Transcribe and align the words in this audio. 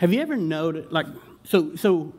have 0.00 0.14
you 0.14 0.22
ever 0.22 0.34
noticed, 0.34 0.90
like, 0.90 1.04
so, 1.44 1.76
so 1.76 2.14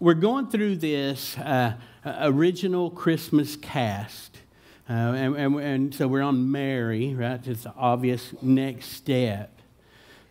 we're 0.00 0.14
going 0.14 0.48
through 0.48 0.76
this 0.76 1.36
uh, 1.36 1.74
original 2.06 2.90
Christmas 2.90 3.54
cast. 3.54 4.38
Uh, 4.88 4.94
and, 4.94 5.36
and, 5.36 5.60
and, 5.60 5.94
so 5.94 6.08
we're 6.08 6.22
on 6.22 6.50
Mary, 6.50 7.14
right? 7.14 7.46
It's 7.46 7.64
the 7.64 7.74
obvious 7.76 8.32
next 8.40 8.92
step. 8.92 9.60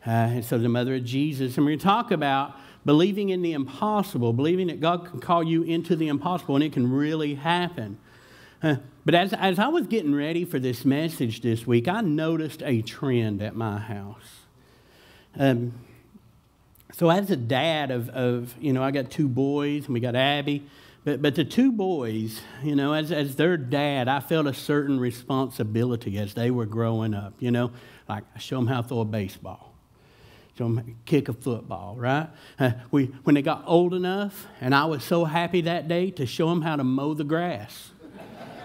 Uh, 0.08 0.10
and 0.10 0.44
so 0.44 0.58
the 0.58 0.70
mother 0.70 0.96
of 0.96 1.06
Jesus. 1.06 1.56
And 1.56 1.68
we're 1.68 1.74
going 1.74 1.80
to 1.80 1.86
talk 1.86 2.10
about 2.10 2.56
believing 2.84 3.30
in 3.30 3.44
the 3.44 3.54
impossible, 3.54 4.34
believing 4.34 4.66
that 4.66 4.80
God 4.80 5.06
can 5.06 5.20
call 5.20 5.44
you 5.44 5.62
into 5.62 5.96
the 5.96 6.08
impossible 6.08 6.56
and 6.56 6.64
it 6.64 6.74
can 6.74 6.92
really 6.92 7.36
happen. 7.36 8.00
Uh, 8.64 8.78
but 9.06 9.14
as, 9.14 9.34
as 9.34 9.60
I 9.60 9.68
was 9.68 9.86
getting 9.86 10.16
ready 10.16 10.46
for 10.46 10.58
this 10.58 10.84
message 10.84 11.42
this 11.42 11.68
week, 11.68 11.88
I 11.88 12.02
noticed 12.02 12.64
a 12.66 12.82
trend 12.82 13.44
at 13.44 13.56
my 13.56 13.78
house. 13.78 14.40
Um, 15.38 15.74
so 16.98 17.12
as 17.12 17.30
a 17.30 17.36
dad 17.36 17.92
of, 17.92 18.10
of, 18.10 18.56
you 18.60 18.74
know, 18.74 18.82
I 18.82 18.90
got 18.90 19.12
two 19.12 19.28
boys 19.28 19.86
and 19.86 19.94
we 19.94 20.00
got 20.00 20.16
Abby. 20.16 20.66
But, 21.06 21.22
but 21.22 21.36
the 21.36 21.46
two 21.46 21.72
boys, 21.72 22.42
you 22.64 22.76
know, 22.76 22.94
as, 22.94 23.12
as 23.12 23.36
their 23.36 23.56
dad, 23.56 24.08
I 24.08 24.20
felt 24.20 24.48
a 24.48 24.54
certain 24.54 25.00
responsibility 25.00 26.18
as 26.18 26.34
they 26.34 26.50
were 26.50 26.66
growing 26.66 27.14
up. 27.14 27.36
You 27.38 27.52
know, 27.52 27.70
like 28.10 28.24
I 28.36 28.40
show 28.40 28.56
them 28.56 28.66
how 28.66 28.82
to 28.82 28.88
throw 28.88 29.02
a 29.02 29.06
baseball, 29.06 29.76
show 30.58 30.64
them 30.64 30.96
kick 31.06 31.30
a 31.30 31.34
football, 31.34 31.96
right? 31.96 32.30
Uh, 32.58 32.72
we, 32.90 33.06
when 33.24 33.36
they 33.36 33.44
got 33.44 33.64
old 33.68 33.94
enough, 33.94 34.48
and 34.60 34.74
I 34.74 34.86
was 34.86 35.04
so 35.04 35.24
happy 35.24 35.62
that 35.62 35.88
day 35.88 36.10
to 36.10 36.26
show 36.26 36.50
them 36.50 36.64
how 36.64 36.78
to 36.78 36.84
mow 36.84 37.14
the 37.14 37.24
grass, 37.24 37.92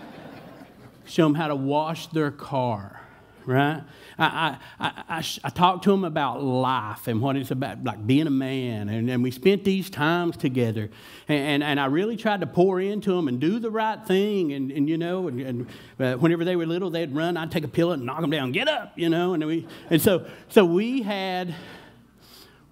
show 1.05 1.25
them 1.25 1.35
how 1.35 1.49
to 1.49 1.55
wash 1.55 2.07
their 2.07 2.31
car, 2.31 2.99
right? 3.45 3.83
I, 4.19 4.59
I, 4.79 4.87
I, 5.09 5.25
I, 5.45 5.51
talked 5.51 5.85
to 5.85 5.93
him 5.93 6.05
about 6.05 6.43
life 6.43 7.09
and 7.09 7.21
what 7.21 7.37
it's 7.37 7.51
about, 7.51 7.83
like 7.85 8.07
being 8.07 8.27
a 8.27 8.31
man. 8.31 8.89
And, 8.89 9.11
and 9.11 9.23
we 9.23 9.31
spent 9.31 9.65
these 9.65 9.89
times 9.89 10.37
together. 10.37 10.91
And, 11.29 11.39
and, 11.39 11.63
and, 11.63 11.81
I 11.81 11.87
really 11.87 12.17
tried 12.17 12.41
to 12.41 12.47
pour 12.47 12.81
into 12.81 13.13
them 13.13 13.29
and 13.29 13.41
do 13.41 13.59
the 13.59 13.71
right 13.71 14.05
thing. 14.05 14.53
And, 14.53 14.71
and 14.71 14.89
you 14.89 14.99
know, 14.99 15.29
and, 15.29 15.41
and 15.41 15.67
uh, 15.99 16.15
whenever 16.15 16.45
they 16.45 16.57
were 16.57 16.67
little, 16.67 16.91
they'd 16.91 17.15
run. 17.15 17.37
I'd 17.37 17.51
take 17.51 17.65
a 17.65 17.69
pillow 17.69 17.93
and 17.93 18.05
knock 18.05 18.21
them 18.21 18.31
down. 18.31 18.53
Get 18.53 18.69
up, 18.69 18.93
you 18.97 19.09
know. 19.09 19.35
And, 19.35 19.47
we, 19.47 19.67
and 19.91 20.01
so, 20.01 20.27
so 20.49 20.65
we 20.65 21.03
had 21.03 21.55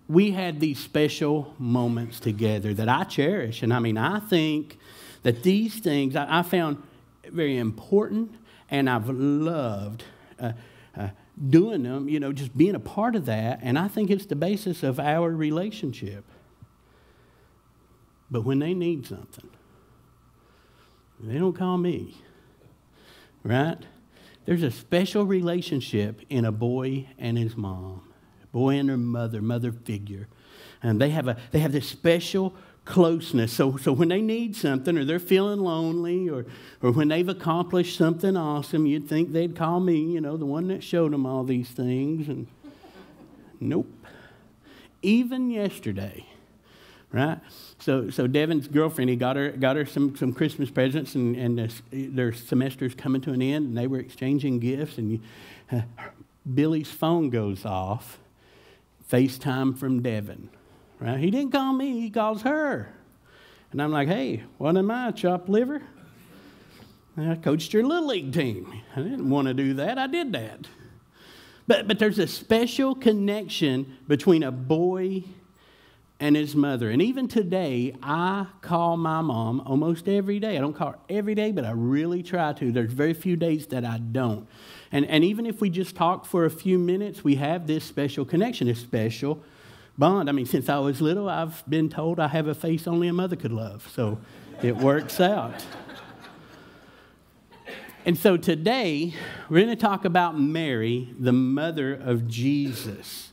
we 0.08 0.32
had 0.32 0.58
these 0.58 0.80
special 0.80 1.54
moments 1.56 2.18
together 2.18 2.74
that 2.74 2.88
I 2.88 3.04
cherish. 3.04 3.62
And 3.62 3.72
I 3.72 3.78
mean, 3.78 3.96
I 3.96 4.18
think 4.18 4.76
that 5.22 5.44
these 5.44 5.78
things 5.78 6.16
I, 6.16 6.40
I 6.40 6.42
found 6.42 6.82
very 7.30 7.56
important 7.56 8.34
and 8.70 8.88
I've 8.88 9.08
loved. 9.08 10.04
Uh, 10.38 10.52
uh, 10.96 11.08
doing 11.48 11.82
them, 11.82 12.08
you 12.08 12.20
know, 12.20 12.32
just 12.32 12.56
being 12.56 12.74
a 12.74 12.80
part 12.80 13.16
of 13.16 13.26
that. 13.26 13.60
And 13.62 13.78
I 13.78 13.88
think 13.88 14.10
it's 14.10 14.26
the 14.26 14.36
basis 14.36 14.82
of 14.82 15.00
our 15.00 15.30
relationship. 15.30 16.24
But 18.30 18.42
when 18.42 18.58
they 18.58 18.74
need 18.74 19.06
something, 19.06 19.48
they 21.18 21.38
don't 21.38 21.56
call 21.56 21.78
me, 21.78 22.16
right? 23.42 23.78
There's 24.44 24.62
a 24.62 24.70
special 24.70 25.24
relationship 25.24 26.22
in 26.28 26.44
a 26.44 26.52
boy 26.52 27.08
and 27.18 27.36
his 27.36 27.56
mom, 27.56 28.12
boy 28.52 28.76
and 28.76 28.88
their 28.88 28.96
mother, 28.96 29.42
mother 29.42 29.72
figure. 29.72 30.28
And 30.82 31.00
they 31.00 31.10
have, 31.10 31.28
a, 31.28 31.36
they 31.50 31.58
have 31.58 31.72
this 31.72 31.86
special 31.86 32.54
closeness. 32.90 33.52
So, 33.52 33.76
so 33.76 33.92
when 33.92 34.08
they 34.08 34.20
need 34.20 34.56
something 34.56 34.98
or 34.98 35.04
they're 35.04 35.20
feeling 35.20 35.60
lonely 35.60 36.28
or, 36.28 36.44
or 36.82 36.90
when 36.90 37.08
they've 37.08 37.28
accomplished 37.28 37.96
something 37.96 38.36
awesome, 38.36 38.84
you'd 38.84 39.08
think 39.08 39.32
they'd 39.32 39.54
call 39.54 39.78
me, 39.78 39.98
you 39.98 40.20
know, 40.20 40.36
the 40.36 40.44
one 40.44 40.66
that 40.68 40.82
showed 40.82 41.12
them 41.12 41.24
all 41.24 41.44
these 41.44 41.68
things. 41.68 42.28
And 42.28 42.48
nope. 43.60 43.86
Even 45.02 45.50
yesterday, 45.50 46.26
right? 47.12 47.38
So, 47.78 48.10
so 48.10 48.26
Devin's 48.26 48.66
girlfriend, 48.66 49.08
he 49.08 49.16
got 49.16 49.36
her, 49.36 49.50
got 49.50 49.76
her 49.76 49.86
some, 49.86 50.16
some 50.16 50.32
Christmas 50.32 50.68
presents, 50.68 51.14
and, 51.14 51.36
and 51.36 51.58
this, 51.58 51.80
their 51.92 52.32
semester's 52.32 52.94
coming 52.94 53.20
to 53.22 53.32
an 53.32 53.40
end, 53.40 53.68
and 53.68 53.78
they 53.78 53.86
were 53.86 54.00
exchanging 54.00 54.58
gifts, 54.58 54.98
and 54.98 55.12
you, 55.12 55.20
uh, 55.72 55.82
Billy's 56.54 56.90
phone 56.90 57.30
goes 57.30 57.64
off, 57.64 58.18
FaceTime 59.08 59.78
from 59.78 60.02
Devin 60.02 60.50
right? 61.00 61.18
He 61.18 61.30
didn't 61.30 61.52
call 61.52 61.72
me, 61.72 62.00
he 62.00 62.10
calls 62.10 62.42
her. 62.42 62.92
And 63.72 63.82
I'm 63.82 63.92
like, 63.92 64.08
hey, 64.08 64.44
what 64.58 64.76
am 64.76 64.90
I, 64.90 65.10
chopped 65.12 65.48
liver? 65.48 65.82
I 67.16 67.34
coached 67.36 67.72
your 67.72 67.84
little 67.84 68.08
league 68.08 68.32
team. 68.32 68.72
I 68.94 69.00
didn't 69.00 69.28
want 69.28 69.48
to 69.48 69.54
do 69.54 69.74
that. 69.74 69.98
I 69.98 70.06
did 70.06 70.32
that. 70.32 70.66
But, 71.66 71.86
but 71.86 71.98
there's 71.98 72.18
a 72.18 72.26
special 72.26 72.94
connection 72.94 73.98
between 74.08 74.42
a 74.42 74.50
boy 74.50 75.24
and 76.18 76.36
his 76.36 76.54
mother. 76.54 76.90
And 76.90 77.00
even 77.00 77.28
today, 77.28 77.96
I 78.02 78.46
call 78.60 78.96
my 78.96 79.20
mom 79.22 79.60
almost 79.60 80.08
every 80.08 80.38
day. 80.38 80.56
I 80.56 80.60
don't 80.60 80.74
call 80.74 80.92
her 80.92 80.98
every 81.08 81.34
day, 81.34 81.50
but 81.50 81.64
I 81.64 81.70
really 81.70 82.22
try 82.22 82.52
to. 82.54 82.72
There's 82.72 82.92
very 82.92 83.14
few 83.14 83.36
days 83.36 83.66
that 83.68 83.84
I 83.84 83.98
don't. 83.98 84.46
And, 84.92 85.06
and 85.06 85.24
even 85.24 85.46
if 85.46 85.60
we 85.60 85.70
just 85.70 85.96
talk 85.96 86.26
for 86.26 86.44
a 86.44 86.50
few 86.50 86.78
minutes, 86.78 87.24
we 87.24 87.36
have 87.36 87.66
this 87.66 87.84
special 87.84 88.24
connection, 88.24 88.66
this 88.66 88.80
special 88.80 89.42
bond. 89.98 90.28
I 90.28 90.32
mean, 90.32 90.46
since 90.46 90.68
I 90.68 90.78
was 90.78 91.00
little, 91.00 91.28
I've 91.28 91.68
been 91.68 91.88
told 91.88 92.20
I 92.20 92.28
have 92.28 92.46
a 92.46 92.54
face 92.54 92.86
only 92.86 93.08
a 93.08 93.12
mother 93.12 93.36
could 93.36 93.52
love. 93.52 93.88
So 93.94 94.18
it 94.62 94.76
works 94.76 95.20
out. 95.20 95.64
And 98.06 98.16
so 98.16 98.38
today, 98.38 99.14
we're 99.50 99.60
going 99.60 99.76
to 99.76 99.80
talk 99.80 100.06
about 100.06 100.38
Mary, 100.38 101.14
the 101.18 101.32
mother 101.32 101.94
of 101.94 102.26
Jesus. 102.26 103.30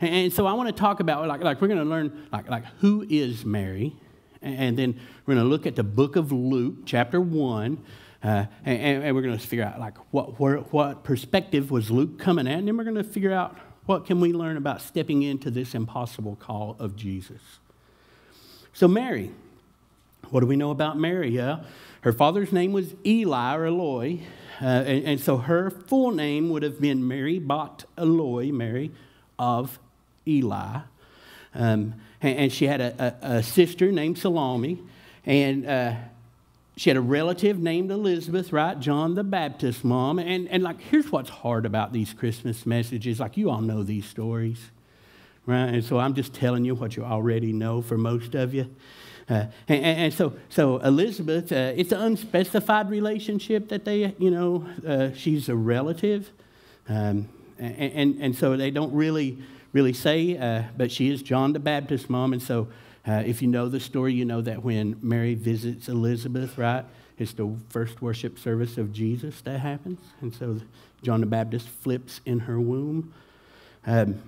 And 0.00 0.30
so 0.30 0.46
I 0.46 0.52
want 0.52 0.68
to 0.68 0.78
talk 0.78 1.00
about, 1.00 1.26
like, 1.26 1.42
like 1.42 1.60
we're 1.60 1.68
going 1.68 1.80
to 1.80 1.86
learn, 1.86 2.26
like, 2.30 2.48
like 2.50 2.64
who 2.80 3.06
is 3.08 3.46
Mary? 3.46 3.96
And 4.42 4.78
then 4.78 5.00
we're 5.24 5.34
going 5.34 5.44
to 5.44 5.50
look 5.50 5.66
at 5.66 5.74
the 5.74 5.84
book 5.84 6.16
of 6.16 6.32
Luke, 6.32 6.84
chapter 6.84 7.18
1. 7.18 7.82
Uh, 8.22 8.46
and, 8.64 9.04
and, 9.04 9.14
we're 9.16 9.22
going 9.22 9.36
to 9.36 9.46
figure 9.46 9.64
out, 9.64 9.80
like, 9.80 9.96
what, 10.10 10.38
where, 10.38 10.58
what 10.58 11.02
perspective 11.02 11.70
was 11.70 11.90
Luke 11.90 12.18
coming 12.18 12.46
at? 12.46 12.58
And 12.58 12.68
then 12.68 12.76
we're 12.76 12.84
going 12.84 12.96
to 12.96 13.04
figure 13.04 13.32
out 13.32 13.58
what 13.86 14.06
can 14.06 14.20
we 14.20 14.32
learn 14.32 14.56
about 14.56 14.80
stepping 14.80 15.22
into 15.22 15.50
this 15.50 15.74
impossible 15.74 16.36
call 16.36 16.76
of 16.78 16.96
Jesus? 16.96 17.40
So, 18.72 18.88
Mary, 18.88 19.30
what 20.30 20.40
do 20.40 20.46
we 20.46 20.56
know 20.56 20.70
about 20.70 20.98
Mary? 20.98 21.30
Yeah, 21.30 21.64
her 22.00 22.12
father's 22.12 22.52
name 22.52 22.72
was 22.72 22.94
Eli 23.06 23.56
or 23.56 23.66
Eloi, 23.66 24.20
uh, 24.60 24.64
and, 24.64 25.04
and, 25.04 25.20
so 25.20 25.36
her 25.36 25.70
full 25.70 26.10
name 26.10 26.48
would 26.50 26.62
have 26.62 26.80
been 26.80 27.06
Mary 27.06 27.38
Bat 27.38 27.84
Eloi, 27.98 28.52
Mary 28.52 28.90
of 29.38 29.78
Eli. 30.26 30.80
Um, 31.54 31.94
and, 32.20 32.38
and, 32.38 32.52
she 32.52 32.66
had 32.66 32.80
a, 32.80 33.16
a, 33.22 33.36
a, 33.36 33.42
sister 33.42 33.92
named 33.92 34.18
Salome, 34.18 34.82
and 35.26 35.66
uh, 35.66 35.94
she 36.76 36.90
had 36.90 36.96
a 36.96 37.00
relative 37.00 37.58
named 37.58 37.90
Elizabeth, 37.90 38.52
right? 38.52 38.78
John 38.78 39.14
the 39.14 39.22
Baptist 39.22 39.84
mom. 39.84 40.18
And, 40.18 40.48
and 40.48 40.62
like, 40.62 40.80
here's 40.80 41.10
what's 41.12 41.30
hard 41.30 41.66
about 41.66 41.92
these 41.92 42.12
Christmas 42.12 42.66
messages. 42.66 43.20
Like, 43.20 43.36
you 43.36 43.50
all 43.50 43.60
know 43.60 43.84
these 43.84 44.06
stories, 44.06 44.70
right? 45.46 45.66
And 45.66 45.84
so 45.84 45.98
I'm 45.98 46.14
just 46.14 46.34
telling 46.34 46.64
you 46.64 46.74
what 46.74 46.96
you 46.96 47.04
already 47.04 47.52
know 47.52 47.80
for 47.80 47.96
most 47.96 48.34
of 48.34 48.54
you. 48.54 48.74
Uh, 49.28 49.46
and, 49.68 49.84
and, 49.84 50.14
so, 50.14 50.34
so 50.50 50.78
Elizabeth, 50.78 51.50
uh, 51.52 51.72
it's 51.76 51.92
an 51.92 52.00
unspecified 52.00 52.90
relationship 52.90 53.68
that 53.68 53.84
they, 53.84 54.14
you 54.18 54.30
know, 54.30 54.66
uh, 54.86 55.12
she's 55.14 55.48
a 55.48 55.56
relative. 55.56 56.30
Um, 56.88 57.28
and, 57.58 57.92
and, 57.92 58.16
and, 58.20 58.36
so 58.36 58.56
they 58.56 58.70
don't 58.70 58.92
really, 58.92 59.38
really 59.72 59.94
say, 59.94 60.36
uh, 60.36 60.64
but 60.76 60.90
she 60.90 61.08
is 61.08 61.22
John 61.22 61.52
the 61.52 61.60
Baptist 61.60 62.10
mom. 62.10 62.32
And 62.32 62.42
so 62.42 62.68
uh, 63.06 63.22
if 63.26 63.42
you 63.42 63.48
know 63.48 63.68
the 63.68 63.80
story, 63.80 64.14
you 64.14 64.24
know 64.24 64.40
that 64.40 64.64
when 64.64 64.96
Mary 65.02 65.34
visits 65.34 65.88
Elizabeth, 65.88 66.56
right, 66.56 66.84
it's 67.18 67.32
the 67.32 67.54
first 67.68 68.00
worship 68.00 68.38
service 68.38 68.78
of 68.78 68.92
Jesus 68.92 69.40
that 69.42 69.58
happens. 69.58 70.00
And 70.20 70.34
so 70.34 70.60
John 71.02 71.20
the 71.20 71.26
Baptist 71.26 71.68
flips 71.68 72.20
in 72.24 72.40
her 72.40 72.58
womb. 72.58 73.12
Um, 73.86 74.20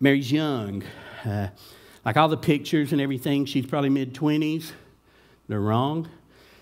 Mary's 0.00 0.30
young. 0.30 0.84
Uh, 1.24 1.48
like 2.04 2.16
all 2.16 2.28
the 2.28 2.36
pictures 2.36 2.92
and 2.92 3.00
everything, 3.00 3.46
she's 3.46 3.66
probably 3.66 3.90
mid 3.90 4.14
20s. 4.14 4.72
They're 5.48 5.60
wrong. 5.60 6.08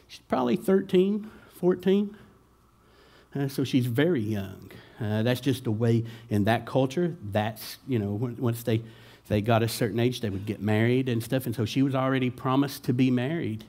She's 0.09 0.21
probably 0.29 0.57
13, 0.57 1.31
14. 1.59 2.17
Uh, 3.35 3.49
so 3.49 3.65
she's 3.65 3.87
very 3.87 4.21
young. 4.21 4.71
Uh, 5.01 5.23
that's 5.23 5.41
just 5.41 5.65
the 5.65 5.71
way 5.71 6.05
in 6.31 6.45
that 6.45 6.65
culture, 6.65 7.17
that's, 7.31 7.77
you 7.87 7.99
know, 7.99 8.35
once 8.39 8.63
they 8.63 8.81
they 9.29 9.41
got 9.41 9.63
a 9.63 9.69
certain 9.69 9.99
age, 9.99 10.21
they 10.21 10.31
would 10.31 10.47
get 10.47 10.61
married 10.61 11.09
and 11.09 11.23
stuff. 11.23 11.47
And 11.47 11.55
so 11.55 11.65
she 11.65 11.83
was 11.83 11.95
already 11.95 12.31
promised 12.31 12.85
to 12.85 12.93
be 12.93 13.11
married 13.11 13.65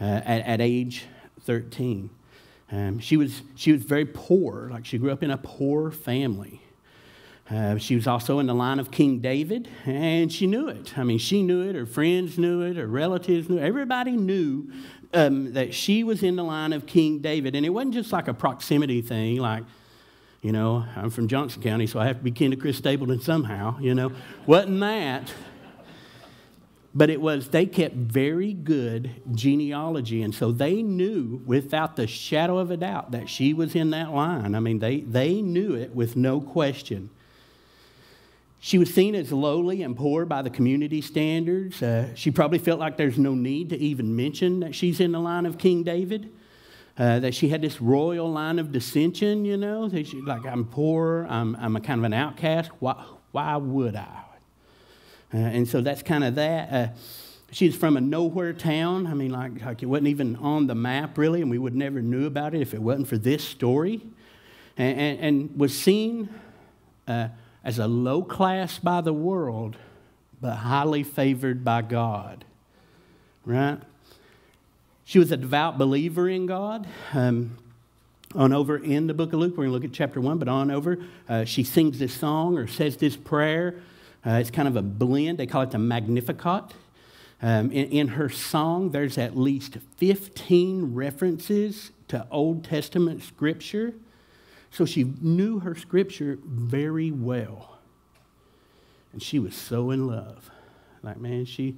uh, 0.00 0.04
at, 0.04 0.46
at, 0.46 0.60
age 0.60 1.04
13. 1.42 2.10
Um, 2.70 2.98
she, 2.98 3.16
was, 3.16 3.42
she 3.54 3.72
was 3.72 3.82
very 3.82 4.06
poor, 4.06 4.68
like 4.70 4.84
she 4.84 4.98
grew 4.98 5.10
up 5.10 5.22
in 5.22 5.30
a 5.30 5.38
poor 5.38 5.90
family. 5.90 6.60
Uh, 7.50 7.76
she 7.76 7.94
was 7.94 8.06
also 8.06 8.38
in 8.38 8.46
the 8.46 8.54
line 8.54 8.78
of 8.78 8.90
King 8.90 9.18
David, 9.18 9.68
and 9.84 10.32
she 10.32 10.46
knew 10.46 10.68
it. 10.68 10.96
I 10.96 11.04
mean, 11.04 11.18
she 11.18 11.42
knew 11.42 11.68
it, 11.68 11.74
her 11.74 11.84
friends 11.84 12.38
knew 12.38 12.62
it, 12.62 12.76
her 12.76 12.86
relatives 12.86 13.48
knew 13.48 13.58
it. 13.58 13.62
Everybody 13.62 14.12
knew 14.12 14.70
um, 15.12 15.52
that 15.52 15.74
she 15.74 16.04
was 16.04 16.22
in 16.22 16.36
the 16.36 16.44
line 16.44 16.72
of 16.72 16.86
King 16.86 17.18
David. 17.18 17.54
And 17.54 17.66
it 17.66 17.70
wasn't 17.70 17.94
just 17.94 18.12
like 18.12 18.28
a 18.28 18.34
proximity 18.34 19.02
thing, 19.02 19.36
like, 19.38 19.64
You 20.42 20.50
know, 20.50 20.84
I'm 20.96 21.10
from 21.10 21.28
Johnson 21.28 21.62
County, 21.62 21.86
so 21.86 22.00
I 22.00 22.06
have 22.06 22.18
to 22.18 22.24
be 22.24 22.32
kin 22.32 22.50
to 22.50 22.56
Chris 22.56 22.76
Stapleton 22.76 23.20
somehow, 23.20 23.78
you 23.78 23.94
know. 23.94 24.10
Wasn't 24.44 24.80
that. 24.80 25.32
But 26.94 27.10
it 27.10 27.20
was, 27.20 27.48
they 27.48 27.64
kept 27.64 27.94
very 27.94 28.52
good 28.52 29.10
genealogy. 29.32 30.20
And 30.20 30.34
so 30.34 30.50
they 30.50 30.82
knew 30.82 31.40
without 31.46 31.94
the 31.94 32.08
shadow 32.08 32.58
of 32.58 32.72
a 32.72 32.76
doubt 32.76 33.12
that 33.12 33.28
she 33.28 33.54
was 33.54 33.76
in 33.76 33.90
that 33.90 34.12
line. 34.12 34.56
I 34.56 34.60
mean, 34.60 34.80
they, 34.80 35.00
they 35.00 35.40
knew 35.40 35.74
it 35.74 35.94
with 35.94 36.16
no 36.16 36.40
question. 36.40 37.08
She 38.58 38.78
was 38.78 38.92
seen 38.92 39.14
as 39.14 39.32
lowly 39.32 39.82
and 39.82 39.96
poor 39.96 40.26
by 40.26 40.42
the 40.42 40.50
community 40.50 41.00
standards. 41.00 41.80
Uh, 41.82 42.14
she 42.14 42.32
probably 42.32 42.58
felt 42.58 42.80
like 42.80 42.96
there's 42.96 43.18
no 43.18 43.34
need 43.34 43.70
to 43.70 43.78
even 43.78 44.14
mention 44.14 44.60
that 44.60 44.74
she's 44.74 45.00
in 45.00 45.12
the 45.12 45.20
line 45.20 45.46
of 45.46 45.56
King 45.56 45.84
David. 45.84 46.32
Uh, 46.98 47.18
that 47.20 47.34
she 47.34 47.48
had 47.48 47.62
this 47.62 47.80
royal 47.80 48.30
line 48.30 48.58
of 48.58 48.70
dissension, 48.70 49.46
you 49.46 49.56
know, 49.56 49.88
that 49.88 50.06
she, 50.06 50.20
like, 50.20 50.44
I'm 50.44 50.66
poor, 50.66 51.26
I'm, 51.30 51.56
I'm 51.56 51.74
a 51.74 51.80
kind 51.80 51.98
of 51.98 52.04
an 52.04 52.12
outcast. 52.12 52.70
Why, 52.80 53.02
why 53.30 53.56
would 53.56 53.96
I? 53.96 54.24
Uh, 55.32 55.38
and 55.38 55.66
so 55.66 55.80
that's 55.80 56.02
kind 56.02 56.22
of 56.22 56.34
that. 56.34 56.72
Uh, 56.72 56.92
she's 57.50 57.74
from 57.74 57.96
a 57.96 58.00
nowhere 58.00 58.52
town. 58.52 59.06
I 59.06 59.14
mean, 59.14 59.30
like, 59.30 59.64
like 59.64 59.82
it 59.82 59.86
wasn't 59.86 60.08
even 60.08 60.36
on 60.36 60.66
the 60.66 60.74
map, 60.74 61.16
really, 61.16 61.40
and 61.40 61.50
we 61.50 61.56
would 61.56 61.74
never 61.74 62.02
knew 62.02 62.26
about 62.26 62.54
it 62.54 62.60
if 62.60 62.74
it 62.74 62.82
wasn't 62.82 63.08
for 63.08 63.16
this 63.16 63.42
story. 63.42 64.02
And, 64.76 65.00
and, 65.00 65.20
and 65.20 65.58
was 65.58 65.76
seen 65.76 66.28
uh, 67.08 67.28
as 67.64 67.78
a 67.78 67.86
low 67.86 68.22
class 68.22 68.78
by 68.78 69.00
the 69.00 69.14
world, 69.14 69.76
but 70.42 70.56
highly 70.56 71.04
favored 71.04 71.64
by 71.64 71.80
God. 71.80 72.44
Right? 73.46 73.78
She 75.12 75.18
was 75.18 75.30
a 75.30 75.36
devout 75.36 75.76
believer 75.76 76.26
in 76.26 76.46
God. 76.46 76.88
Um, 77.12 77.58
on 78.34 78.54
over 78.54 78.78
in 78.78 79.08
the 79.08 79.12
book 79.12 79.34
of 79.34 79.40
Luke, 79.40 79.50
we're 79.50 79.64
going 79.64 79.68
to 79.68 79.72
look 79.74 79.84
at 79.84 79.92
chapter 79.92 80.22
1, 80.22 80.38
but 80.38 80.48
on 80.48 80.70
over, 80.70 81.04
uh, 81.28 81.44
she 81.44 81.64
sings 81.64 81.98
this 81.98 82.14
song 82.14 82.56
or 82.56 82.66
says 82.66 82.96
this 82.96 83.14
prayer. 83.14 83.74
Uh, 84.24 84.38
it's 84.40 84.50
kind 84.50 84.66
of 84.66 84.74
a 84.74 84.80
blend. 84.80 85.36
They 85.36 85.46
call 85.46 85.60
it 85.60 85.70
the 85.70 85.78
Magnificat. 85.78 86.72
Um, 87.42 87.70
in, 87.72 87.90
in, 87.90 88.08
her 88.08 88.30
song, 88.30 88.92
there's 88.92 89.18
at 89.18 89.36
least 89.36 89.76
15 89.98 90.94
references 90.94 91.90
to 92.08 92.26
Old 92.30 92.64
Testament 92.64 93.22
scripture. 93.22 93.92
So 94.70 94.86
she 94.86 95.12
knew 95.20 95.58
her 95.58 95.74
scripture 95.74 96.38
very 96.42 97.10
well. 97.10 97.76
And 99.12 99.22
she 99.22 99.38
was 99.38 99.54
so 99.54 99.90
in 99.90 100.06
love. 100.06 100.50
Like, 101.02 101.18
man, 101.18 101.44
she, 101.44 101.76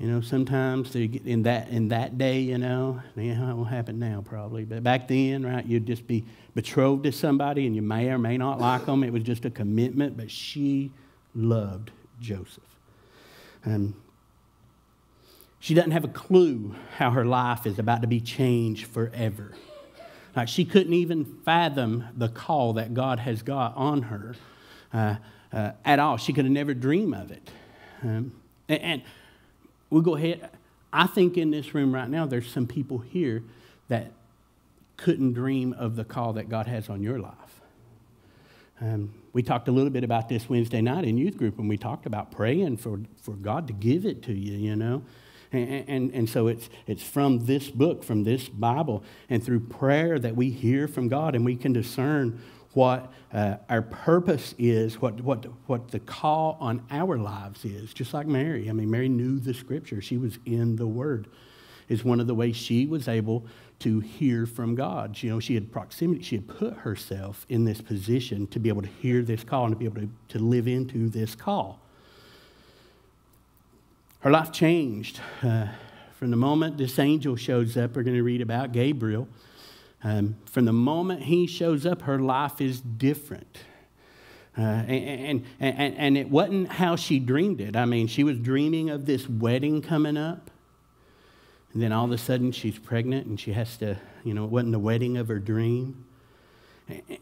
you 0.00 0.06
know, 0.06 0.22
sometimes 0.22 0.96
in 0.96 1.42
that, 1.42 1.68
in 1.68 1.88
that 1.88 2.16
day, 2.16 2.40
you 2.40 2.56
know, 2.56 3.02
yeah, 3.16 3.50
it 3.50 3.54
won't 3.54 3.68
happen 3.68 3.98
now 3.98 4.24
probably, 4.24 4.64
but 4.64 4.82
back 4.82 5.08
then, 5.08 5.44
right, 5.44 5.64
you'd 5.66 5.86
just 5.86 6.06
be 6.06 6.24
betrothed 6.54 7.04
to 7.04 7.12
somebody 7.12 7.66
and 7.66 7.76
you 7.76 7.82
may 7.82 8.08
or 8.08 8.16
may 8.16 8.38
not 8.38 8.58
like 8.58 8.86
them. 8.86 9.04
It 9.04 9.12
was 9.12 9.22
just 9.22 9.44
a 9.44 9.50
commitment, 9.50 10.16
but 10.16 10.30
she 10.30 10.90
loved 11.34 11.90
Joseph. 12.18 12.64
Um, 13.66 13.94
she 15.58 15.74
doesn't 15.74 15.90
have 15.90 16.04
a 16.04 16.08
clue 16.08 16.74
how 16.96 17.10
her 17.10 17.26
life 17.26 17.66
is 17.66 17.78
about 17.78 18.00
to 18.00 18.08
be 18.08 18.20
changed 18.20 18.86
forever. 18.86 19.52
Like 20.34 20.48
she 20.48 20.64
couldn't 20.64 20.94
even 20.94 21.26
fathom 21.44 22.06
the 22.16 22.30
call 22.30 22.72
that 22.74 22.94
God 22.94 23.18
has 23.18 23.42
got 23.42 23.76
on 23.76 24.00
her 24.02 24.34
uh, 24.94 25.16
uh, 25.52 25.72
at 25.84 25.98
all. 25.98 26.16
She 26.16 26.32
could 26.32 26.46
have 26.46 26.52
never 26.52 26.72
dreamed 26.72 27.14
of 27.14 27.30
it. 27.30 27.50
Um, 28.02 28.32
and, 28.66 28.80
and 28.80 29.02
we'll 29.90 30.02
go 30.02 30.16
ahead. 30.16 30.50
I 30.92 31.06
think 31.06 31.36
in 31.36 31.50
this 31.50 31.74
room 31.74 31.94
right 31.94 32.08
now, 32.08 32.26
there's 32.26 32.50
some 32.50 32.66
people 32.66 32.98
here 32.98 33.42
that 33.88 34.12
couldn't 34.96 35.32
dream 35.32 35.72
of 35.72 35.96
the 35.96 36.04
call 36.04 36.34
that 36.34 36.48
God 36.48 36.66
has 36.66 36.88
on 36.88 37.02
your 37.02 37.18
life. 37.18 37.34
Um, 38.80 39.12
we 39.32 39.42
talked 39.42 39.68
a 39.68 39.72
little 39.72 39.90
bit 39.90 40.04
about 40.04 40.28
this 40.28 40.48
Wednesday 40.48 40.80
night 40.80 41.04
in 41.04 41.18
youth 41.18 41.36
group 41.36 41.58
when 41.58 41.68
we 41.68 41.76
talked 41.76 42.06
about 42.06 42.30
praying 42.30 42.78
for, 42.78 43.00
for 43.22 43.32
God 43.32 43.66
to 43.66 43.72
give 43.72 44.06
it 44.06 44.22
to 44.24 44.32
you, 44.32 44.56
you 44.56 44.76
know. 44.76 45.02
And, 45.52 45.84
and, 45.88 46.14
and 46.14 46.28
so 46.28 46.46
it's, 46.46 46.70
it's 46.86 47.02
from 47.02 47.46
this 47.46 47.68
book, 47.68 48.04
from 48.04 48.24
this 48.24 48.48
Bible, 48.48 49.02
and 49.28 49.44
through 49.44 49.60
prayer 49.60 50.18
that 50.18 50.36
we 50.36 50.50
hear 50.50 50.88
from 50.88 51.08
God 51.08 51.34
and 51.34 51.44
we 51.44 51.56
can 51.56 51.72
discern 51.72 52.40
what 52.72 53.12
uh, 53.32 53.56
our 53.68 53.82
purpose 53.82 54.54
is, 54.58 55.00
what, 55.00 55.20
what, 55.20 55.44
what 55.66 55.90
the 55.90 55.98
call 56.00 56.56
on 56.60 56.82
our 56.90 57.18
lives 57.18 57.64
is, 57.64 57.92
just 57.92 58.14
like 58.14 58.26
Mary. 58.26 58.68
I 58.68 58.72
mean, 58.72 58.90
Mary 58.90 59.08
knew 59.08 59.38
the 59.40 59.54
scripture, 59.54 60.00
she 60.00 60.16
was 60.16 60.38
in 60.46 60.76
the 60.76 60.86
Word. 60.86 61.26
Is 61.88 62.04
one 62.04 62.20
of 62.20 62.28
the 62.28 62.36
ways 62.36 62.54
she 62.54 62.86
was 62.86 63.08
able 63.08 63.44
to 63.80 63.98
hear 63.98 64.46
from 64.46 64.76
God. 64.76 65.20
You 65.20 65.30
know, 65.30 65.40
she 65.40 65.54
had 65.54 65.72
proximity, 65.72 66.22
she 66.22 66.36
had 66.36 66.46
put 66.46 66.74
herself 66.74 67.44
in 67.48 67.64
this 67.64 67.80
position 67.80 68.46
to 68.48 68.60
be 68.60 68.68
able 68.68 68.82
to 68.82 68.88
hear 69.02 69.22
this 69.22 69.42
call 69.42 69.64
and 69.64 69.74
to 69.74 69.76
be 69.76 69.86
able 69.86 70.02
to, 70.02 70.10
to 70.28 70.38
live 70.38 70.68
into 70.68 71.08
this 71.08 71.34
call. 71.34 71.80
Her 74.20 74.30
life 74.30 74.52
changed. 74.52 75.18
Uh, 75.42 75.66
from 76.14 76.30
the 76.30 76.36
moment 76.36 76.78
this 76.78 76.98
angel 76.98 77.34
shows 77.34 77.76
up, 77.76 77.96
we're 77.96 78.02
going 78.02 78.16
to 78.16 78.22
read 78.22 78.42
about 78.42 78.70
Gabriel. 78.70 79.26
Um, 80.02 80.36
from 80.46 80.64
the 80.64 80.72
moment 80.72 81.22
he 81.22 81.46
shows 81.46 81.84
up, 81.84 82.02
her 82.02 82.18
life 82.18 82.60
is 82.60 82.80
different. 82.80 83.58
Uh, 84.56 84.62
and, 84.62 85.44
and, 85.60 85.78
and, 85.78 85.96
and 85.96 86.18
it 86.18 86.30
wasn't 86.30 86.68
how 86.68 86.96
she 86.96 87.18
dreamed 87.18 87.60
it. 87.60 87.76
I 87.76 87.84
mean, 87.84 88.06
she 88.06 88.24
was 88.24 88.38
dreaming 88.38 88.90
of 88.90 89.06
this 89.06 89.28
wedding 89.28 89.82
coming 89.82 90.16
up. 90.16 90.50
And 91.72 91.82
then 91.82 91.92
all 91.92 92.04
of 92.04 92.10
a 92.10 92.18
sudden 92.18 92.50
she's 92.50 92.78
pregnant 92.78 93.26
and 93.26 93.38
she 93.38 93.52
has 93.52 93.76
to, 93.76 93.96
you 94.24 94.34
know, 94.34 94.44
it 94.44 94.50
wasn't 94.50 94.72
the 94.72 94.78
wedding 94.78 95.16
of 95.16 95.28
her 95.28 95.38
dream. 95.38 96.04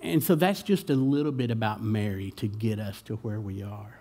And 0.03 0.23
so 0.23 0.35
that's 0.35 0.63
just 0.63 0.89
a 0.89 0.95
little 0.95 1.33
bit 1.33 1.51
about 1.51 1.83
Mary 1.83 2.31
to 2.33 2.49
get 2.49 2.79
us 2.79 3.03
to 3.03 3.17
where 3.17 3.41
we 3.41 3.63
are. 3.63 3.99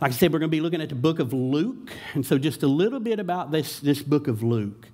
Like 0.00 0.12
I 0.12 0.14
said, 0.14 0.32
we're 0.32 0.40
going 0.40 0.50
to 0.50 0.56
be 0.56 0.60
looking 0.60 0.80
at 0.80 0.88
the 0.88 0.96
book 0.96 1.20
of 1.20 1.32
Luke. 1.32 1.92
And 2.14 2.26
so 2.26 2.38
just 2.38 2.62
a 2.64 2.68
little 2.68 3.00
bit 3.00 3.20
about 3.20 3.52
this, 3.52 3.78
this 3.78 4.02
book 4.02 4.26
of 4.26 4.42
Luke. 4.42 4.88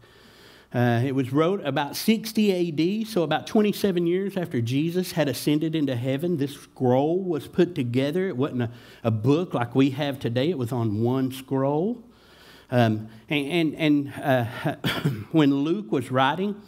Uh, 0.75 1.01
it 1.05 1.15
was 1.15 1.33
wrote 1.33 1.65
about 1.65 1.95
60 1.95 3.03
AD, 3.03 3.07
so 3.07 3.23
about 3.23 3.47
27 3.47 4.09
years 4.09 4.37
after 4.37 4.61
Jesus 4.61 5.13
had 5.13 5.29
ascended 5.29 5.77
into 5.77 5.95
heaven. 5.95 6.37
This 6.37 6.55
scroll 6.55 7.23
was 7.23 7.47
put 7.47 7.77
together. 7.77 8.27
It 8.27 8.37
wasn't 8.37 8.63
a, 8.63 8.71
a 9.05 9.11
book 9.13 9.55
like 9.55 9.77
we 9.77 9.91
have 9.91 10.19
today, 10.19 10.51
it 10.51 10.59
was 10.59 10.73
on 10.73 11.01
one 11.01 11.31
scroll. 11.31 12.03
Um, 12.73 13.09
and 13.29 13.77
and, 13.77 14.13
uh, 14.21 14.45
when 15.31 15.55
Luke 15.55 15.93
was 15.93 16.11
writing, 16.11 16.61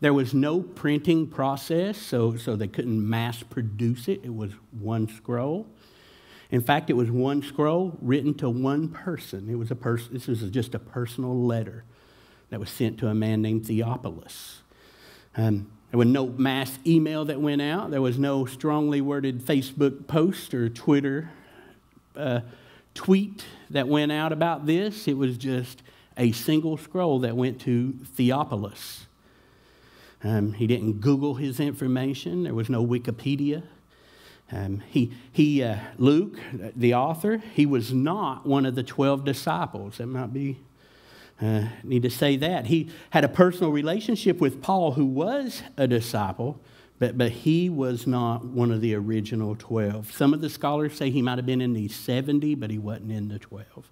there 0.00 0.14
was 0.14 0.34
no 0.34 0.60
printing 0.60 1.26
process, 1.26 1.98
so, 1.98 2.36
so 2.36 2.54
they 2.54 2.68
couldn't 2.68 3.08
mass 3.10 3.42
produce 3.42 4.06
it. 4.06 4.20
It 4.22 4.32
was 4.32 4.52
one 4.70 5.08
scroll. 5.08 5.66
In 6.52 6.60
fact, 6.60 6.90
it 6.90 6.94
was 6.94 7.10
one 7.10 7.42
scroll 7.42 7.98
written 8.00 8.34
to 8.34 8.48
one 8.48 8.88
person. 8.88 9.48
It 9.50 9.56
was 9.56 9.72
a 9.72 9.76
person. 9.76 10.12
This 10.12 10.28
was 10.28 10.42
just 10.42 10.76
a 10.76 10.78
personal 10.78 11.36
letter 11.44 11.84
that 12.50 12.60
was 12.60 12.70
sent 12.70 12.98
to 12.98 13.08
a 13.08 13.14
man 13.14 13.42
named 13.42 13.66
Theophilus. 13.66 14.62
Um, 15.36 15.70
there 15.90 15.98
was 15.98 16.08
no 16.08 16.26
mass 16.26 16.78
email 16.86 17.24
that 17.26 17.40
went 17.40 17.62
out. 17.62 17.90
There 17.90 18.02
was 18.02 18.18
no 18.18 18.44
strongly 18.44 19.00
worded 19.00 19.40
Facebook 19.40 20.06
post 20.06 20.52
or 20.52 20.68
Twitter 20.68 21.30
uh, 22.16 22.40
tweet 22.94 23.44
that 23.70 23.88
went 23.88 24.12
out 24.12 24.32
about 24.32 24.66
this. 24.66 25.08
It 25.08 25.16
was 25.16 25.38
just 25.38 25.82
a 26.16 26.32
single 26.32 26.76
scroll 26.76 27.20
that 27.20 27.36
went 27.36 27.60
to 27.62 27.92
Theophilus. 27.92 29.06
Um, 30.24 30.52
he 30.52 30.66
didn't 30.66 31.00
Google 31.00 31.34
his 31.34 31.60
information, 31.60 32.42
there 32.42 32.54
was 32.54 32.68
no 32.68 32.84
Wikipedia. 32.84 33.62
Um, 34.50 34.82
he, 34.88 35.12
he 35.30 35.62
uh, 35.62 35.76
Luke, 35.98 36.38
the 36.74 36.94
author, 36.94 37.36
he 37.54 37.66
was 37.66 37.92
not 37.92 38.46
one 38.46 38.64
of 38.66 38.74
the 38.74 38.82
12 38.82 39.24
disciples. 39.24 39.98
That 39.98 40.06
might 40.06 40.32
be, 40.32 40.58
uh, 41.40 41.68
need 41.84 42.02
to 42.02 42.10
say 42.10 42.36
that. 42.36 42.66
He 42.66 42.90
had 43.10 43.24
a 43.24 43.28
personal 43.28 43.70
relationship 43.70 44.40
with 44.40 44.60
Paul, 44.60 44.92
who 44.92 45.06
was 45.06 45.62
a 45.76 45.86
disciple, 45.86 46.60
but, 46.98 47.16
but 47.16 47.30
he 47.30 47.68
was 47.68 48.06
not 48.06 48.44
one 48.44 48.72
of 48.72 48.80
the 48.80 48.94
original 48.94 49.54
12. 49.56 50.12
Some 50.12 50.34
of 50.34 50.40
the 50.40 50.50
scholars 50.50 50.96
say 50.96 51.10
he 51.10 51.22
might 51.22 51.38
have 51.38 51.46
been 51.46 51.60
in 51.60 51.74
the 51.74 51.88
70, 51.88 52.56
but 52.56 52.70
he 52.70 52.78
wasn't 52.78 53.12
in 53.12 53.28
the 53.28 53.38
12. 53.38 53.88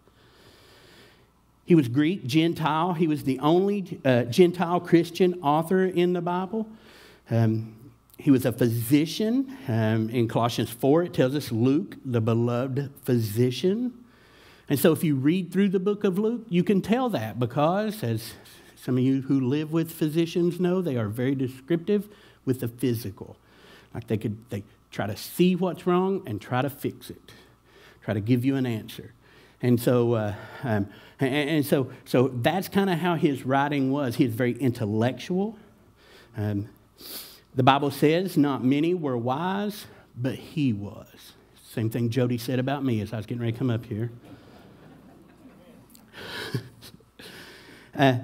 He 1.64 1.74
was 1.74 1.88
Greek, 1.88 2.26
Gentile. 2.26 2.94
He 2.94 3.08
was 3.08 3.24
the 3.24 3.38
only 3.40 4.00
uh, 4.04 4.24
Gentile 4.24 4.80
Christian 4.80 5.34
author 5.42 5.84
in 5.84 6.12
the 6.12 6.20
Bible. 6.20 6.66
Um, 7.30 7.74
he 8.18 8.30
was 8.30 8.44
a 8.46 8.52
physician. 8.52 9.56
Um, 9.68 10.08
in 10.10 10.28
Colossians 10.28 10.70
4, 10.70 11.04
it 11.04 11.14
tells 11.14 11.34
us 11.34 11.52
Luke, 11.52 11.96
the 12.04 12.20
beloved 12.20 12.90
physician. 13.02 13.92
And 14.68 14.78
so 14.78 14.92
if 14.92 15.04
you 15.04 15.14
read 15.14 15.52
through 15.52 15.68
the 15.68 15.78
book 15.78 16.04
of 16.04 16.18
Luke, 16.18 16.42
you 16.48 16.64
can 16.64 16.82
tell 16.82 17.08
that 17.10 17.38
because, 17.38 18.02
as 18.02 18.34
some 18.74 18.98
of 18.98 19.04
you 19.04 19.22
who 19.22 19.40
live 19.40 19.72
with 19.72 19.92
physicians 19.92 20.58
know, 20.58 20.82
they 20.82 20.96
are 20.96 21.08
very 21.08 21.34
descriptive 21.34 22.08
with 22.44 22.60
the 22.60 22.68
physical. 22.68 23.36
Like 23.94 24.08
they 24.08 24.16
could 24.16 24.36
they 24.50 24.64
try 24.90 25.06
to 25.06 25.16
see 25.16 25.54
what's 25.54 25.86
wrong 25.86 26.22
and 26.26 26.40
try 26.40 26.62
to 26.62 26.70
fix 26.70 27.10
it, 27.10 27.32
try 28.02 28.14
to 28.14 28.20
give 28.20 28.44
you 28.44 28.56
an 28.56 28.66
answer. 28.66 29.12
And 29.62 29.80
so, 29.80 30.14
uh, 30.14 30.34
um, 30.64 30.88
and, 31.18 31.50
and, 31.50 31.66
so, 31.66 31.90
so 32.04 32.28
that's 32.28 32.68
kind 32.68 32.90
of 32.90 32.98
how 32.98 33.14
his 33.14 33.44
writing 33.44 33.90
was. 33.90 34.16
He's 34.16 34.32
very 34.32 34.52
intellectual. 34.58 35.56
Um, 36.36 36.68
The 37.54 37.62
Bible 37.62 37.90
says 37.90 38.36
not 38.36 38.62
many 38.62 38.92
were 38.92 39.16
wise, 39.16 39.86
but 40.16 40.34
he 40.34 40.74
was. 40.74 41.32
Same 41.72 41.88
thing 41.88 42.10
Jody 42.10 42.36
said 42.36 42.58
about 42.58 42.84
me 42.84 43.00
as 43.00 43.12
I 43.12 43.16
was 43.16 43.24
getting 43.26 43.40
ready 43.40 43.52
to 43.52 43.58
come 43.58 43.70
up 43.70 43.86
here. 43.86 44.10
uh, 47.98 48.18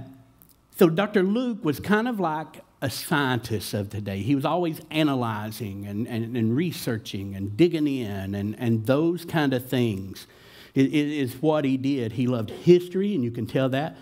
so 0.76 0.88
Dr. 0.88 1.22
Luke 1.22 1.64
was 1.64 1.80
kind 1.80 2.08
of 2.08 2.18
like 2.18 2.62
a 2.80 2.90
scientist 2.90 3.74
of 3.74 3.90
today. 3.90 4.22
He 4.22 4.34
was 4.34 4.44
always 4.44 4.80
analyzing 4.90 5.86
and, 5.86 6.08
and, 6.08 6.36
and 6.36 6.56
researching 6.56 7.36
and 7.36 7.56
digging 7.56 7.86
in 7.86 8.34
and, 8.34 8.56
and 8.58 8.84
those 8.86 9.24
kind 9.24 9.54
of 9.54 9.68
things. 9.68 10.26
It, 10.74 10.86
it 10.86 10.94
is 10.94 11.40
what 11.40 11.64
he 11.64 11.76
did. 11.76 12.12
He 12.12 12.26
loved 12.26 12.50
history, 12.50 13.14
and 13.14 13.22
you 13.22 13.30
can 13.30 13.46
tell 13.46 13.68
that. 13.68 13.96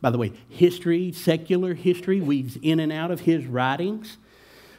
By 0.00 0.10
the 0.10 0.18
way, 0.18 0.32
history, 0.48 1.12
secular 1.12 1.74
history, 1.74 2.20
weaves 2.20 2.58
in 2.60 2.80
and 2.80 2.92
out 2.92 3.10
of 3.10 3.20
his 3.20 3.46
writings. 3.46 4.16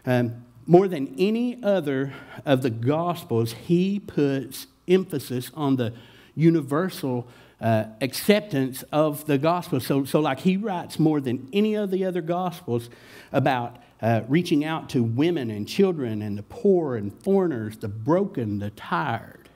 Um, 0.06 0.44
more 0.68 0.88
than 0.88 1.16
any 1.18 1.64
other 1.64 2.14
of 2.46 2.62
the 2.62 2.70
Gospels, 2.70 3.54
he 3.54 4.00
puts 4.00 4.68
emphasis 4.88 5.52
on 5.54 5.78
the 5.78 5.94
universal 6.36 7.28
uh, 7.62 7.86
acceptance 8.02 8.84
of 8.92 9.26
the 9.26 9.38
gospel. 9.38 9.80
So, 9.80 10.04
so, 10.06 10.20
like, 10.20 10.40
he 10.40 10.58
writes 10.58 11.00
more 11.00 11.22
than 11.22 11.50
any 11.54 11.76
of 11.76 11.92
the 11.92 12.06
other 12.06 12.22
Gospels 12.22 12.90
about 13.32 13.78
uh, 14.02 14.22
reaching 14.28 14.66
out 14.66 14.90
to 14.90 15.04
women 15.04 15.50
and 15.50 15.68
children 15.68 16.22
and 16.22 16.38
the 16.38 16.44
poor 16.44 16.96
and 16.96 17.14
foreigners, 17.24 17.78
the 17.78 17.88
broken, 17.88 18.60
the 18.60 18.72
tired. 18.72 19.50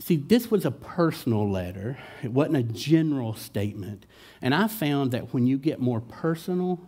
See, 0.00 0.16
this 0.16 0.50
was 0.50 0.64
a 0.64 0.70
personal 0.70 1.50
letter, 1.50 1.98
it 2.22 2.30
wasn't 2.30 2.56
a 2.56 2.62
general 2.62 3.34
statement. 3.34 4.06
And 4.40 4.54
I 4.54 4.68
found 4.68 5.10
that 5.12 5.34
when 5.34 5.46
you 5.46 5.58
get 5.58 5.80
more 5.80 6.00
personal, 6.00 6.80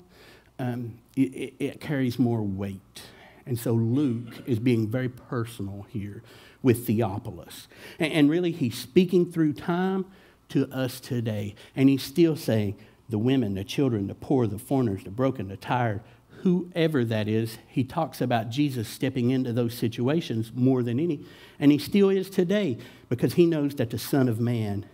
um, 0.58 0.98
it, 1.16 1.54
it 1.58 1.80
carries 1.80 2.18
more 2.18 2.42
weight. 2.42 3.02
And 3.46 3.58
so 3.58 3.72
Luke 3.72 4.42
is 4.46 4.58
being 4.58 4.86
very 4.88 5.08
personal 5.08 5.86
here 5.88 6.22
with 6.62 6.86
Theophilus. 6.86 7.68
And, 7.98 8.12
and 8.12 8.30
really, 8.30 8.52
he's 8.52 8.76
speaking 8.76 9.30
through 9.30 9.54
time 9.54 10.06
to 10.50 10.68
us 10.72 11.00
today. 11.00 11.54
And 11.74 11.88
he's 11.88 12.02
still 12.02 12.36
saying, 12.36 12.76
the 13.08 13.18
women, 13.18 13.54
the 13.54 13.64
children, 13.64 14.06
the 14.06 14.14
poor, 14.14 14.46
the 14.46 14.58
foreigners, 14.58 15.04
the 15.04 15.10
broken, 15.10 15.48
the 15.48 15.56
tired, 15.56 16.00
whoever 16.42 17.04
that 17.04 17.28
is, 17.28 17.58
he 17.66 17.84
talks 17.84 18.20
about 18.20 18.48
Jesus 18.48 18.88
stepping 18.88 19.30
into 19.30 19.52
those 19.52 19.74
situations 19.74 20.52
more 20.54 20.82
than 20.82 20.98
any. 20.98 21.24
And 21.58 21.72
he 21.72 21.78
still 21.78 22.08
is 22.08 22.30
today 22.30 22.78
because 23.08 23.34
he 23.34 23.46
knows 23.46 23.74
that 23.74 23.90
the 23.90 23.98
Son 23.98 24.28
of 24.28 24.40
Man 24.40 24.86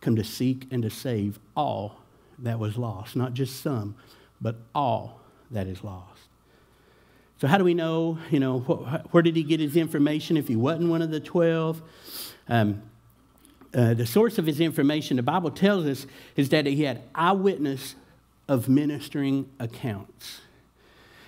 come 0.00 0.16
to 0.16 0.24
seek 0.24 0.66
and 0.70 0.82
to 0.82 0.90
save 0.90 1.40
all 1.56 2.02
that 2.38 2.58
was 2.58 2.76
lost, 2.76 3.16
not 3.16 3.34
just 3.34 3.60
some, 3.60 3.96
but 4.40 4.56
all 4.74 5.20
that 5.50 5.66
is 5.66 5.82
lost. 5.82 6.09
So, 7.40 7.48
how 7.48 7.56
do 7.56 7.64
we 7.64 7.74
know, 7.74 8.18
you 8.30 8.38
know, 8.38 8.60
wh- 8.60 9.14
where 9.14 9.22
did 9.22 9.34
he 9.34 9.42
get 9.42 9.60
his 9.60 9.76
information 9.76 10.36
if 10.36 10.46
he 10.46 10.56
wasn't 10.56 10.90
one 10.90 11.00
of 11.00 11.10
the 11.10 11.20
12? 11.20 11.80
Um, 12.48 12.82
uh, 13.72 13.94
the 13.94 14.04
source 14.04 14.36
of 14.38 14.46
his 14.46 14.60
information, 14.60 15.16
the 15.16 15.22
Bible 15.22 15.50
tells 15.50 15.86
us, 15.86 16.06
is 16.36 16.50
that 16.50 16.66
he 16.66 16.82
had 16.82 17.02
eyewitness 17.14 17.94
of 18.48 18.68
ministering 18.68 19.48
accounts. 19.58 20.42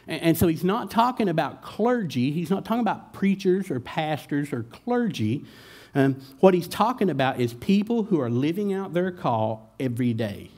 And, 0.07 0.23
and 0.23 0.37
so 0.37 0.49
he's 0.49 0.64
not 0.64 0.90
talking 0.90 1.28
about 1.28 1.62
clergy, 1.62 2.31
he's 2.31 2.50
not 2.50 2.64
talking 2.64 2.81
about 2.81 3.14
preachers 3.14 3.71
or 3.71 3.81
pastors 3.81 4.52
or 4.52 4.64
clergy. 4.64 5.45
Um, 5.95 6.21
what 6.40 6.52
he's 6.52 6.69
talking 6.69 7.09
about 7.09 7.40
is 7.40 7.54
people 7.54 8.04
who 8.04 8.21
are 8.21 8.31
living 8.31 8.73
out 8.73 8.92
their 8.92 9.12
call 9.12 9.71
every 9.78 10.12
day 10.12 10.50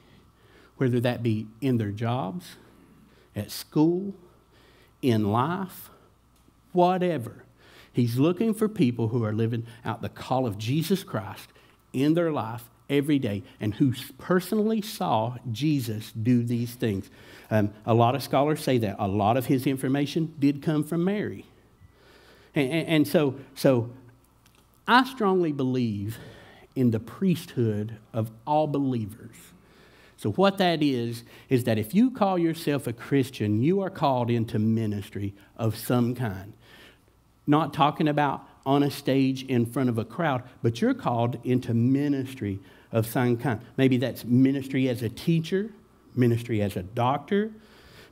whether 0.76 1.00
that 1.00 1.22
be 1.22 1.46
in 1.60 1.78
their 1.78 1.90
jobs, 1.90 2.56
at 3.36 3.50
school, 3.50 4.14
in 5.04 5.30
life, 5.30 5.90
whatever. 6.72 7.44
He's 7.92 8.18
looking 8.18 8.54
for 8.54 8.68
people 8.68 9.08
who 9.08 9.22
are 9.22 9.34
living 9.34 9.66
out 9.84 10.00
the 10.00 10.08
call 10.08 10.46
of 10.46 10.56
Jesus 10.56 11.04
Christ 11.04 11.50
in 11.92 12.14
their 12.14 12.32
life 12.32 12.64
every 12.88 13.18
day 13.18 13.42
and 13.60 13.74
who 13.74 13.92
personally 14.16 14.80
saw 14.80 15.36
Jesus 15.52 16.10
do 16.10 16.42
these 16.42 16.74
things. 16.74 17.10
Um, 17.50 17.72
a 17.84 17.92
lot 17.92 18.14
of 18.14 18.22
scholars 18.22 18.64
say 18.64 18.78
that. 18.78 18.96
A 18.98 19.06
lot 19.06 19.36
of 19.36 19.46
his 19.46 19.66
information 19.66 20.34
did 20.38 20.62
come 20.62 20.82
from 20.82 21.04
Mary. 21.04 21.44
And, 22.54 22.72
and, 22.72 22.88
and 22.88 23.08
so, 23.08 23.36
so 23.54 23.90
I 24.88 25.04
strongly 25.04 25.52
believe 25.52 26.18
in 26.74 26.92
the 26.92 27.00
priesthood 27.00 27.98
of 28.14 28.30
all 28.46 28.66
believers. 28.66 29.36
So, 30.24 30.32
what 30.32 30.56
that 30.56 30.82
is, 30.82 31.22
is 31.50 31.64
that 31.64 31.76
if 31.76 31.94
you 31.94 32.10
call 32.10 32.38
yourself 32.38 32.86
a 32.86 32.94
Christian, 32.94 33.62
you 33.62 33.82
are 33.82 33.90
called 33.90 34.30
into 34.30 34.58
ministry 34.58 35.34
of 35.58 35.76
some 35.76 36.14
kind. 36.14 36.54
Not 37.46 37.74
talking 37.74 38.08
about 38.08 38.42
on 38.64 38.82
a 38.82 38.90
stage 38.90 39.42
in 39.42 39.66
front 39.66 39.90
of 39.90 39.98
a 39.98 40.04
crowd, 40.06 40.42
but 40.62 40.80
you're 40.80 40.94
called 40.94 41.36
into 41.44 41.74
ministry 41.74 42.58
of 42.90 43.06
some 43.06 43.36
kind. 43.36 43.60
Maybe 43.76 43.98
that's 43.98 44.24
ministry 44.24 44.88
as 44.88 45.02
a 45.02 45.10
teacher, 45.10 45.68
ministry 46.14 46.62
as 46.62 46.74
a 46.74 46.82
doctor, 46.82 47.50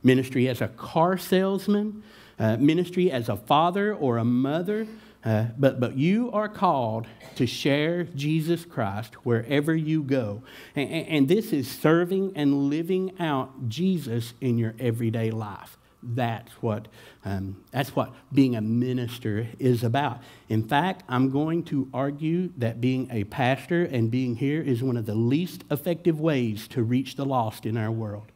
ministry 0.03 0.47
as 0.47 0.61
a 0.61 0.67
car 0.67 1.17
salesman, 1.17 2.03
uh, 2.37 2.57
ministry 2.57 3.09
as 3.09 3.27
a 3.27 3.37
father 3.37 3.91
or 3.91 4.19
a 4.19 4.23
mother, 4.23 4.85
uh, 5.25 5.45
but, 5.57 5.79
but 5.79 5.97
you 5.97 6.31
are 6.31 6.49
called 6.49 7.07
to 7.35 7.47
share 7.47 8.03
Jesus 8.03 8.65
Christ 8.65 9.13
wherever 9.25 9.73
you 9.73 10.03
go. 10.03 10.43
And, 10.75 10.89
and 10.89 11.27
this 11.27 11.53
is 11.53 11.69
serving 11.69 12.33
and 12.35 12.69
living 12.69 13.13
out 13.19 13.69
Jesus 13.69 14.33
in 14.41 14.57
your 14.57 14.75
everyday 14.79 15.31
life. 15.31 15.77
That's 16.05 16.51
what, 16.61 16.89
um, 17.23 17.63
that's 17.71 17.95
what 17.95 18.13
being 18.33 18.57
a 18.57 18.61
minister 18.61 19.47
is 19.57 19.85
about. 19.85 20.21
In 20.49 20.67
fact, 20.67 21.03
I'm 21.07 21.29
going 21.29 21.63
to 21.65 21.87
argue 21.93 22.51
that 22.57 22.81
being 22.81 23.07
a 23.09 23.23
pastor 23.23 23.85
and 23.85 24.11
being 24.11 24.35
here 24.35 24.61
is 24.61 24.83
one 24.83 24.97
of 24.97 25.05
the 25.05 25.15
least 25.15 25.63
effective 25.71 26.19
ways 26.19 26.67
to 26.69 26.83
reach 26.83 27.15
the 27.15 27.25
lost 27.25 27.65
in 27.65 27.77
our 27.77 27.91
world 27.91 28.33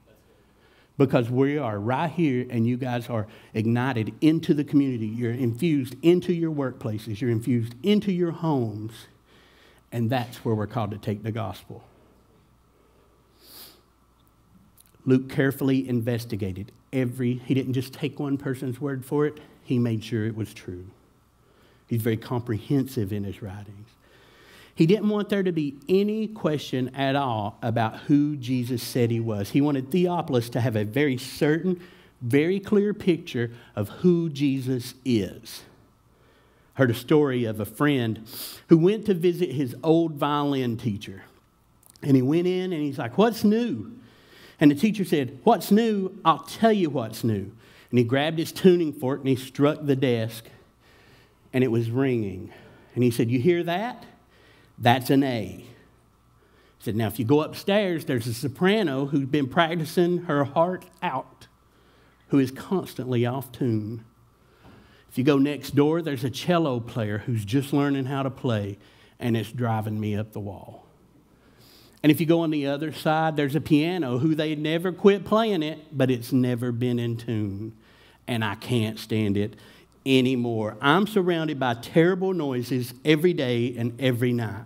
because 0.97 1.29
we 1.29 1.57
are 1.57 1.79
right 1.79 2.09
here 2.09 2.45
and 2.49 2.65
you 2.65 2.75
guys 2.75 3.09
are 3.09 3.27
ignited 3.53 4.13
into 4.21 4.53
the 4.53 4.63
community. 4.63 5.07
You're 5.07 5.31
infused 5.31 5.95
into 6.01 6.33
your 6.33 6.51
workplaces, 6.51 7.21
you're 7.21 7.29
infused 7.29 7.75
into 7.83 8.11
your 8.11 8.31
homes, 8.31 8.93
and 9.91 10.09
that's 10.09 10.43
where 10.43 10.55
we're 10.55 10.67
called 10.67 10.91
to 10.91 10.97
take 10.97 11.23
the 11.23 11.31
gospel. 11.31 11.83
Luke 15.05 15.29
carefully 15.29 15.87
investigated 15.87 16.71
every, 16.91 17.35
he 17.45 17.53
didn't 17.53 17.73
just 17.73 17.93
take 17.93 18.19
one 18.19 18.37
person's 18.37 18.81
word 18.81 19.05
for 19.05 19.25
it, 19.25 19.39
he 19.63 19.79
made 19.79 20.03
sure 20.03 20.25
it 20.25 20.35
was 20.35 20.53
true. 20.53 20.85
He's 21.87 22.01
very 22.01 22.17
comprehensive 22.17 23.13
in 23.13 23.23
his 23.23 23.41
writings. 23.41 23.87
He 24.77 24.85
didn't 24.85 25.09
want 25.09 25.29
there 25.29 25.41
to 25.41 25.51
be 25.51 25.75
any 25.89 26.27
question 26.27 26.95
at 26.95 27.15
all 27.15 27.57
about 27.63 27.97
who 28.01 28.35
Jesus 28.35 28.83
said 28.83 29.09
he 29.09 29.19
was. 29.19 29.49
He 29.49 29.59
wanted 29.59 29.89
Theophilus 29.89 30.49
to 30.49 30.61
have 30.61 30.75
a 30.75 30.85
very 30.85 31.17
certain, 31.17 31.81
very 32.21 32.59
clear 32.59 32.93
picture 32.93 33.49
of 33.75 33.89
who 33.89 34.29
Jesus 34.29 34.93
is. 35.03 35.63
Heard 36.75 36.91
a 36.91 36.93
story 36.93 37.43
of 37.45 37.59
a 37.59 37.65
friend 37.65 38.29
who 38.69 38.77
went 38.77 39.07
to 39.07 39.15
visit 39.15 39.49
his 39.49 39.75
old 39.81 40.13
violin 40.13 40.77
teacher. 40.77 41.23
And 42.03 42.15
he 42.15 42.21
went 42.21 42.45
in 42.45 42.71
and 42.71 42.79
he's 42.79 42.99
like, 42.99 43.17
What's 43.17 43.43
new? 43.43 43.93
And 44.59 44.69
the 44.69 44.75
teacher 44.75 45.05
said, 45.05 45.39
What's 45.43 45.71
new? 45.71 46.19
I'll 46.23 46.43
tell 46.43 46.71
you 46.71 46.91
what's 46.91 47.23
new. 47.23 47.51
And 47.89 47.97
he 47.97 48.03
grabbed 48.03 48.37
his 48.37 48.51
tuning 48.51 48.93
fork 48.93 49.21
and 49.21 49.29
he 49.29 49.37
struck 49.37 49.79
the 49.81 49.95
desk, 49.95 50.45
and 51.51 51.63
it 51.63 51.71
was 51.71 51.89
ringing. 51.89 52.53
And 52.93 53.03
he 53.03 53.09
said, 53.09 53.31
You 53.31 53.39
hear 53.39 53.63
that? 53.63 54.05
That's 54.77 55.09
an 55.09 55.23
A. 55.23 55.45
He 55.47 55.65
said, 56.79 56.95
Now, 56.95 57.07
if 57.07 57.19
you 57.19 57.25
go 57.25 57.41
upstairs, 57.41 58.05
there's 58.05 58.27
a 58.27 58.33
soprano 58.33 59.07
who's 59.07 59.27
been 59.27 59.47
practicing 59.47 60.23
her 60.23 60.43
heart 60.43 60.85
out, 61.01 61.47
who 62.27 62.39
is 62.39 62.51
constantly 62.51 63.25
off 63.25 63.51
tune. 63.51 64.05
If 65.09 65.17
you 65.17 65.23
go 65.23 65.37
next 65.37 65.75
door, 65.75 66.01
there's 66.01 66.23
a 66.23 66.29
cello 66.29 66.79
player 66.79 67.19
who's 67.19 67.43
just 67.43 67.73
learning 67.73 68.05
how 68.05 68.23
to 68.23 68.29
play, 68.29 68.77
and 69.19 69.35
it's 69.35 69.51
driving 69.51 69.99
me 69.99 70.15
up 70.15 70.33
the 70.33 70.39
wall. 70.39 70.85
And 72.03 72.11
if 72.11 72.19
you 72.19 72.27
go 72.27 72.41
on 72.41 72.51
the 72.51 72.67
other 72.67 72.91
side, 72.91 73.35
there's 73.35 73.55
a 73.55 73.61
piano 73.61 74.19
who 74.19 74.35
they 74.35 74.53
never 74.55 74.91
quit 74.91 75.25
playing 75.25 75.63
it, 75.63 75.79
but 75.91 76.11
it's 76.11 76.31
never 76.31 76.71
been 76.71 76.99
in 76.99 77.17
tune. 77.17 77.75
And 78.27 78.45
I 78.45 78.55
can't 78.55 78.99
stand 78.99 79.37
it 79.37 79.55
anymore. 80.07 80.77
I'm 80.81 81.07
surrounded 81.07 81.59
by 81.59 81.75
terrible 81.75 82.33
noises 82.33 82.93
every 83.03 83.33
day 83.33 83.75
and 83.77 83.99
every 84.01 84.33
night. 84.33 84.65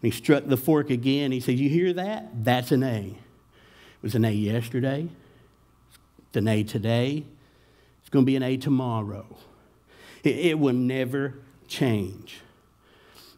And 0.00 0.02
he 0.02 0.10
struck 0.10 0.46
the 0.46 0.56
fork 0.56 0.90
again. 0.90 1.32
He 1.32 1.40
said, 1.40 1.58
You 1.58 1.68
hear 1.68 1.92
that? 1.94 2.44
That's 2.44 2.72
an 2.72 2.82
A. 2.82 3.04
It 3.06 4.02
was 4.02 4.14
an 4.14 4.24
A 4.24 4.30
yesterday. 4.30 5.08
It's 6.28 6.36
an 6.36 6.48
A 6.48 6.62
today. 6.62 7.24
It's 8.00 8.10
going 8.10 8.24
to 8.24 8.26
be 8.26 8.36
an 8.36 8.42
A 8.42 8.56
tomorrow. 8.56 9.26
It, 10.22 10.36
it 10.36 10.58
will 10.58 10.74
never 10.74 11.34
change. 11.66 12.40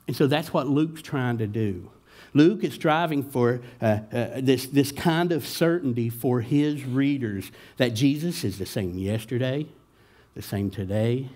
And 0.07 0.17
so 0.17 0.27
that's 0.27 0.53
what 0.53 0.67
Luke's 0.67 1.03
trying 1.03 1.39
to 1.39 1.47
do. 1.47 1.91
Luke 2.35 2.63
is 2.63 2.75
striving 2.75 3.23
for 3.23 3.61
uh, 3.81 4.01
uh, 4.13 4.41
this, 4.41 4.67
this 4.67 4.93
kind 4.93 5.33
of 5.33 5.47
certainty 5.47 6.09
for 6.09 6.41
his 6.41 6.85
readers 6.85 7.51
that 7.77 7.91
Jesus 7.91 8.45
is 8.45 8.59
the 8.59 8.67
same 8.67 8.97
yesterday, 8.99 9.67
the 10.35 10.43
same 10.43 10.71
today, 10.71 11.29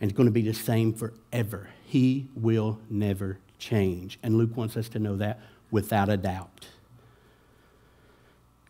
and 0.00 0.10
it's 0.10 0.16
going 0.16 0.26
to 0.26 0.32
be 0.32 0.42
the 0.42 0.54
same 0.54 0.92
forever. 0.92 1.68
He 1.84 2.28
will 2.34 2.78
never 2.90 3.38
change. 3.58 4.18
And 4.22 4.36
Luke 4.36 4.56
wants 4.56 4.76
us 4.76 4.88
to 4.90 4.98
know 4.98 5.16
that 5.16 5.40
without 5.70 6.08
a 6.08 6.16
doubt. 6.16 6.68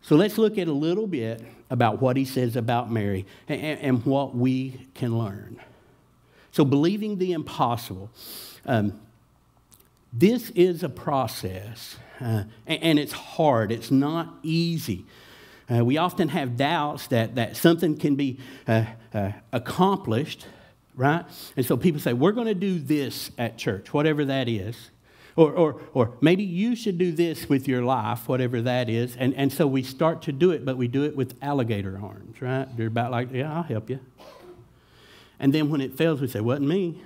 So 0.03 0.15
let's 0.15 0.39
look 0.39 0.57
at 0.57 0.69
a 0.69 0.73
little 0.73 1.07
bit 1.07 1.43
about 1.69 2.01
what 2.01 2.17
he 2.17 2.25
says 2.25 2.55
about 2.55 2.91
Mary 2.91 3.27
and, 3.49 3.81
and 3.81 4.07
what 4.07 4.37
we 4.37 4.87
can 4.95 5.19
learn. 5.19 5.61
So, 6.53 6.65
believing 6.65 7.19
the 7.19 7.33
impossible. 7.33 8.11
Um, 8.65 9.01
this 10.13 10.51
is 10.51 10.83
a 10.83 10.89
process, 10.89 11.97
uh, 12.21 12.45
and, 12.67 12.83
and, 12.83 12.99
it's 12.99 13.13
hard, 13.13 13.71
it's 13.71 13.91
not 13.91 14.35
easy. 14.43 15.05
Uh, 15.69 15.85
we 15.85 15.99
often 15.99 16.29
have 16.29 16.57
doubts 16.57 17.09
that, 17.09 17.35
that 17.35 17.57
something 17.57 17.97
can 17.97 18.15
be 18.15 18.39
uh, 18.69 18.85
uh 19.13 19.33
accomplished, 19.53 20.47
right? 20.95 21.25
And 21.57 21.67
so 21.67 21.77
people 21.77 22.01
say, 22.01 22.13
We're 22.13 22.33
going 22.33 22.47
to 22.47 22.55
do 22.55 22.79
this 22.79 23.31
at 23.37 23.59
church, 23.59 23.93
whatever 23.93 24.25
that 24.25 24.49
is. 24.49 24.91
Or, 25.37 25.53
or, 25.53 25.81
or 25.93 26.15
maybe 26.23 26.45
you 26.45 26.75
should 26.75 26.97
do 26.97 27.13
this 27.13 27.47
with 27.47 27.69
your 27.69 27.83
life, 27.83 28.27
whatever 28.27 28.63
that 28.63 28.89
is. 28.89 29.17
And, 29.17 29.35
and 29.35 29.53
so 29.53 29.67
we 29.67 29.83
start 29.83 30.23
to 30.23 30.33
do 30.33 30.51
it, 30.51 30.65
but 30.65 30.79
we 30.79 30.89
do 30.89 31.05
it 31.05 31.15
with 31.15 31.37
alligator 31.43 32.01
arms, 32.03 32.41
right? 32.41 32.67
They're 32.75 32.87
about 32.87 33.11
like, 33.11 33.31
yeah, 33.33 33.55
I'll 33.55 33.63
help 33.63 33.91
you. 33.91 34.01
And 35.39 35.53
then 35.53 35.69
when 35.69 35.83
it 35.83 35.93
fails, 35.93 36.23
we 36.23 36.29
say, 36.29 36.41
wasn't 36.41 36.69
me. 36.69 37.03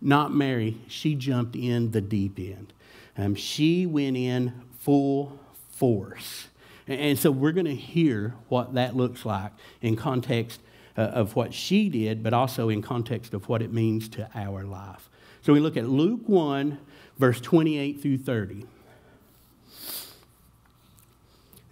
Not 0.00 0.32
Mary. 0.32 0.78
She 0.88 1.14
jumped 1.14 1.54
in 1.54 1.90
the 1.90 2.00
deep 2.00 2.38
end. 2.38 2.72
Um, 3.18 3.34
she 3.34 3.84
went 3.84 4.16
in 4.16 4.54
full 4.80 5.38
force. 5.72 6.48
And, 6.88 7.18
so 7.18 7.30
we're 7.30 7.52
going 7.52 7.66
to 7.66 7.74
hear 7.74 8.34
what 8.48 8.74
that 8.74 8.94
looks 8.96 9.24
like 9.24 9.52
in 9.82 9.96
context 9.96 10.60
uh, 10.96 11.02
of 11.02 11.34
what 11.34 11.52
she 11.52 11.88
did, 11.88 12.22
but 12.22 12.32
also 12.32 12.68
in 12.68 12.82
context 12.82 13.34
of 13.34 13.48
what 13.48 13.60
it 13.60 13.72
means 13.72 14.08
to 14.10 14.28
our 14.34 14.64
life. 14.64 15.08
So 15.42 15.52
we 15.52 15.60
look 15.60 15.76
at 15.76 15.88
Luke 15.88 16.22
1, 16.26 16.78
verse 17.18 17.40
28 17.40 18.00
through 18.00 18.18
30. 18.18 18.66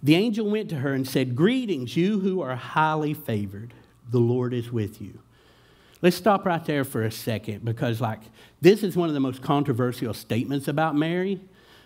The 0.03 0.15
angel 0.15 0.49
went 0.49 0.69
to 0.69 0.77
her 0.77 0.93
and 0.93 1.07
said, 1.07 1.35
Greetings, 1.35 1.97
you 1.97 2.19
who 2.19 2.41
are 2.41 2.55
highly 2.55 3.13
favored. 3.13 3.73
The 4.11 4.19
Lord 4.19 4.53
is 4.53 4.71
with 4.71 5.01
you. 5.01 5.19
Let's 6.01 6.15
stop 6.15 6.45
right 6.45 6.63
there 6.63 6.83
for 6.83 7.01
a 7.01 7.11
second 7.11 7.65
because, 7.65 7.99
like, 7.99 8.19
this 8.61 8.83
is 8.83 8.95
one 8.95 9.07
of 9.07 9.15
the 9.15 9.19
most 9.19 9.41
controversial 9.41 10.13
statements 10.13 10.67
about 10.67 10.95
Mary. 10.95 11.41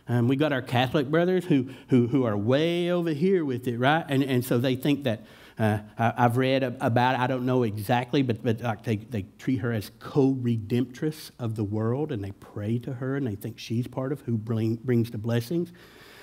Um, 0.09 0.27
we 0.27 0.35
got 0.35 0.51
our 0.51 0.63
Catholic 0.63 1.09
brothers 1.09 1.45
who, 1.45 1.69
who, 1.89 2.07
who 2.07 2.25
are 2.25 2.35
way 2.35 2.89
over 2.89 3.11
here 3.11 3.45
with 3.45 3.67
it, 3.67 3.77
right? 3.77 4.03
And, 4.09 4.23
and 4.23 4.43
so 4.43 4.57
they 4.57 4.75
think 4.75 5.03
that 5.03 5.23
uh, 5.59 5.77
I, 5.99 6.23
have 6.23 6.37
read 6.37 6.63
about. 6.63 7.19
I 7.19 7.27
don't 7.27 7.45
know 7.45 7.61
exactly, 7.61 8.23
but, 8.23 8.41
but 8.41 8.61
like 8.61 8.83
they, 8.83 8.95
they 8.95 9.25
treat 9.37 9.57
her 9.57 9.71
as 9.71 9.91
co-redemptress 9.99 11.29
of 11.37 11.55
the 11.55 11.63
world, 11.63 12.11
and 12.11 12.23
they 12.23 12.31
pray 12.31 12.79
to 12.79 12.93
her, 12.93 13.17
and 13.17 13.27
they 13.27 13.35
think 13.35 13.59
she's 13.59 13.85
part 13.85 14.11
of 14.11 14.21
who 14.21 14.35
bring, 14.35 14.75
brings 14.77 15.11
the 15.11 15.19
blessings. 15.19 15.71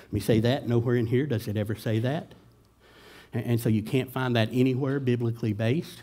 Let 0.07 0.13
me 0.13 0.19
say 0.19 0.41
that. 0.41 0.67
Nowhere 0.67 0.95
in 0.95 1.05
here 1.05 1.25
does 1.25 1.47
it 1.47 1.55
ever 1.55 1.75
say 1.75 1.99
that. 1.99 2.33
And, 3.31 3.45
and 3.45 3.61
so 3.61 3.69
you 3.69 3.83
can't 3.83 4.11
find 4.11 4.35
that 4.35 4.49
anywhere 4.51 4.99
biblically 4.99 5.53
based. 5.53 6.01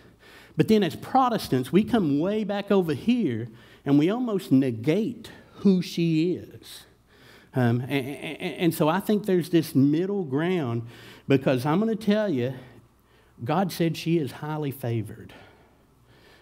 But 0.57 0.69
then 0.69 0.83
as 0.83 0.97
Protestants, 0.97 1.71
we 1.71 1.85
come 1.85 2.19
way 2.19 2.45
back 2.45 2.71
over 2.71 2.95
here, 2.95 3.49
and 3.85 3.99
we 3.99 4.09
almost 4.09 4.53
negate 4.53 5.31
who 5.57 5.83
she 5.83 6.33
is. 6.35 6.85
Um, 7.57 7.81
and, 7.83 7.93
and, 7.93 8.55
and 8.57 8.75
so 8.75 8.89
I 8.89 9.01
think 9.01 9.27
there's 9.27 9.51
this 9.51 9.75
middle 9.75 10.25
ground 10.25 10.87
because 11.29 11.65
I'm 11.65 11.81
going 11.81 11.97
to 11.97 12.05
tell 12.05 12.29
you 12.29 12.55
God 13.43 13.73
said 13.73 13.97
she 13.97 14.19
is 14.19 14.33
highly 14.33 14.71
favored. 14.71 15.33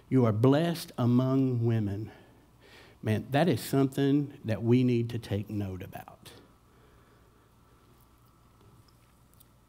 You 0.09 0.27
are 0.27 0.33
blessed 0.33 0.93
among 0.99 1.65
women. 1.65 2.11
Man, 3.03 3.27
that 3.31 3.49
is 3.49 3.61
something 3.61 4.35
that 4.45 4.63
we 4.63 4.85
need 4.85 5.11
to 5.11 5.19
take 5.19 5.51
note 5.51 5.83
about. 5.83 6.31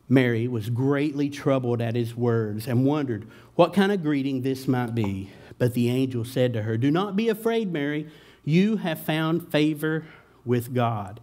Mary 0.09 0.47
was 0.47 0.69
greatly 0.69 1.29
troubled 1.29 1.81
at 1.81 1.95
his 1.95 2.15
words 2.15 2.67
and 2.67 2.85
wondered 2.85 3.25
what 3.55 3.73
kind 3.73 3.91
of 3.91 4.03
greeting 4.03 4.41
this 4.41 4.67
might 4.67 4.93
be. 4.93 5.31
But 5.57 5.73
the 5.73 5.89
angel 5.89 6.25
said 6.25 6.53
to 6.53 6.63
her, 6.63 6.77
Do 6.77 6.91
not 6.91 7.15
be 7.15 7.29
afraid, 7.29 7.71
Mary. 7.71 8.07
You 8.43 8.77
have 8.77 8.99
found 8.99 9.49
favor 9.51 10.05
with 10.45 10.73
God. 10.73 11.21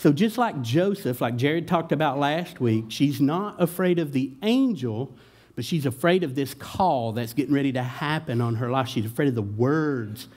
So, 0.00 0.14
just 0.14 0.38
like 0.38 0.62
Joseph, 0.62 1.20
like 1.20 1.36
Jared 1.36 1.68
talked 1.68 1.92
about 1.92 2.18
last 2.18 2.58
week, 2.58 2.86
she's 2.88 3.20
not 3.20 3.60
afraid 3.60 3.98
of 3.98 4.14
the 4.14 4.32
angel, 4.42 5.14
but 5.54 5.62
she's 5.62 5.84
afraid 5.84 6.24
of 6.24 6.34
this 6.34 6.54
call 6.54 7.12
that's 7.12 7.34
getting 7.34 7.54
ready 7.54 7.70
to 7.72 7.82
happen 7.82 8.40
on 8.40 8.54
her 8.54 8.70
life. 8.70 8.88
She's 8.88 9.04
afraid 9.04 9.28
of 9.28 9.34
the 9.34 9.42
words 9.42 10.28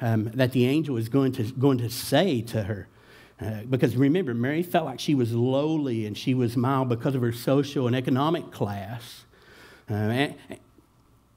um, 0.00 0.30
that 0.32 0.52
the 0.52 0.64
angel 0.64 0.96
is 0.96 1.10
going 1.10 1.32
to, 1.32 1.42
going 1.42 1.76
to 1.78 1.90
say 1.90 2.40
to 2.40 2.62
her. 2.62 2.88
Uh, 3.38 3.64
because 3.68 3.94
remember, 3.94 4.32
Mary 4.32 4.62
felt 4.62 4.86
like 4.86 5.00
she 5.00 5.14
was 5.14 5.34
lowly 5.34 6.06
and 6.06 6.16
she 6.16 6.32
was 6.32 6.56
mild 6.56 6.88
because 6.88 7.14
of 7.14 7.20
her 7.20 7.32
social 7.32 7.86
and 7.86 7.94
economic 7.94 8.52
class. 8.52 9.26
Uh, 9.86 10.28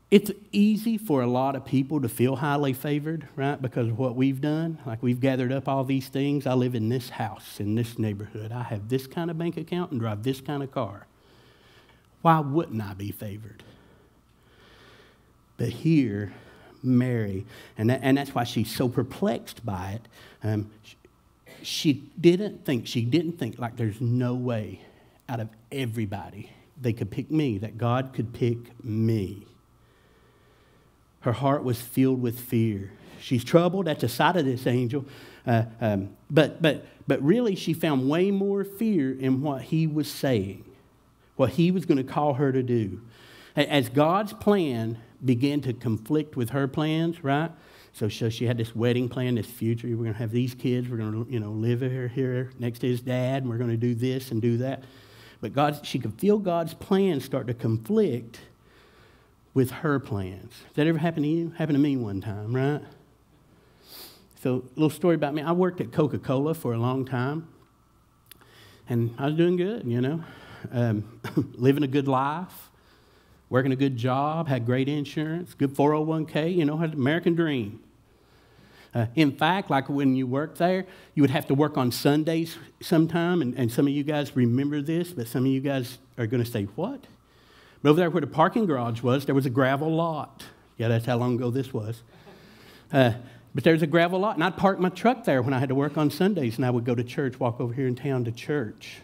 it's 0.09 0.31
easy 0.53 0.97
for 0.97 1.21
a 1.21 1.27
lot 1.27 1.55
of 1.55 1.65
people 1.65 1.99
to 2.01 2.07
feel 2.07 2.37
highly 2.37 2.71
favored, 2.71 3.27
right? 3.35 3.61
Because 3.61 3.89
of 3.89 3.97
what 3.97 4.15
we've 4.15 4.39
done. 4.39 4.79
Like 4.85 5.03
we've 5.03 5.19
gathered 5.19 5.51
up 5.51 5.67
all 5.67 5.83
these 5.83 6.07
things. 6.07 6.47
I 6.47 6.53
live 6.53 6.75
in 6.75 6.87
this 6.87 7.09
house, 7.09 7.59
in 7.59 7.75
this 7.75 7.99
neighborhood. 7.99 8.53
I 8.53 8.63
have 8.63 8.87
this 8.87 9.05
kind 9.05 9.29
of 9.29 9.37
bank 9.37 9.57
account 9.57 9.91
and 9.91 9.99
drive 9.99 10.23
this 10.23 10.39
kind 10.39 10.63
of 10.63 10.71
car. 10.71 11.07
Why 12.21 12.39
wouldn't 12.39 12.81
I 12.81 12.93
be 12.93 13.11
favored? 13.11 13.63
But 15.57 15.69
here, 15.69 16.31
Mary, 16.81 17.45
and, 17.77 17.89
that, 17.89 17.99
and 18.01 18.17
that's 18.17 18.33
why 18.33 18.45
she's 18.45 18.73
so 18.73 18.87
perplexed 18.87 19.65
by 19.65 19.91
it. 19.91 20.07
Um, 20.41 20.71
she, 20.83 20.95
she 21.63 21.93
didn't 22.19 22.63
think, 22.63 22.87
she 22.87 23.01
didn't 23.01 23.33
think 23.33 23.59
like 23.59 23.75
there's 23.75 23.99
no 23.99 24.35
way 24.35 24.81
out 25.27 25.41
of 25.41 25.49
everybody 25.69 26.51
they 26.79 26.93
could 26.93 27.11
pick 27.11 27.29
me, 27.29 27.57
that 27.57 27.77
God 27.77 28.13
could 28.13 28.33
pick 28.33 28.83
me. 28.85 29.47
Her 31.21 31.33
heart 31.33 31.63
was 31.63 31.81
filled 31.81 32.21
with 32.21 32.39
fear. 32.39 32.91
She's 33.19 33.43
troubled 33.43 33.87
at 33.87 33.99
the 33.99 34.07
sight 34.07 34.37
of 34.37 34.45
this 34.45 34.67
angel, 34.67 35.05
uh, 35.45 35.63
um, 35.81 36.15
but, 36.29 36.61
but, 36.61 36.85
but 37.07 37.21
really 37.21 37.55
she 37.55 37.73
found 37.73 38.07
way 38.09 38.31
more 38.31 38.63
fear 38.63 39.11
in 39.11 39.41
what 39.41 39.63
he 39.63 39.87
was 39.87 40.09
saying, 40.09 40.63
what 41.35 41.51
he 41.51 41.71
was 41.71 41.85
going 41.85 41.97
to 41.97 42.03
call 42.03 42.35
her 42.35 42.51
to 42.51 42.61
do. 42.61 43.01
As 43.55 43.89
God's 43.89 44.33
plan 44.33 44.99
began 45.25 45.61
to 45.61 45.73
conflict 45.73 46.35
with 46.35 46.51
her 46.51 46.67
plans, 46.67 47.23
right? 47.23 47.51
So, 47.93 48.09
she 48.09 48.45
had 48.45 48.59
this 48.59 48.75
wedding 48.75 49.09
plan, 49.09 49.33
this 49.33 49.47
future. 49.47 49.87
We're 49.87 49.95
going 49.95 50.13
to 50.13 50.19
have 50.19 50.29
these 50.29 50.53
kids. 50.53 50.87
We're 50.87 50.97
going 50.97 51.25
to, 51.25 51.31
you 51.31 51.39
know, 51.39 51.49
live 51.49 51.79
here, 51.79 52.07
here 52.07 52.51
next 52.59 52.79
to 52.79 52.87
his 52.87 53.01
dad, 53.01 53.41
and 53.41 53.49
we're 53.49 53.57
going 53.57 53.71
to 53.71 53.77
do 53.77 53.95
this 53.95 54.29
and 54.29 54.39
do 54.39 54.57
that. 54.57 54.83
But 55.41 55.53
God, 55.53 55.79
she 55.83 55.97
could 55.97 56.13
feel 56.19 56.37
God's 56.37 56.75
plan 56.75 57.19
start 57.19 57.47
to 57.47 57.55
conflict 57.55 58.39
with 59.57 59.71
her 59.71 59.99
plans. 59.99 60.53
That 60.75 60.85
ever 60.85 60.99
happened 60.99 61.23
to 61.23 61.29
you? 61.29 61.51
Happened 61.57 61.77
to 61.77 61.81
me 61.81 61.97
one 61.97 62.21
time, 62.21 62.55
right? 62.55 62.79
So, 64.43 64.57
a 64.57 64.79
little 64.79 64.91
story 64.91 65.15
about 65.15 65.33
me. 65.33 65.41
I 65.41 65.51
worked 65.51 65.81
at 65.81 65.91
Coca 65.91 66.19
Cola 66.19 66.53
for 66.53 66.73
a 66.73 66.77
long 66.77 67.05
time, 67.05 67.47
and 68.87 69.15
I 69.17 69.25
was 69.25 69.33
doing 69.33 69.57
good, 69.57 69.83
you 69.87 69.99
know, 69.99 70.23
um, 70.71 71.19
living 71.55 71.81
a 71.81 71.87
good 71.87 72.07
life, 72.07 72.69
working 73.49 73.71
a 73.71 73.75
good 73.75 73.97
job, 73.97 74.47
had 74.47 74.63
great 74.63 74.87
insurance, 74.87 75.55
good 75.55 75.73
401k, 75.73 76.55
you 76.55 76.63
know, 76.63 76.77
had 76.77 76.91
the 76.91 76.97
American 76.97 77.33
dream. 77.33 77.79
Uh, 78.93 79.07
in 79.15 79.35
fact, 79.35 79.71
like 79.71 79.89
when 79.89 80.15
you 80.15 80.27
worked 80.27 80.59
there, 80.59 80.85
you 81.15 81.23
would 81.23 81.31
have 81.31 81.47
to 81.47 81.55
work 81.55 81.79
on 81.79 81.91
Sundays 81.91 82.59
sometime, 82.79 83.41
and, 83.41 83.55
and 83.55 83.71
some 83.71 83.87
of 83.87 83.93
you 83.93 84.03
guys 84.03 84.35
remember 84.35 84.83
this, 84.83 85.13
but 85.13 85.27
some 85.27 85.45
of 85.45 85.51
you 85.51 85.61
guys 85.61 85.97
are 86.19 86.27
going 86.27 86.43
to 86.43 86.49
say, 86.49 86.65
What? 86.75 87.07
But 87.81 87.89
over 87.89 87.99
there 87.99 88.09
where 88.09 88.21
the 88.21 88.27
parking 88.27 88.65
garage 88.65 89.01
was, 89.01 89.25
there 89.25 89.35
was 89.35 89.45
a 89.45 89.49
gravel 89.49 89.93
lot. 89.93 90.43
Yeah, 90.77 90.87
that's 90.87 91.05
how 91.05 91.17
long 91.17 91.35
ago 91.35 91.49
this 91.49 91.73
was. 91.73 92.03
Uh, 92.91 93.13
but 93.55 93.63
there's 93.63 93.81
a 93.81 93.87
gravel 93.87 94.19
lot, 94.19 94.35
and 94.35 94.43
I'd 94.43 94.55
park 94.57 94.79
my 94.79 94.89
truck 94.89 95.23
there 95.23 95.41
when 95.41 95.53
I 95.53 95.59
had 95.59 95.69
to 95.69 95.75
work 95.75 95.97
on 95.97 96.11
Sundays, 96.11 96.57
and 96.57 96.65
I 96.65 96.69
would 96.69 96.85
go 96.85 96.93
to 96.93 97.03
church, 97.03 97.39
walk 97.39 97.59
over 97.59 97.73
here 97.73 97.87
in 97.87 97.95
town 97.95 98.23
to 98.25 98.31
church, 98.31 98.97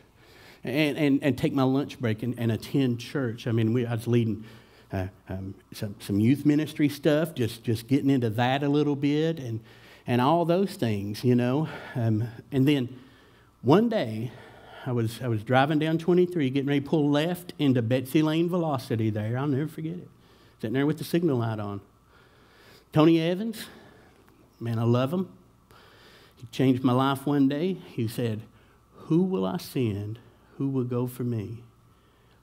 and, 0.64 0.98
and, 0.98 1.24
and 1.24 1.38
take 1.38 1.54
my 1.54 1.64
lunch 1.64 2.00
break 2.00 2.22
and, 2.22 2.38
and 2.38 2.52
attend 2.52 3.00
church. 3.00 3.48
I 3.48 3.52
mean, 3.52 3.74
we, 3.74 3.86
I 3.86 3.96
was 3.96 4.08
leading 4.08 4.44
uh, 4.92 5.08
um, 5.28 5.56
some, 5.74 5.96
some 6.00 6.20
youth 6.20 6.46
ministry 6.46 6.88
stuff, 6.88 7.34
just, 7.34 7.64
just 7.64 7.88
getting 7.88 8.12
into 8.12 8.30
that 8.30 8.62
a 8.62 8.70
little 8.70 8.96
bit, 8.96 9.40
and, 9.40 9.60
and 10.06 10.22
all 10.22 10.46
those 10.46 10.76
things, 10.76 11.24
you 11.24 11.34
know. 11.34 11.68
Um, 11.96 12.28
and 12.52 12.68
then 12.68 13.00
one 13.64 13.90
day, 13.90 14.32
I 14.86 14.92
was, 14.92 15.22
I 15.22 15.28
was 15.28 15.44
driving 15.44 15.80
down 15.80 15.98
23, 15.98 16.50
getting 16.50 16.68
ready 16.68 16.82
to 16.82 16.90
pull 16.90 17.10
left 17.10 17.54
into 17.58 17.82
Betsy 17.82 18.22
Layne 18.22 18.50
Velocity 18.50 19.10
there. 19.10 19.38
I'll 19.38 19.48
never 19.48 19.68
forget 19.68 19.94
it. 19.94 20.10
Sitting 20.60 20.74
there 20.74 20.86
with 20.86 20.98
the 20.98 21.04
signal 21.04 21.38
light 21.38 21.60
on. 21.60 21.82
Tony 22.92 23.20
Evans, 23.20 23.66
man, 24.60 24.78
I 24.78 24.84
love 24.84 25.14
him. 25.14 25.30
He 26.38 26.48
changed 26.48 26.84
my 26.84 26.94
life 26.94 27.26
one 27.26 27.48
day. 27.48 27.74
He 27.74 28.08
said, 28.08 28.42
Who 28.94 29.24
will 29.24 29.46
I 29.46 29.58
send? 29.58 30.20
Who 30.58 30.68
will 30.70 30.84
go 30.84 31.08
for 31.08 31.24
me? 31.24 31.64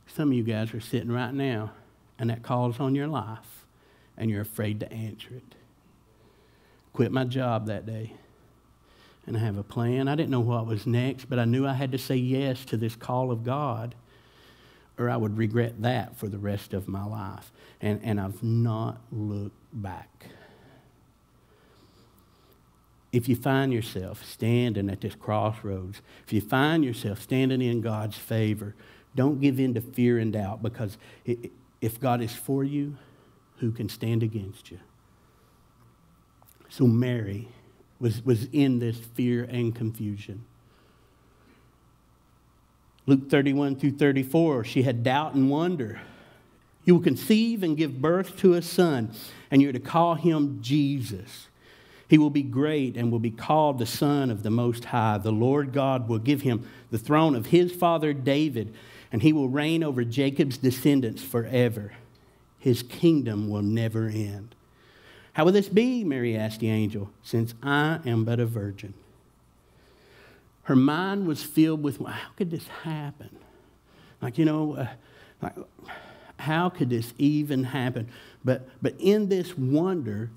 Some 0.07 0.31
of 0.31 0.35
you 0.35 0.42
guys 0.42 0.74
are 0.74 0.81
sitting 0.81 1.12
right 1.12 1.33
now, 1.33 1.72
and 2.18 2.31
that 2.31 2.42
calls 2.42 2.81
on 2.81 2.94
your 2.94 3.07
life, 3.07 3.64
and 4.16 4.31
you're 4.31 4.40
afraid 4.40 4.81
to 4.81 4.92
answer 4.92 5.29
it. 5.35 5.55
Quit 6.92 7.12
my 7.12 7.24
job 7.24 7.66
that 7.66 7.87
day, 7.87 8.14
and 9.26 9.37
I 9.37 9.40
have 9.40 9.56
a 9.56 9.62
plan. 9.62 10.09
I 10.09 10.14
didn't 10.14 10.30
know 10.30 10.40
what 10.40 10.66
was 10.66 10.87
next, 10.87 11.26
but 11.26 11.38
I 11.38 11.44
knew 11.44 11.66
I 11.66 11.74
had 11.74 11.92
to 11.92 11.98
say 11.98 12.16
yes 12.16 12.64
to 12.66 12.76
this 12.76 12.96
call 12.96 13.30
of 13.30 13.44
God, 13.44 13.94
or 14.98 15.09
I 15.09 15.16
would 15.16 15.37
regret 15.38 15.83
that 15.83 16.16
for 16.16 16.28
the 16.28 16.38
rest 16.38 16.74
of 16.74 16.88
my 16.88 17.04
life. 17.04 17.52
And, 17.80 18.00
and 18.02 18.20
I've 18.20 18.42
not 18.42 19.00
looked 19.12 19.56
back. 19.72 20.26
If 23.12 23.28
you 23.28 23.35
find 23.35 23.72
yourself 23.72 24.24
standing 24.24 24.88
at 24.88 25.00
this 25.00 25.14
crossroads, 25.14 26.00
if 26.26 26.33
you 26.33 26.40
find 26.40 26.85
yourself 26.85 27.20
standing 27.20 27.61
in 27.61 27.80
God's 27.80 28.16
favor, 28.16 28.74
don't 29.16 29.40
give 29.40 29.59
in 29.59 29.74
to 29.74 29.80
fear 29.80 30.18
and 30.18 30.33
doubt 30.33 30.62
because 30.62 30.96
if 31.80 32.00
God 32.00 32.20
is 32.22 32.33
for 32.33 32.62
you, 32.62 32.96
who 33.59 33.72
can 33.72 33.88
stand 33.88 34.22
against 34.22 34.70
you? 34.70 34.78
So 36.68 36.87
Mary 36.87 37.48
was, 38.01 38.25
was 38.25 38.49
in 38.53 38.79
this 38.79 38.99
fear 38.99 39.45
and 39.45 39.75
confusion. 39.75 40.45
Luke 43.07 43.31
31 43.31 43.77
through 43.77 43.93
34, 43.93 44.65
she 44.65 44.83
had 44.83 45.03
doubt 45.03 45.35
and 45.35 45.51
wonder. 45.51 46.01
You 46.85 46.95
will 46.95 47.03
conceive 47.03 47.63
and 47.63 47.77
give 47.77 48.01
birth 48.01 48.37
to 48.39 48.55
a 48.55 48.63
son, 48.63 49.13
and 49.51 49.61
you're 49.61 49.73
to 49.73 49.81
call 49.81 50.15
him 50.15 50.61
Jesus. 50.63 51.49
He 52.09 52.19
will 52.19 52.31
be 52.31 52.43
great 52.43 52.97
and 52.97 53.13
will 53.13 53.21
be 53.21 53.31
called 53.31 53.79
the 53.79 53.87
Son 53.87 54.31
of 54.31 54.43
the 54.43 54.51
Most 54.51 54.87
High. 54.87 55.19
The 55.19 55.31
Lord 55.31 55.73
God 55.73 56.09
will 56.09 56.19
give 56.19 56.43
him 56.43 56.69
the 56.91 56.99
throne 56.99 57.37
of 57.37 57.47
his 57.47 57.71
father 57.71 58.13
David 58.13 58.75
and 59.13 59.23
he 59.23 59.33
will 59.33 59.49
reign 59.49 59.83
over 59.83 60.05
Jacob's 60.05 60.59
descendants 60.59 61.23
forever. 61.23 61.93
His 62.59 62.83
kingdom 62.83 63.49
will 63.49 63.63
never 63.63 64.07
end. 64.07 64.55
How 65.33 65.45
will 65.45 65.53
this 65.53 65.69
be? 65.69 66.05
Mary 66.05 66.37
asked 66.37 66.61
the 66.61 66.71
angel, 66.71 67.11
since 67.23 67.55
I 67.62 68.01
am 68.05 68.25
but 68.25 68.40
a 68.40 68.47
virgin. 68.47 68.95
Her 70.64 70.77
mind 70.77 71.27
was 71.27 71.43
filled 71.43 71.83
with, 71.83 72.05
how 72.05 72.31
could 72.37 72.51
this 72.51 72.66
happen? 72.83 73.31
Like, 74.21 74.38
you 74.38 74.45
know, 74.45 74.75
uh, 74.75 74.88
like, 75.40 75.55
how 76.38 76.69
could 76.69 76.90
this 76.90 77.12
even 77.19 77.64
happen? 77.64 78.09
But, 78.45 78.69
but 78.83 78.95
in 78.99 79.29
this 79.29 79.57
wonder, 79.57 80.31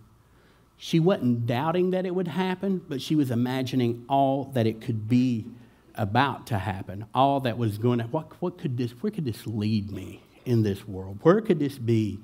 she 0.77 0.99
wasn't 0.99 1.45
doubting 1.45 1.91
that 1.91 2.05
it 2.05 2.13
would 2.13 2.27
happen, 2.27 2.81
but 2.87 3.01
she 3.01 3.15
was 3.15 3.31
imagining 3.31 4.05
all 4.09 4.45
that 4.53 4.67
it 4.67 4.81
could 4.81 5.07
be 5.07 5.45
about 5.95 6.47
to 6.47 6.57
happen, 6.57 7.05
all 7.13 7.39
that 7.41 7.57
was 7.57 7.77
going 7.77 7.99
to, 7.99 8.05
what, 8.05 8.41
what 8.41 8.57
could 8.57 8.77
this, 8.77 8.91
where 9.01 9.11
could 9.11 9.25
this 9.25 9.45
lead 9.45 9.91
me 9.91 10.23
in 10.45 10.63
this 10.63 10.87
world? 10.87 11.19
Where 11.21 11.41
could 11.41 11.59
this 11.59 11.77
be? 11.77 12.19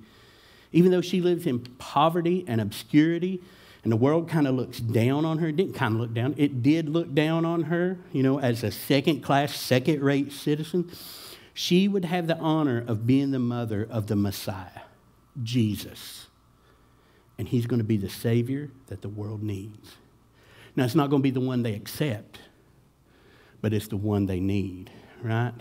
Even 0.71 0.91
though 0.91 1.01
she 1.01 1.21
lives 1.21 1.45
in 1.45 1.59
poverty 1.59 2.45
and 2.47 2.61
obscurity, 2.61 3.41
and 3.83 3.91
the 3.91 3.97
world 3.97 4.29
kind 4.29 4.47
of 4.47 4.55
looks 4.55 4.79
down 4.79 5.25
on 5.25 5.37
her, 5.39 5.47
it 5.47 5.55
didn't 5.55 5.73
kind 5.73 5.95
of 5.95 6.01
look 6.01 6.13
down, 6.13 6.35
it 6.37 6.61
did 6.61 6.89
look 6.89 7.13
down 7.13 7.45
on 7.45 7.63
her, 7.63 7.97
you 8.11 8.23
know, 8.23 8.39
as 8.39 8.63
a 8.63 8.71
second 8.71 9.21
class, 9.21 9.55
second 9.55 10.01
rate 10.01 10.31
citizen. 10.31 10.91
She 11.53 11.87
would 11.87 12.05
have 12.05 12.27
the 12.27 12.37
honor 12.37 12.83
of 12.87 13.07
being 13.07 13.31
the 13.31 13.39
mother 13.39 13.87
of 13.89 14.07
the 14.07 14.15
Messiah, 14.15 14.81
Jesus. 15.43 16.27
And 17.37 17.47
he's 17.47 17.65
going 17.65 17.79
to 17.79 17.85
be 17.85 17.97
the 17.97 18.09
Savior 18.09 18.69
that 18.87 19.01
the 19.01 19.09
world 19.09 19.41
needs. 19.41 19.95
Now, 20.75 20.85
it's 20.85 20.95
not 20.95 21.09
going 21.09 21.21
to 21.21 21.23
be 21.23 21.31
the 21.31 21.39
one 21.39 21.63
they 21.63 21.73
accept 21.73 22.39
but 23.61 23.73
it's 23.73 23.87
the 23.87 23.97
one 23.97 24.25
they 24.25 24.39
need, 24.39 24.89
right? 25.21 25.53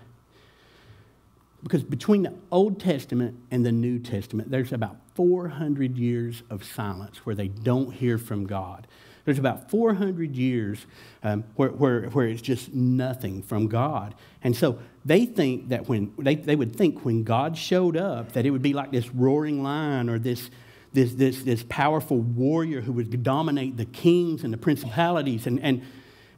Because 1.63 1.83
between 1.83 2.23
the 2.23 2.35
Old 2.53 2.81
Testament 2.81 3.37
and 3.51 3.67
the 3.67 3.73
New 3.73 3.99
Testament, 3.99 4.51
there's 4.51 4.73
about 4.73 4.97
400 5.15 5.97
years 5.97 6.43
of 6.51 6.63
silence 6.63 7.19
where 7.27 7.35
they 7.35 7.49
don't 7.49 7.93
hear 7.93 8.17
from 8.17 8.47
God. 8.47 8.87
There's 9.25 9.39
about 9.39 9.71
400 9.71 10.37
years 10.37 10.87
um, 11.23 11.45
where, 11.57 11.71
where, 11.71 12.03
where 12.11 12.29
it's 12.29 12.41
just 12.41 12.73
nothing 12.73 13.43
from 13.43 13.67
God. 13.67 14.15
And 14.43 14.57
so 14.57 14.79
they 15.05 15.27
think 15.27 15.69
that 15.69 15.89
when, 15.89 16.15
they, 16.19 16.37
they 16.37 16.57
would 16.57 16.77
think 16.77 17.05
when 17.05 17.25
God 17.25 17.59
showed 17.59 17.97
up, 17.97 18.33
that 18.33 18.47
it 18.47 18.51
would 18.51 18.63
be 18.63 18.73
like 18.73 18.93
this 18.93 19.11
roaring 19.11 19.63
lion 19.63 20.09
or 20.09 20.19
this, 20.19 20.49
this, 20.93 21.13
this, 21.15 21.43
this 21.43 21.65
powerful 21.69 22.19
warrior 22.21 22.81
who 22.81 22.93
would 22.93 23.23
dominate 23.23 23.77
the 23.77 23.85
kings 23.85 24.45
and 24.45 24.53
the 24.53 24.59
principalities. 24.59 25.47
And, 25.47 25.61
and 25.61 25.83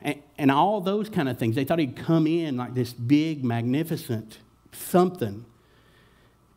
and, 0.02 0.18
and 0.38 0.50
all 0.50 0.80
those 0.80 1.08
kind 1.08 1.28
of 1.28 1.38
things. 1.38 1.54
They 1.56 1.64
thought 1.64 1.78
he'd 1.78 1.96
come 1.96 2.26
in 2.26 2.56
like 2.56 2.74
this 2.74 2.92
big, 2.92 3.44
magnificent 3.44 4.38
something. 4.72 5.44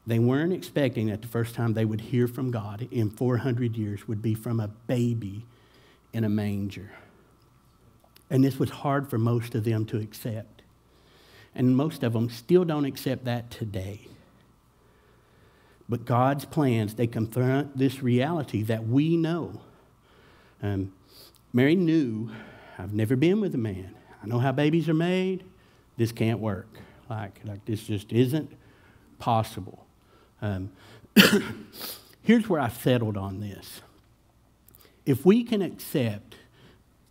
They 0.05 0.19
weren't 0.19 0.53
expecting 0.53 1.07
that 1.07 1.21
the 1.21 1.27
first 1.27 1.55
time 1.55 1.73
they 1.73 1.85
would 1.85 2.01
hear 2.01 2.27
from 2.27 2.51
God 2.51 2.87
in 2.91 3.09
400 3.09 3.77
years 3.77 4.07
would 4.07 4.21
be 4.21 4.33
from 4.33 4.59
a 4.59 4.67
baby 4.67 5.45
in 6.11 6.23
a 6.23 6.29
manger. 6.29 6.91
And 8.29 8.43
this 8.43 8.59
was 8.59 8.69
hard 8.69 9.09
for 9.09 9.17
most 9.17 9.55
of 9.55 9.63
them 9.63 9.85
to 9.85 9.97
accept. 9.97 10.61
And 11.55 11.77
most 11.77 12.03
of 12.03 12.13
them 12.13 12.29
still 12.29 12.65
don't 12.65 12.85
accept 12.85 13.25
that 13.25 13.51
today. 13.51 14.07
But 15.87 16.05
God's 16.05 16.45
plans, 16.45 16.95
they 16.95 17.07
confront 17.07 17.77
this 17.77 18.01
reality 18.01 18.63
that 18.63 18.87
we 18.87 19.15
know. 19.17 19.61
Um, 20.61 20.93
Mary 21.51 21.75
knew 21.75 22.31
I've 22.79 22.93
never 22.93 23.15
been 23.15 23.41
with 23.41 23.53
a 23.53 23.59
man. 23.59 23.93
I 24.23 24.27
know 24.27 24.39
how 24.39 24.51
babies 24.51 24.89
are 24.89 24.93
made. 24.93 25.43
This 25.97 26.11
can't 26.11 26.39
work. 26.39 26.67
Like, 27.09 27.41
like 27.45 27.65
this 27.65 27.83
just 27.83 28.11
isn't 28.11 28.51
possible. 29.19 29.85
Um, 30.41 30.71
here's 32.21 32.47
where 32.49 32.59
I 32.59 32.69
settled 32.69 33.17
on 33.17 33.39
this. 33.39 33.81
If 35.05 35.25
we 35.25 35.43
can 35.43 35.61
accept 35.61 36.35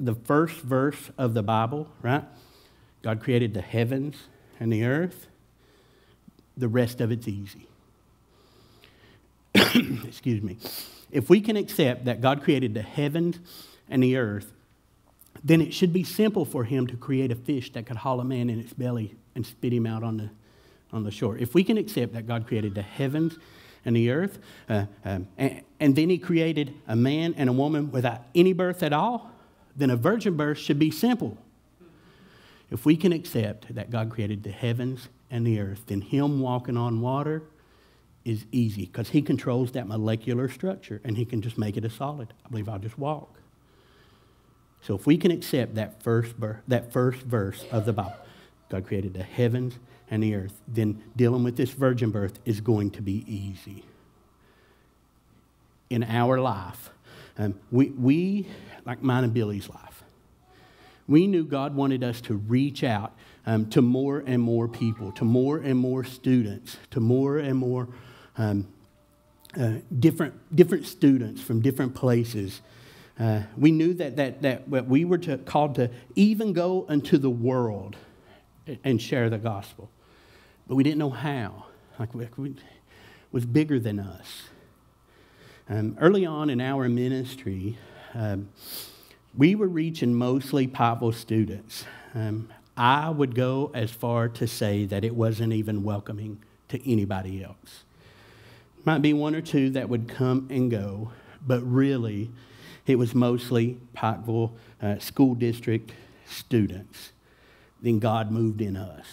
the 0.01 0.15
first 0.15 0.57
verse 0.57 1.11
of 1.17 1.35
the 1.35 1.43
Bible, 1.43 1.89
right? 2.03 2.25
God 3.03 3.21
created 3.21 3.55
the 3.55 3.61
heavens 3.61 4.17
and 4.59 4.73
the 4.73 4.85
earth. 4.85 5.29
The 6.57 6.69
rest 6.69 7.01
of 7.01 7.11
it's 7.13 7.29
easy. 7.29 7.67
Excuse 9.55 10.43
me. 10.43 10.59
If 11.11 11.31
we 11.31 11.41
can 11.41 11.57
accept 11.57 12.07
that 12.07 12.21
God 12.21 12.43
created 12.43 12.75
the 12.75 12.83
heavens 12.83 13.39
and 13.89 14.03
the 14.03 14.17
earth 14.17 14.53
then 15.45 15.61
it 15.61 15.75
should 15.75 15.93
be 15.93 16.05
simple 16.05 16.45
for 16.45 16.65
him 16.65 16.87
to 16.87 16.97
create 16.97 17.33
a 17.33 17.35
fish 17.35 17.73
that 17.73 17.87
could 17.87 17.97
haul 17.97 18.21
a 18.21 18.25
man 18.25 18.49
in 18.49 18.61
its 18.61 18.73
belly 18.73 19.15
and 19.35 19.45
spit 19.45 19.73
him 19.73 19.87
out 19.87 20.03
on 20.03 20.17
the, 20.17 20.31
on 20.93 21.03
the 21.05 21.11
shore. 21.11 21.37
If 21.37 21.55
we 21.55 21.65
can 21.65 21.79
accept 21.79 22.13
that 22.13 22.27
God 22.27 22.47
created 22.47 22.75
the 22.75 22.83
heavens 22.83 23.39
and 23.85 23.97
the 23.97 24.11
earth, 24.11 24.39
uh, 24.69 24.87
um, 25.05 25.27
and, 25.37 25.63
and 25.81 25.97
then 25.97 26.11
he 26.11 26.19
created 26.19 26.75
a 26.87 26.95
man 26.95 27.35
and 27.37 27.49
a 27.49 27.53
woman 27.53 27.91
without 27.91 28.23
any 28.35 28.53
birth 28.53 28.83
at 28.83 28.93
all, 28.93 29.33
then 29.75 29.91
a 29.91 29.97
virgin 29.97 30.37
birth 30.37 30.59
should 30.59 30.79
be 30.79 30.91
simple. 30.91 31.37
If 32.71 32.87
we 32.87 32.97
can 32.97 33.13
accept 33.13 33.75
that 33.75 33.91
God 33.91 34.11
created 34.11 34.45
the 34.45 34.51
heavens 34.51 35.09
and 35.31 35.47
the 35.47 35.61
earth, 35.61 35.85
then 35.87 36.01
him 36.01 36.41
walking 36.41 36.77
on 36.77 37.01
water 37.01 37.43
is 38.25 38.47
easy 38.53 38.87
because 38.87 39.11
he 39.11 39.21
controls 39.21 39.73
that 39.73 39.89
molecular 39.89 40.49
structure 40.49 41.01
and 41.05 41.17
he 41.17 41.25
can 41.25 41.43
just 41.43 41.59
make 41.59 41.77
it 41.77 41.85
a 41.85 41.91
solid. 41.91 42.33
I 42.47 42.49
believe 42.49 42.69
I'll 42.69 42.79
just 42.79 42.99
walk. 42.99 43.42
So 44.83 44.95
if 44.95 45.07
we 45.07 45.17
can 45.17 45.31
accept 45.31 45.77
that 45.77 46.03
first, 46.03 46.35
that 46.69 46.93
first 46.93 47.23
verse 47.23 47.65
of 47.71 47.87
the 47.87 47.93
Bible, 47.93 48.17
God 48.69 48.87
created 48.87 49.15
the 49.15 49.23
heavens 49.23 49.79
and 50.11 50.23
the 50.23 50.35
earth, 50.35 50.61
then 50.69 51.03
dealing 51.17 51.45
with 51.45 51.57
this 51.57 51.71
virgin 51.71 52.11
birth 52.11 52.39
is 52.45 52.61
going 52.61 52.91
to 52.93 53.03
be 53.03 53.25
easy. 53.33 53.85
In 55.89 56.03
our 56.03 56.41
life, 56.41 56.91
um, 57.39 57.55
we, 57.71 57.91
we, 57.91 58.47
like 58.85 59.03
mine 59.03 59.25
and 59.25 59.33
Billy's 59.33 59.69
life, 59.69 60.03
we 61.07 61.27
knew 61.27 61.45
God 61.45 61.75
wanted 61.75 62.03
us 62.03 62.21
to 62.23 62.35
reach 62.35 62.83
out 62.83 63.13
um, 63.47 63.67
to 63.71 63.83
more 63.83 64.23
and 64.27 64.43
more 64.43 64.69
people, 64.69 65.13
to 65.13 65.25
more 65.25 65.59
and 65.59 65.79
more 65.79 66.05
students, 66.05 66.77
to 66.91 67.01
more 67.01 67.39
and 67.39 67.57
more 67.57 67.89
um, 68.37 68.67
uh, 69.59 69.75
different, 69.99 70.35
different 70.55 70.87
students 70.87 71.41
from 71.41 71.61
different 71.61 71.95
places 71.95 72.63
uh, 73.19 73.43
we 73.57 73.71
knew 73.71 73.95
that, 73.95 74.17
that, 74.17 74.43
that 74.43 74.69
we 74.69 75.05
were 75.05 75.19
to, 75.19 75.39
called 75.39 75.75
to 75.77 75.91
even 76.15 76.53
go 76.53 76.87
into 76.89 77.19
the 77.19 77.31
world 77.31 77.97
and 78.85 79.01
share 79.01 79.29
the 79.29 79.39
gospel. 79.39 79.91
But 80.67 80.77
we 80.77 80.83
didn't 80.83 80.99
know 80.99 81.11
how. 81.11 81.67
Like, 81.99 82.15
we, 82.15 82.29
we 82.37 82.55
was 83.31 83.45
bigger 83.45 83.79
than 83.79 83.99
us. 83.99 84.45
Um, 85.69 85.97
early 86.01 86.27
on 86.27 86.51
in 86.51 86.61
our 86.61 86.89
ministry, 86.89 87.79
um, 88.15 88.49
we 89.37 89.55
were 89.55 89.69
reaching 89.69 90.15
mostly 90.15 90.67
Pikeville 90.67 91.15
students. 91.15 91.85
Um, 92.15 92.51
I 92.77 93.11
would 93.11 93.35
go 93.35 93.71
as 93.75 93.91
far 93.91 94.29
to 94.29 94.47
say 94.47 94.87
that 94.87 95.05
it 95.05 95.15
wasn't 95.15 95.53
even 95.53 95.83
welcoming 95.83 96.43
to 96.69 96.91
anybody 96.91 97.45
else. 97.45 97.85
Might 98.85 99.03
be 99.03 99.13
one 99.13 99.35
or 99.35 99.41
two 99.41 99.71
that 99.71 99.89
would 99.89 100.09
come 100.09 100.49
and 100.51 100.71
go, 100.71 101.13
but 101.47 101.61
really, 101.61 102.31
it 102.87 102.97
was 102.97 103.15
mostly 103.15 103.79
Pikeville 103.97 104.53
uh, 104.83 104.99
School 104.99 105.35
District 105.35 105.93
students. 106.27 107.13
Then 107.81 107.99
God 107.99 108.31
moved 108.31 108.61
in 108.61 108.77
us. 108.77 109.07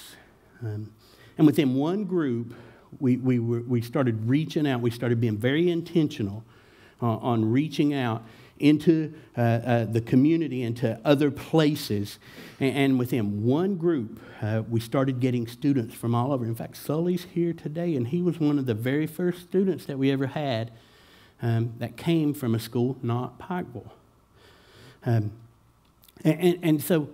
Um, 0.62 0.92
and 1.38 1.48
within 1.48 1.76
one 1.76 2.06
group, 2.06 2.54
we, 3.00 3.18
we, 3.18 3.40
were, 3.40 3.62
we 3.62 3.82
started 3.82 4.28
reaching 4.28 4.68
out. 4.68 4.82
We 4.82 4.92
started 4.92 5.22
being 5.22 5.38
very 5.38 5.70
intentional 5.70 6.44
uh, 7.02 7.18
on 7.18 7.52
reaching 7.52 7.94
out 7.94 8.24
into 8.60 9.14
uh, 9.38 9.42
uh, 9.42 9.86
the 9.86 10.02
community, 10.02 10.64
into 10.64 11.00
other 11.06 11.32
places. 11.32 12.20
And, 12.60 12.76
and 12.76 13.00
within 13.00 13.46
one 13.46 13.76
group, 13.76 14.20
uh, 14.42 14.64
we 14.70 14.80
started 14.80 15.20
getting 15.20 15.48
students 15.48 15.96
from 15.96 16.14
all 16.14 16.34
over. 16.34 16.46
In 16.46 16.56
fact, 16.56 16.78
Sully's 16.78 17.26
here 17.34 17.54
today, 17.54 17.96
and 17.96 18.08
he 18.08 18.22
was 18.22 18.40
one 18.40 18.60
of 18.60 18.66
the 18.66 18.74
very 18.74 19.08
first 19.08 19.42
students 19.42 19.86
that 19.86 19.98
we 19.98 20.12
ever 20.12 20.28
had 20.28 20.72
um, 21.42 21.74
that 21.80 21.98
came 21.98 22.34
from 22.34 22.56
a 22.56 22.60
school 22.60 22.98
not 23.02 23.40
Pikeville. 23.40 23.90
Um, 25.06 25.32
and, 26.24 26.60
and, 26.62 26.84
so 26.84 27.10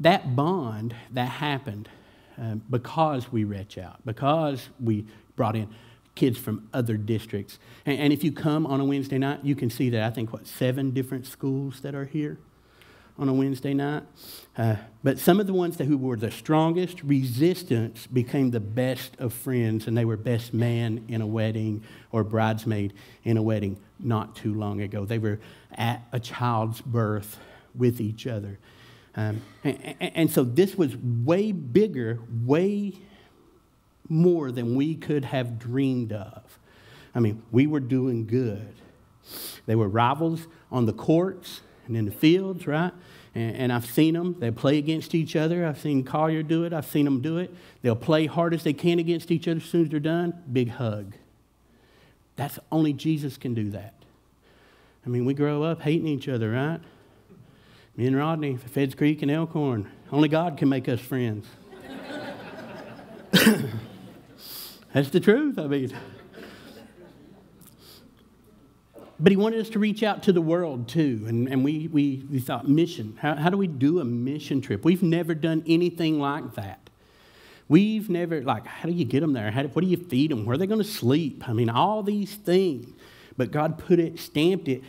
that 0.00 0.36
bond 0.36 0.94
that 1.12 1.28
happened 1.28 1.88
um, 2.36 2.62
because 2.68 3.32
we 3.32 3.44
reach 3.44 3.78
out, 3.78 3.96
because 4.04 4.68
we 4.78 5.06
brought 5.36 5.56
in 5.56 5.68
kids 6.14 6.36
from 6.38 6.68
other 6.74 6.98
districts. 6.98 7.58
And, 7.86 7.98
and, 7.98 8.12
if 8.12 8.22
you 8.22 8.32
come 8.32 8.66
on 8.66 8.80
a 8.80 8.84
Wednesday 8.84 9.16
night, 9.16 9.40
you 9.42 9.54
can 9.54 9.70
see 9.70 9.88
that 9.90 10.02
I 10.02 10.10
think, 10.10 10.32
what, 10.32 10.46
seven 10.46 10.90
different 10.90 11.26
schools 11.26 11.80
that 11.80 11.94
are 11.94 12.04
here 12.04 12.38
on 13.18 13.28
a 13.28 13.32
Wednesday 13.32 13.74
night. 13.74 14.02
Uh, 14.56 14.76
but 15.02 15.18
some 15.18 15.40
of 15.40 15.46
the 15.46 15.52
ones 15.52 15.76
that, 15.76 15.84
who 15.84 15.96
were 15.96 16.16
the 16.16 16.30
strongest 16.30 17.02
resistance 17.02 18.06
became 18.06 18.50
the 18.50 18.60
best 18.60 19.16
of 19.18 19.32
friends, 19.32 19.86
and 19.86 19.96
they 19.96 20.04
were 20.04 20.16
best 20.16 20.52
man 20.52 21.04
in 21.08 21.20
a 21.20 21.26
wedding 21.26 21.82
or 22.12 22.24
bridesmaid 22.24 22.92
in 23.24 23.36
a 23.36 23.42
wedding 23.42 23.78
not 23.98 24.36
too 24.36 24.54
long 24.54 24.80
ago. 24.80 25.04
They 25.04 25.18
were 25.18 25.40
at 25.72 26.02
a 26.12 26.20
child's 26.20 26.80
birth 26.80 27.38
with 27.74 28.00
each 28.00 28.26
other. 28.26 28.58
Um, 29.14 29.42
and, 29.64 29.96
and 30.00 30.30
so 30.30 30.44
this 30.44 30.76
was 30.76 30.96
way 30.96 31.52
bigger, 31.52 32.20
way 32.44 32.94
more 34.08 34.52
than 34.52 34.76
we 34.76 34.94
could 34.94 35.24
have 35.24 35.58
dreamed 35.58 36.12
of. 36.12 36.58
I 37.14 37.20
mean, 37.20 37.42
we 37.50 37.66
were 37.66 37.80
doing 37.80 38.26
good. 38.26 38.74
They 39.64 39.74
were 39.74 39.88
rivals 39.88 40.46
on 40.70 40.86
the 40.86 40.92
courts 40.92 41.62
and 41.86 41.96
in 41.96 42.04
the 42.04 42.10
fields, 42.10 42.66
right? 42.66 42.92
And, 43.34 43.56
and, 43.56 43.72
I've 43.72 43.86
seen 43.86 44.14
them. 44.14 44.36
They 44.38 44.50
play 44.50 44.78
against 44.78 45.14
each 45.14 45.36
other. 45.36 45.66
I've 45.66 45.78
seen 45.78 46.04
Collier 46.04 46.42
do 46.42 46.64
it. 46.64 46.72
I've 46.72 46.86
seen 46.86 47.04
them 47.04 47.20
do 47.20 47.38
it. 47.38 47.54
They'll 47.82 47.94
play 47.96 48.26
hard 48.26 48.54
as 48.54 48.62
they 48.64 48.72
can 48.72 48.98
against 48.98 49.30
each 49.30 49.46
other. 49.46 49.58
As 49.58 49.64
soon 49.64 49.84
as 49.84 49.90
they're 49.90 50.00
done, 50.00 50.42
big 50.52 50.70
hug. 50.70 51.14
That's 52.36 52.58
only 52.70 52.92
Jesus 52.92 53.36
can 53.36 53.54
do 53.54 53.70
that. 53.70 53.94
I 55.04 55.08
mean, 55.08 55.24
we 55.24 55.34
grow 55.34 55.62
up 55.62 55.82
hating 55.82 56.06
each 56.06 56.28
other, 56.28 56.50
right? 56.50 56.80
Me 57.96 58.06
and 58.06 58.16
Rodney, 58.16 58.56
Feds 58.56 58.94
Creek 58.94 59.22
and 59.22 59.30
Elkhorn. 59.30 59.90
Only 60.12 60.28
God 60.28 60.58
can 60.58 60.68
make 60.68 60.88
us 60.88 61.00
friends. 61.00 61.46
That's 64.92 65.10
the 65.10 65.20
truth. 65.20 65.58
I 65.58 65.66
mean, 65.66 65.96
but 69.18 69.32
he 69.32 69.36
wanted 69.36 69.60
us 69.60 69.70
to 69.70 69.78
reach 69.78 70.02
out 70.02 70.22
to 70.24 70.32
the 70.32 70.40
world 70.40 70.88
too. 70.88 71.24
And, 71.26 71.48
and 71.48 71.64
we, 71.64 71.88
we, 71.88 72.24
we 72.30 72.38
thought, 72.38 72.68
mission. 72.68 73.16
How, 73.20 73.34
how 73.34 73.50
do 73.50 73.56
we 73.56 73.66
do 73.66 74.00
a 74.00 74.04
mission 74.04 74.60
trip? 74.60 74.84
We've 74.84 75.02
never 75.02 75.34
done 75.34 75.64
anything 75.66 76.20
like 76.20 76.54
that. 76.54 76.90
We've 77.68 78.08
never, 78.08 78.42
like, 78.42 78.66
how 78.66 78.88
do 78.88 78.94
you 78.94 79.04
get 79.04 79.20
them 79.20 79.32
there? 79.32 79.50
How, 79.50 79.64
what 79.64 79.82
do 79.82 79.88
you 79.88 79.96
feed 79.96 80.30
them? 80.30 80.44
Where 80.44 80.54
are 80.54 80.58
they 80.58 80.66
going 80.66 80.82
to 80.82 80.88
sleep? 80.88 81.48
I 81.48 81.52
mean, 81.52 81.68
all 81.68 82.02
these 82.02 82.34
things. 82.34 82.94
But 83.36 83.50
God 83.50 83.78
put 83.78 83.98
it, 83.98 84.18
stamped 84.18 84.68
it 84.68 84.82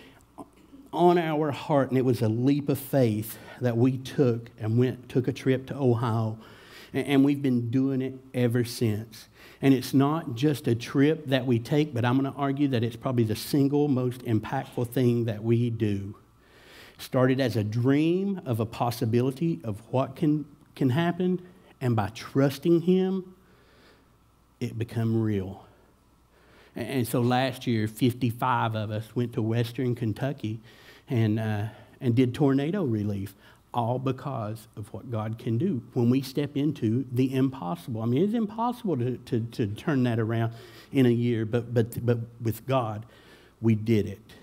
on 0.93 1.17
our 1.17 1.51
heart, 1.51 1.89
and 1.89 1.97
it 1.97 2.05
was 2.05 2.21
a 2.21 2.29
leap 2.29 2.69
of 2.69 2.79
faith 2.79 3.37
that 3.61 3.75
we 3.75 3.97
took 3.97 4.49
and 4.59 4.77
went, 4.77 5.09
took 5.09 5.27
a 5.27 5.33
trip 5.33 5.67
to 5.67 5.75
Ohio. 5.75 6.37
And, 7.05 7.23
we've 7.23 7.41
been 7.41 7.69
doing 7.69 8.01
it 8.01 8.13
ever 8.33 8.63
since. 8.63 9.27
And 9.61 9.73
it's 9.73 9.93
not 9.93 10.35
just 10.35 10.67
a 10.67 10.75
trip 10.75 11.27
that 11.27 11.45
we 11.45 11.59
take, 11.59 11.93
but 11.93 12.05
I'm 12.05 12.19
going 12.19 12.31
to 12.31 12.37
argue 12.37 12.67
that 12.69 12.83
it's 12.83 12.95
probably 12.95 13.23
the 13.23 13.35
single 13.35 13.87
most 13.87 14.21
impactful 14.21 14.89
thing 14.89 15.25
that 15.25 15.43
we 15.43 15.69
do. 15.69 16.15
Started 16.97 17.39
as 17.39 17.55
a 17.55 17.63
dream 17.63 18.41
of 18.45 18.59
a 18.59 18.65
possibility 18.65 19.59
of 19.63 19.81
what 19.91 20.15
can, 20.15 20.45
can 20.75 20.89
happen, 20.89 21.41
and 21.81 21.95
by 21.95 22.09
trusting 22.15 22.81
Him, 22.81 23.35
it 24.59 24.77
become 24.77 25.21
real. 25.21 25.63
And 26.75 27.07
so 27.07 27.21
last 27.21 27.65
year, 27.65 27.87
55 27.87 28.75
of 28.75 28.91
us 28.91 29.15
went 29.15 29.33
to 29.33 29.41
Western 29.41 29.95
Kentucky 29.95 30.59
and, 31.09 31.39
uh, 31.39 31.65
and 31.99 32.15
did 32.15 32.35
tornado 32.35 32.83
relief 32.83 33.35
all 33.77 33.99
because 33.99 34.67
of 34.75 34.91
what 34.91 35.11
God 35.11 35.37
can 35.37 35.59
do 35.59 35.83
when 35.93 36.09
we 36.09 36.19
step 36.23 36.57
into 36.57 37.05
the 37.11 37.31
impossible. 37.31 38.01
I 38.01 38.07
mean, 38.07 38.23
it's 38.23 38.33
impossible 38.33 38.97
to, 38.97 39.17
to, 39.17 39.39
to 39.39 39.67
turn 39.67 40.01
that 40.03 40.17
around 40.17 40.53
in 40.91 41.05
a 41.05 41.11
year, 41.11 41.45
but, 41.45 41.75
but, 41.75 42.03
but 42.03 42.17
with 42.41 42.65
God, 42.65 43.05
we 43.61 43.75
did 43.75 44.07
it. 44.07 44.33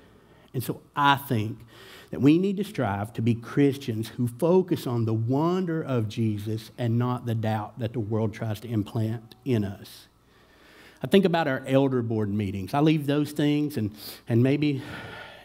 And 0.55 0.63
so 0.63 0.81
I 0.95 1.17
think 1.17 1.59
that 2.13 2.21
we 2.21 2.39
need 2.39 2.59
to 2.59 2.65
strive 2.65 3.13
to 3.15 3.23
be 3.23 3.35
Christians 3.35 4.07
who 4.11 4.29
focus 4.29 4.87
on 4.87 5.05
the 5.05 5.13
wonder 5.13 5.83
of 5.83 6.09
Jesus 6.09 6.71
and 6.79 6.97
not 6.97 7.27
the 7.27 7.35
doubt 7.35 7.81
that 7.81 7.93
the 7.93 7.99
world 7.99 8.33
tries 8.33 8.61
to 8.61 8.69
implant 8.69 9.35
in 9.45 9.65
us. 9.65 10.07
I 11.03 11.09
think 11.09 11.25
about 11.25 11.49
our 11.49 11.65
elder 11.67 12.03
board 12.03 12.29
meetings. 12.29 12.73
I 12.73 12.79
leave 12.79 13.09
those 13.09 13.33
things, 13.33 13.77
and, 13.77 13.91
and 14.29 14.45
maybe, 14.45 14.81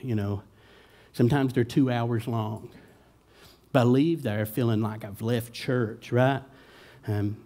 you 0.04 0.14
know, 0.14 0.44
sometimes 1.14 1.54
they're 1.54 1.64
two 1.64 1.90
hours 1.90 2.28
long. 2.28 2.70
But 3.72 3.82
I 3.82 3.84
leave 3.84 4.24
there 4.24 4.46
feeling 4.46 4.82
like 4.82 5.04
I've 5.06 5.22
left 5.22 5.54
church, 5.54 6.12
right? 6.12 6.42
Um, 7.08 7.38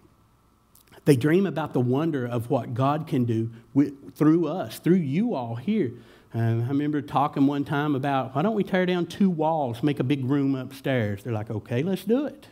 they 1.04 1.16
dream 1.16 1.46
about 1.46 1.74
the 1.74 1.80
wonder 1.80 2.26
of 2.26 2.48
what 2.48 2.72
God 2.74 3.06
can 3.06 3.24
do 3.24 3.50
with, 3.74 4.14
through 4.16 4.48
us, 4.48 4.78
through 4.78 4.96
you 4.96 5.34
all 5.34 5.54
here. 5.54 5.92
Um, 6.32 6.62
I 6.62 6.68
remember 6.68 7.02
talking 7.02 7.46
one 7.46 7.64
time 7.64 7.94
about 7.94 8.34
why 8.34 8.42
don't 8.42 8.54
we 8.54 8.64
tear 8.64 8.86
down 8.86 9.06
two 9.06 9.30
walls, 9.30 9.82
make 9.82 10.00
a 10.00 10.04
big 10.04 10.24
room 10.24 10.54
upstairs? 10.54 11.22
They're 11.22 11.32
like, 11.32 11.50
okay, 11.50 11.82
let's 11.82 12.04
do 12.04 12.26
it. 12.26 12.48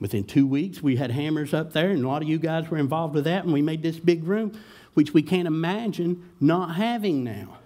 Within 0.00 0.24
two 0.24 0.46
weeks, 0.46 0.82
we 0.82 0.96
had 0.96 1.12
hammers 1.12 1.54
up 1.54 1.72
there, 1.72 1.90
and 1.90 2.04
a 2.04 2.08
lot 2.08 2.20
of 2.20 2.28
you 2.28 2.38
guys 2.38 2.68
were 2.68 2.76
involved 2.76 3.14
with 3.14 3.24
that, 3.24 3.44
and 3.44 3.52
we 3.52 3.62
made 3.62 3.82
this 3.82 3.98
big 3.98 4.24
room, 4.24 4.52
which 4.94 5.14
we 5.14 5.22
can't 5.22 5.46
imagine 5.46 6.28
not 6.40 6.74
having 6.74 7.24
now. 7.24 7.58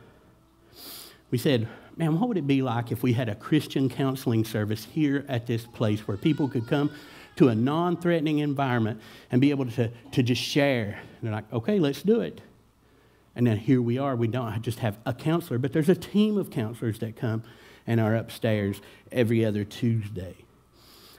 We 1.30 1.38
said, 1.38 1.66
man, 1.98 2.18
what 2.18 2.28
would 2.28 2.38
it 2.38 2.46
be 2.46 2.62
like 2.62 2.92
if 2.92 3.02
we 3.02 3.12
had 3.12 3.28
a 3.28 3.34
Christian 3.34 3.88
counseling 3.88 4.44
service 4.44 4.84
here 4.84 5.24
at 5.28 5.46
this 5.46 5.66
place 5.66 6.06
where 6.06 6.16
people 6.16 6.48
could 6.48 6.68
come 6.68 6.90
to 7.36 7.48
a 7.48 7.54
non 7.54 7.96
threatening 7.96 8.38
environment 8.38 9.00
and 9.30 9.40
be 9.40 9.50
able 9.50 9.66
to, 9.72 9.90
to 10.12 10.22
just 10.22 10.40
share? 10.40 11.00
And 11.00 11.20
they're 11.22 11.32
like, 11.32 11.52
okay, 11.52 11.78
let's 11.80 12.02
do 12.02 12.20
it. 12.20 12.40
And 13.34 13.46
then 13.46 13.58
here 13.58 13.82
we 13.82 13.98
are. 13.98 14.16
We 14.16 14.28
don't 14.28 14.62
just 14.62 14.78
have 14.78 14.98
a 15.04 15.12
counselor, 15.12 15.58
but 15.58 15.72
there's 15.72 15.88
a 15.88 15.94
team 15.94 16.38
of 16.38 16.50
counselors 16.50 17.00
that 17.00 17.16
come 17.16 17.42
and 17.86 18.00
are 18.00 18.14
upstairs 18.14 18.80
every 19.10 19.44
other 19.44 19.64
Tuesday. 19.64 20.36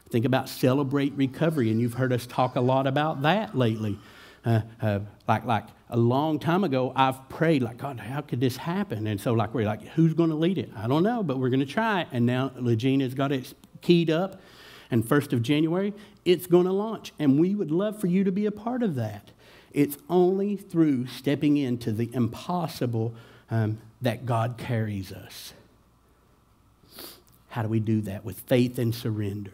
Think 0.10 0.26
about 0.26 0.50
celebrate 0.50 1.14
recovery, 1.14 1.70
and 1.70 1.80
you've 1.80 1.94
heard 1.94 2.12
us 2.12 2.26
talk 2.26 2.56
a 2.56 2.62
lot 2.62 2.88
about 2.88 3.22
that 3.22 3.56
lately. 3.56 4.00
Uh, 4.44 4.62
uh, 4.82 5.00
like, 5.30 5.46
like 5.46 5.68
a 5.90 5.96
long 5.96 6.40
time 6.40 6.64
ago, 6.64 6.92
I've 6.96 7.30
prayed, 7.30 7.62
like, 7.62 7.78
God, 7.78 8.00
how 8.00 8.22
could 8.22 8.42
this 8.42 8.58
happen? 8.58 9.06
And 9.06 9.22
so, 9.22 9.34
like, 9.34 9.54
we're 9.54 9.66
like, 9.66 9.84
who's 9.90 10.16
going 10.16 10.32
to 10.32 10.36
lead 10.36 10.58
it? 10.58 10.72
I 10.76 10.88
don't 10.88 11.04
know, 11.04 11.22
but 11.22 11.38
we're 11.38 11.50
going 11.50 11.60
to 11.60 11.68
try 11.68 12.02
it. 12.02 12.08
And 12.12 12.26
now 12.26 12.50
Legina's 12.50 13.14
got 13.14 13.32
it 13.32 13.54
keyed 13.82 14.10
up. 14.10 14.42
And 14.92 15.06
1st 15.06 15.34
of 15.34 15.44
January, 15.44 15.94
it's 16.26 16.48
going 16.48 16.66
to 16.66 16.72
launch. 16.72 17.14
And 17.20 17.40
we 17.40 17.54
would 17.54 17.70
love 17.70 18.02
for 18.02 18.08
you 18.08 18.24
to 18.24 18.32
be 18.32 18.48
a 18.48 18.52
part 18.52 18.82
of 18.82 18.96
that. 18.96 19.30
It's 19.72 19.98
only 20.10 20.56
through 20.56 21.06
stepping 21.06 21.58
into 21.58 21.92
the 21.92 22.10
impossible 22.12 23.14
um, 23.52 23.78
that 24.02 24.26
God 24.26 24.56
carries 24.58 25.12
us. 25.12 25.54
How 27.50 27.62
do 27.62 27.68
we 27.68 27.80
do 27.80 28.02
that? 28.02 28.26
With 28.26 28.40
faith 28.40 28.80
and 28.80 28.96
surrender. 28.96 29.54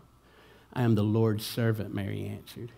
I 0.73 0.83
am 0.83 0.95
the 0.95 1.03
Lord's 1.03 1.45
servant, 1.45 1.93
Mary 1.93 2.25
answered. 2.25 2.71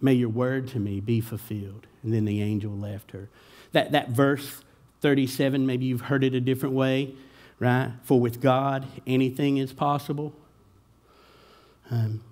May 0.00 0.14
your 0.14 0.28
word 0.28 0.68
to 0.68 0.78
me 0.78 1.00
be 1.00 1.20
fulfilled. 1.20 1.86
And 2.02 2.12
then 2.12 2.24
the 2.24 2.42
angel 2.42 2.72
left 2.72 3.10
her. 3.12 3.28
That, 3.72 3.92
that 3.92 4.10
verse 4.10 4.62
37, 5.00 5.66
maybe 5.66 5.86
you've 5.86 6.02
heard 6.02 6.24
it 6.24 6.34
a 6.34 6.40
different 6.40 6.74
way, 6.74 7.14
right? 7.58 7.92
For 8.02 8.20
with 8.20 8.40
God, 8.40 8.86
anything 9.06 9.58
is 9.58 9.72
possible. 9.72 10.34
Um, 11.90 12.22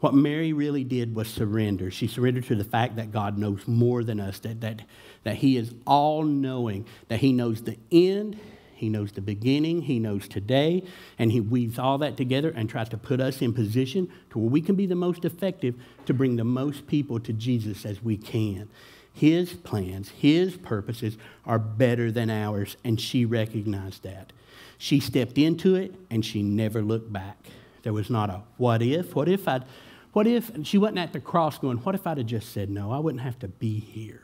what 0.00 0.14
Mary 0.14 0.52
really 0.52 0.84
did 0.84 1.14
was 1.14 1.28
surrender. 1.28 1.90
She 1.90 2.06
surrendered 2.08 2.44
to 2.46 2.54
the 2.54 2.64
fact 2.64 2.96
that 2.96 3.10
God 3.10 3.38
knows 3.38 3.66
more 3.66 4.04
than 4.04 4.20
us, 4.20 4.38
that, 4.40 4.60
that, 4.60 4.82
that 5.22 5.36
He 5.36 5.56
is 5.56 5.74
all 5.86 6.24
knowing, 6.24 6.86
that 7.08 7.20
He 7.20 7.32
knows 7.32 7.62
the 7.62 7.78
end, 7.90 8.38
He 8.74 8.88
knows 8.88 9.12
the 9.12 9.20
beginning, 9.20 9.82
He 9.82 9.98
knows 9.98 10.28
today, 10.28 10.84
and 11.18 11.32
He 11.32 11.40
weaves 11.40 11.78
all 11.78 11.98
that 11.98 12.16
together 12.16 12.52
and 12.54 12.68
tries 12.68 12.88
to 12.90 12.96
put 12.96 13.20
us 13.20 13.40
in 13.40 13.52
position 13.52 14.10
to 14.30 14.38
where 14.38 14.50
we 14.50 14.60
can 14.60 14.74
be 14.74 14.86
the 14.86 14.94
most 14.94 15.24
effective 15.24 15.74
to 16.06 16.14
bring 16.14 16.36
the 16.36 16.44
most 16.44 16.86
people 16.86 17.20
to 17.20 17.32
Jesus 17.32 17.86
as 17.86 18.02
we 18.02 18.16
can. 18.16 18.68
His 19.12 19.52
plans, 19.52 20.10
His 20.10 20.56
purposes 20.56 21.16
are 21.46 21.58
better 21.58 22.10
than 22.10 22.30
ours, 22.30 22.76
and 22.84 23.00
she 23.00 23.24
recognized 23.24 24.02
that. 24.02 24.32
She 24.78 25.00
stepped 25.00 25.38
into 25.38 25.76
it 25.76 25.94
and 26.10 26.24
she 26.24 26.42
never 26.42 26.82
looked 26.82 27.12
back. 27.12 27.38
There 27.82 27.92
was 27.92 28.10
not 28.10 28.30
a 28.30 28.42
what 28.56 28.82
if, 28.82 29.14
what 29.14 29.28
if 29.28 29.46
I'd 29.46 29.64
what 30.12 30.26
if 30.28 30.50
she 30.62 30.78
wasn't 30.78 30.98
at 30.98 31.12
the 31.12 31.20
cross 31.20 31.58
going, 31.58 31.78
What 31.78 31.94
if 31.94 32.06
I'd 32.06 32.18
have 32.18 32.26
just 32.26 32.52
said 32.52 32.70
no? 32.70 32.92
I 32.92 32.98
wouldn't 32.98 33.22
have 33.22 33.38
to 33.40 33.48
be 33.48 33.80
here. 33.80 34.22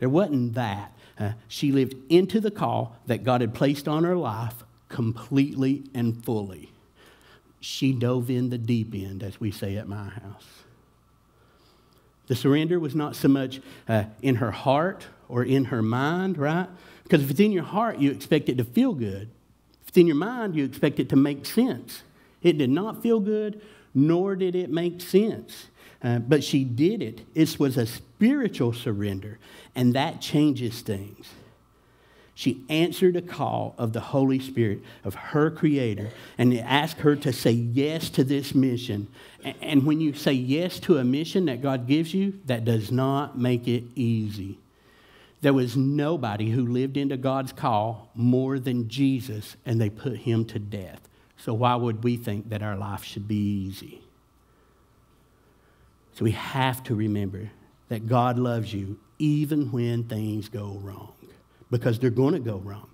There 0.00 0.08
wasn't 0.08 0.54
that. 0.54 0.92
Uh, 1.18 1.32
she 1.48 1.70
lived 1.70 1.94
into 2.08 2.40
the 2.40 2.50
call 2.50 2.96
that 3.06 3.24
God 3.24 3.40
had 3.40 3.54
placed 3.54 3.86
on 3.86 4.04
her 4.04 4.16
life 4.16 4.64
completely 4.88 5.84
and 5.94 6.24
fully. 6.24 6.70
She 7.60 7.92
dove 7.92 8.30
in 8.30 8.50
the 8.50 8.58
deep 8.58 8.94
end, 8.94 9.22
as 9.22 9.40
we 9.40 9.50
say 9.50 9.76
at 9.76 9.88
my 9.88 10.08
house. 10.08 10.64
The 12.26 12.34
surrender 12.34 12.80
was 12.80 12.94
not 12.94 13.16
so 13.16 13.28
much 13.28 13.60
uh, 13.88 14.04
in 14.22 14.36
her 14.36 14.50
heart 14.50 15.06
or 15.28 15.44
in 15.44 15.66
her 15.66 15.82
mind, 15.82 16.38
right? 16.38 16.68
Because 17.02 17.22
if 17.22 17.30
it's 17.30 17.40
in 17.40 17.52
your 17.52 17.64
heart, 17.64 17.98
you 17.98 18.10
expect 18.10 18.48
it 18.48 18.58
to 18.58 18.64
feel 18.64 18.94
good. 18.94 19.30
If 19.82 19.88
it's 19.88 19.98
in 19.98 20.06
your 20.06 20.16
mind, 20.16 20.56
you 20.56 20.64
expect 20.64 20.98
it 20.98 21.08
to 21.10 21.16
make 21.16 21.46
sense. 21.46 22.02
It 22.42 22.58
did 22.58 22.70
not 22.70 23.02
feel 23.02 23.20
good 23.20 23.60
nor 23.94 24.34
did 24.34 24.56
it 24.56 24.70
make 24.70 25.00
sense. 25.00 25.68
Uh, 26.04 26.18
but 26.18 26.44
she 26.44 26.64
did 26.64 27.00
it. 27.02 27.22
It 27.34 27.58
was 27.58 27.78
a 27.78 27.86
spiritual 27.86 28.74
surrender, 28.74 29.38
and 29.74 29.94
that 29.94 30.20
changes 30.20 30.82
things. 30.82 31.26
She 32.34 32.64
answered 32.68 33.16
a 33.16 33.22
call 33.22 33.74
of 33.78 33.92
the 33.92 34.00
Holy 34.00 34.38
Spirit, 34.38 34.80
of 35.02 35.14
her 35.14 35.50
Creator, 35.50 36.10
and 36.36 36.52
they 36.52 36.60
asked 36.60 36.98
her 36.98 37.16
to 37.16 37.32
say 37.32 37.52
yes 37.52 38.10
to 38.10 38.24
this 38.24 38.54
mission. 38.54 39.06
And 39.62 39.86
when 39.86 40.00
you 40.00 40.12
say 40.12 40.32
yes 40.32 40.78
to 40.80 40.98
a 40.98 41.04
mission 41.04 41.46
that 41.46 41.62
God 41.62 41.86
gives 41.86 42.12
you, 42.12 42.38
that 42.46 42.64
does 42.64 42.90
not 42.90 43.38
make 43.38 43.66
it 43.66 43.84
easy. 43.94 44.58
There 45.40 45.54
was 45.54 45.76
nobody 45.76 46.50
who 46.50 46.66
lived 46.66 46.96
into 46.96 47.16
God's 47.16 47.52
call 47.52 48.10
more 48.14 48.58
than 48.58 48.88
Jesus, 48.88 49.56
and 49.64 49.80
they 49.80 49.90
put 49.90 50.18
him 50.18 50.44
to 50.46 50.58
death. 50.58 51.00
So, 51.36 51.54
why 51.54 51.76
would 51.76 52.02
we 52.02 52.16
think 52.16 52.48
that 52.48 52.62
our 52.62 52.76
life 52.76 53.04
should 53.04 53.28
be 53.28 53.36
easy? 53.36 54.00
So, 56.14 56.24
we 56.24 56.32
have 56.32 56.82
to 56.84 56.94
remember 56.94 57.50
that 57.88 58.06
God 58.06 58.38
loves 58.38 58.72
you 58.72 58.98
even 59.18 59.70
when 59.70 60.04
things 60.04 60.48
go 60.48 60.78
wrong, 60.82 61.12
because 61.70 61.98
they're 61.98 62.10
going 62.10 62.34
to 62.34 62.40
go 62.40 62.56
wrong. 62.58 62.88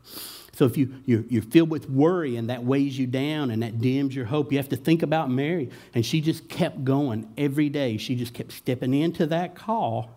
So, 0.52 0.64
if 0.64 0.76
you, 0.76 0.94
you're, 1.06 1.24
you're 1.28 1.42
filled 1.42 1.70
with 1.70 1.88
worry 1.88 2.36
and 2.36 2.50
that 2.50 2.64
weighs 2.64 2.98
you 2.98 3.06
down 3.06 3.50
and 3.50 3.62
that 3.62 3.80
dims 3.80 4.14
your 4.14 4.26
hope, 4.26 4.52
you 4.52 4.58
have 4.58 4.68
to 4.70 4.76
think 4.76 5.02
about 5.02 5.30
Mary. 5.30 5.70
And 5.94 6.04
she 6.04 6.20
just 6.20 6.48
kept 6.48 6.84
going 6.84 7.32
every 7.38 7.68
day. 7.68 7.96
She 7.96 8.16
just 8.16 8.34
kept 8.34 8.52
stepping 8.52 8.94
into 8.94 9.26
that 9.26 9.54
call 9.54 10.10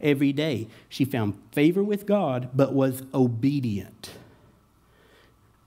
every 0.00 0.32
day. 0.32 0.68
She 0.88 1.04
found 1.04 1.40
favor 1.52 1.82
with 1.82 2.06
God, 2.06 2.50
but 2.54 2.72
was 2.72 3.02
obedient. 3.12 4.10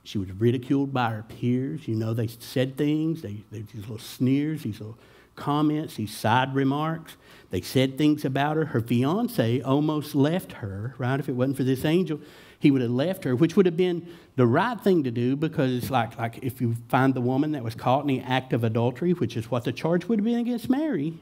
She 0.03 0.17
was 0.17 0.31
ridiculed 0.31 0.93
by 0.93 1.09
her 1.09 1.23
peers. 1.23 1.85
You 1.85 1.95
know, 1.95 2.13
they 2.13 2.27
said 2.27 2.77
things, 2.77 3.21
they, 3.21 3.43
they 3.51 3.59
these 3.59 3.81
little 3.81 3.99
sneers, 3.99 4.63
these 4.63 4.79
little 4.79 4.97
comments, 5.37 5.95
these 5.95 6.15
side 6.15 6.53
remarks. 6.53 7.15
They 7.49 7.61
said 7.61 7.97
things 7.97 8.25
about 8.25 8.57
her. 8.57 8.65
Her 8.65 8.81
fiance 8.81 9.61
almost 9.61 10.13
left 10.13 10.51
her, 10.53 10.93
right? 10.97 11.17
If 11.17 11.29
it 11.29 11.33
wasn't 11.33 11.55
for 11.55 11.63
this 11.63 11.85
angel, 11.85 12.19
he 12.59 12.71
would 12.71 12.81
have 12.81 12.91
left 12.91 13.23
her, 13.23 13.35
which 13.35 13.55
would 13.55 13.65
have 13.65 13.77
been 13.77 14.07
the 14.35 14.45
right 14.45 14.79
thing 14.79 15.03
to 15.03 15.11
do 15.11 15.35
because 15.35 15.89
like, 15.89 16.17
like 16.17 16.39
if 16.41 16.59
you 16.59 16.75
find 16.89 17.13
the 17.13 17.21
woman 17.21 17.53
that 17.53 17.63
was 17.63 17.75
caught 17.75 18.01
in 18.01 18.07
the 18.07 18.19
act 18.19 18.51
of 18.51 18.65
adultery, 18.65 19.13
which 19.13 19.37
is 19.37 19.49
what 19.49 19.63
the 19.63 19.71
charge 19.71 20.05
would 20.05 20.19
have 20.19 20.25
been 20.25 20.39
against 20.39 20.69
Mary, 20.69 21.13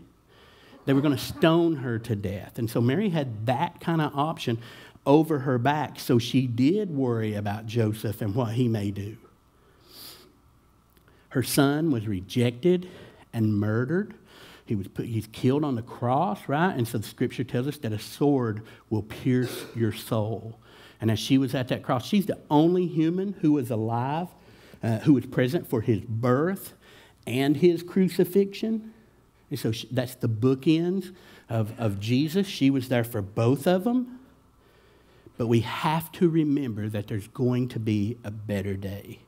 they 0.86 0.94
were 0.94 1.02
going 1.02 1.16
to 1.16 1.22
stone 1.22 1.76
her 1.78 2.00
to 2.00 2.16
death. 2.16 2.58
And 2.58 2.70
so 2.70 2.82
Mary 2.82 3.10
had 3.10 3.46
that 3.46 3.80
kind 3.80 4.02
of 4.02 4.16
option 4.18 4.60
over 5.06 5.40
her 5.40 5.58
back. 5.58 6.00
So 6.00 6.18
she 6.18 6.48
did 6.48 6.90
worry 6.90 7.36
about 7.36 7.68
Joseph 7.68 8.22
and 8.22 8.34
what 8.34 8.54
he 8.54 8.68
may 8.68 8.92
do. 8.92 9.18
Her 11.30 11.44
son 11.44 11.92
was 11.92 12.08
rejected 12.08 12.90
and 13.36 13.56
murdered. 13.56 14.16
He 14.66 14.74
was 14.74 14.88
put, 14.88 15.06
he's 15.06 15.28
killed 15.28 15.64
on 15.64 15.76
the 15.76 15.84
cross, 15.84 16.40
right? 16.48 16.76
And 16.76 16.88
so 16.88 16.98
the 16.98 17.08
scripture 17.08 17.44
tells 17.44 17.68
us 17.68 17.78
that 17.80 17.94
a 17.94 18.00
sword 18.00 18.64
will 18.90 19.04
pierce 19.04 19.66
your 19.76 19.92
soul. 19.92 20.60
And 21.00 21.12
as 21.12 21.20
she 21.20 21.38
was 21.38 21.54
at 21.54 21.68
that 21.68 21.84
cross, 21.84 22.06
she's 22.08 22.26
the 22.26 22.40
only 22.50 22.88
human 22.88 23.34
who 23.42 23.52
was 23.52 23.70
alive, 23.70 24.30
uh, 24.82 25.00
who 25.00 25.14
was 25.14 25.26
present 25.28 25.68
for 25.68 25.82
his 25.82 26.00
birth 26.00 26.74
and 27.28 27.58
his 27.58 27.84
crucifixion. 27.84 28.94
And 29.52 29.60
so 29.60 29.72
she, 29.72 29.88
that's 29.92 30.16
the 30.16 30.30
bookends 30.30 31.14
of, 31.48 31.80
of 31.80 32.00
Jesus. 32.00 32.48
She 32.48 32.72
was 32.72 32.90
there 32.90 33.04
for 33.04 33.22
both 33.22 33.68
of 33.68 33.84
them. 33.84 34.20
But 35.38 35.48
we 35.48 35.60
have 35.60 36.12
to 36.14 36.30
remember 36.30 36.88
that 36.90 37.08
there's 37.08 37.28
going 37.28 37.68
to 37.70 37.80
be 37.80 38.18
a 38.24 38.32
better 38.32 38.76
day. 38.76 39.20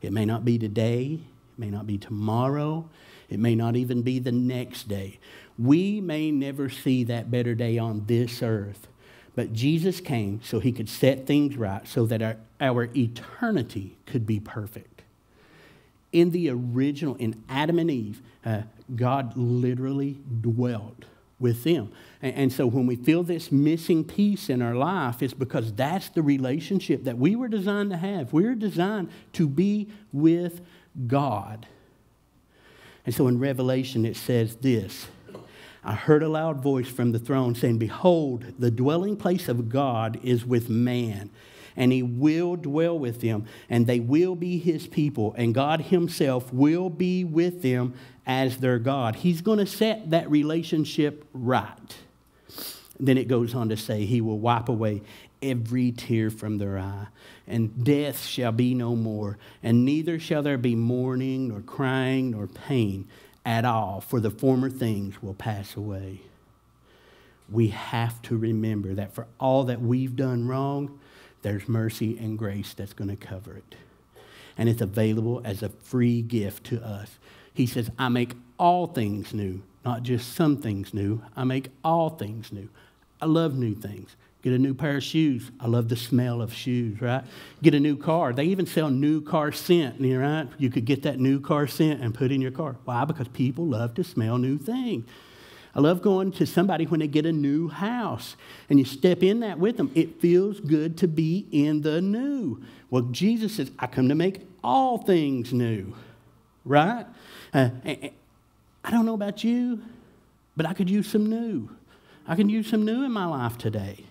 It 0.00 0.12
may 0.12 0.24
not 0.24 0.44
be 0.44 0.58
today, 0.58 1.20
it 1.22 1.58
may 1.58 1.70
not 1.70 1.86
be 1.86 1.98
tomorrow, 1.98 2.88
it 3.34 3.40
may 3.40 3.54
not 3.54 3.76
even 3.76 4.02
be 4.02 4.18
the 4.18 4.32
next 4.32 4.88
day. 4.88 5.18
We 5.58 6.00
may 6.00 6.30
never 6.30 6.70
see 6.70 7.04
that 7.04 7.30
better 7.30 7.54
day 7.54 7.78
on 7.78 8.06
this 8.06 8.42
earth. 8.42 8.86
But 9.34 9.52
Jesus 9.52 10.00
came 10.00 10.40
so 10.42 10.60
he 10.60 10.72
could 10.72 10.88
set 10.88 11.26
things 11.26 11.56
right 11.56 11.86
so 11.86 12.06
that 12.06 12.22
our, 12.22 12.36
our 12.60 12.84
eternity 12.96 13.96
could 14.06 14.24
be 14.26 14.38
perfect. 14.38 15.02
In 16.12 16.30
the 16.30 16.48
original, 16.48 17.16
in 17.16 17.42
Adam 17.48 17.80
and 17.80 17.90
Eve, 17.90 18.22
uh, 18.46 18.62
God 18.94 19.36
literally 19.36 20.20
dwelt 20.40 21.04
with 21.40 21.64
them. 21.64 21.90
And, 22.22 22.34
and, 22.36 22.52
so 22.52 22.68
when 22.68 22.86
we 22.86 22.94
feel 22.94 23.24
this 23.24 23.50
missing 23.50 24.04
piece 24.04 24.48
in 24.48 24.62
our 24.62 24.76
life, 24.76 25.20
it's 25.20 25.34
because 25.34 25.72
that's 25.72 26.08
the 26.10 26.22
relationship 26.22 27.02
that 27.04 27.18
we 27.18 27.34
were 27.34 27.48
designed 27.48 27.90
to 27.90 27.96
have. 27.96 28.32
We 28.32 28.44
were 28.44 28.54
designed 28.54 29.10
to 29.32 29.48
be 29.48 29.88
with 30.12 30.60
God. 31.08 31.66
And 33.06 33.14
so 33.14 33.28
in 33.28 33.38
Revelation, 33.38 34.04
it 34.04 34.16
says 34.16 34.56
this 34.56 35.06
I 35.82 35.94
heard 35.94 36.22
a 36.22 36.28
loud 36.28 36.62
voice 36.62 36.88
from 36.88 37.12
the 37.12 37.18
throne 37.18 37.54
saying, 37.54 37.78
Behold, 37.78 38.44
the 38.58 38.70
dwelling 38.70 39.16
place 39.16 39.48
of 39.48 39.68
God 39.68 40.18
is 40.22 40.44
with 40.44 40.68
man 40.68 41.30
and 41.76 41.92
he 41.92 42.02
will 42.02 42.56
dwell 42.56 42.98
with 42.98 43.20
them, 43.20 43.46
and 43.68 43.86
they 43.86 44.00
will 44.00 44.34
be 44.34 44.58
his 44.58 44.86
people, 44.86 45.34
and 45.36 45.54
God 45.54 45.80
himself 45.80 46.52
will 46.52 46.88
be 46.90 47.24
with 47.24 47.62
them 47.62 47.94
as 48.26 48.58
their 48.58 48.78
God. 48.78 49.16
He's 49.16 49.40
going 49.40 49.58
to 49.58 49.66
set 49.66 50.10
that 50.10 50.30
relationship 50.30 51.24
right. 51.32 51.96
Then 52.98 53.18
it 53.18 53.26
goes 53.26 53.54
on 53.54 53.68
to 53.70 53.76
say, 53.76 54.04
He 54.04 54.20
will 54.20 54.38
wipe 54.38 54.68
away 54.68 55.02
every 55.50 55.92
tear 55.92 56.30
from 56.30 56.58
their 56.58 56.78
eye, 56.78 57.06
and 57.46 57.84
death 57.84 58.24
shall 58.24 58.52
be 58.52 58.74
no 58.74 58.96
more, 58.96 59.38
and 59.62 59.84
neither 59.84 60.18
shall 60.18 60.42
there 60.42 60.58
be 60.58 60.74
mourning, 60.74 61.48
nor 61.48 61.60
crying, 61.60 62.30
nor 62.30 62.46
pain 62.46 63.06
at 63.44 63.64
all, 63.64 64.00
for 64.00 64.20
the 64.20 64.30
former 64.30 64.70
things 64.70 65.22
will 65.22 65.34
pass 65.34 65.76
away. 65.76 66.20
We 67.50 67.68
have 67.68 68.22
to 68.22 68.36
remember 68.36 68.94
that 68.94 69.14
for 69.14 69.26
all 69.38 69.64
that 69.64 69.80
we've 69.80 70.16
done 70.16 70.48
wrong, 70.48 70.98
there's 71.42 71.68
mercy 71.68 72.16
and 72.18 72.38
grace 72.38 72.72
that's 72.72 72.94
going 72.94 73.10
to 73.10 73.16
cover 73.16 73.56
it. 73.56 73.74
And 74.56 74.68
it's 74.68 74.80
available 74.80 75.42
as 75.44 75.62
a 75.62 75.68
free 75.68 76.22
gift 76.22 76.64
to 76.68 76.82
us. 76.82 77.18
He 77.52 77.66
says, 77.66 77.90
I 77.98 78.08
make 78.08 78.32
all 78.58 78.86
things 78.86 79.34
new, 79.34 79.62
not 79.84 80.04
just 80.04 80.34
some 80.34 80.56
things 80.56 80.94
new. 80.94 81.20
I 81.36 81.44
make 81.44 81.68
all 81.84 82.08
things 82.08 82.50
new. 82.50 82.70
I 83.20 83.26
love 83.26 83.56
new 83.56 83.74
things. 83.74 84.16
Get 84.44 84.52
a 84.52 84.58
new 84.58 84.74
pair 84.74 84.98
of 84.98 85.02
shoes. 85.02 85.50
I 85.58 85.68
love 85.68 85.88
the 85.88 85.96
smell 85.96 86.42
of 86.42 86.52
shoes, 86.52 87.00
right? 87.00 87.24
Get 87.62 87.74
a 87.74 87.80
new 87.80 87.96
car. 87.96 88.34
They 88.34 88.44
even 88.44 88.66
sell 88.66 88.90
new 88.90 89.22
car 89.22 89.52
scent, 89.52 89.96
right? 89.98 90.46
You 90.58 90.68
could 90.68 90.84
get 90.84 91.04
that 91.04 91.18
new 91.18 91.40
car 91.40 91.66
scent 91.66 92.02
and 92.02 92.14
put 92.14 92.30
in 92.30 92.42
your 92.42 92.50
car. 92.50 92.76
Why? 92.84 93.06
Because 93.06 93.26
people 93.28 93.66
love 93.66 93.94
to 93.94 94.04
smell 94.04 94.36
new 94.36 94.58
things. 94.58 95.06
I 95.74 95.80
love 95.80 96.02
going 96.02 96.30
to 96.32 96.46
somebody 96.46 96.84
when 96.84 97.00
they 97.00 97.06
get 97.06 97.24
a 97.24 97.32
new 97.32 97.68
house 97.68 98.36
and 98.68 98.78
you 98.78 98.84
step 98.84 99.22
in 99.22 99.40
that 99.40 99.58
with 99.58 99.78
them. 99.78 99.90
It 99.94 100.20
feels 100.20 100.60
good 100.60 100.98
to 100.98 101.08
be 101.08 101.48
in 101.50 101.80
the 101.80 102.02
new. 102.02 102.62
Well, 102.90 103.04
Jesus 103.04 103.54
says, 103.54 103.70
I 103.78 103.86
come 103.86 104.10
to 104.10 104.14
make 104.14 104.46
all 104.62 104.98
things 104.98 105.54
new, 105.54 105.94
right? 106.66 107.06
Uh, 107.54 107.70
I 107.86 108.90
don't 108.90 109.06
know 109.06 109.14
about 109.14 109.42
you, 109.42 109.80
but 110.54 110.66
I 110.66 110.74
could 110.74 110.90
use 110.90 111.10
some 111.10 111.30
new. 111.30 111.70
I 112.28 112.36
can 112.36 112.50
use 112.50 112.68
some 112.68 112.84
new 112.84 113.04
in 113.04 113.10
my 113.10 113.24
life 113.24 113.56
today. 113.56 114.04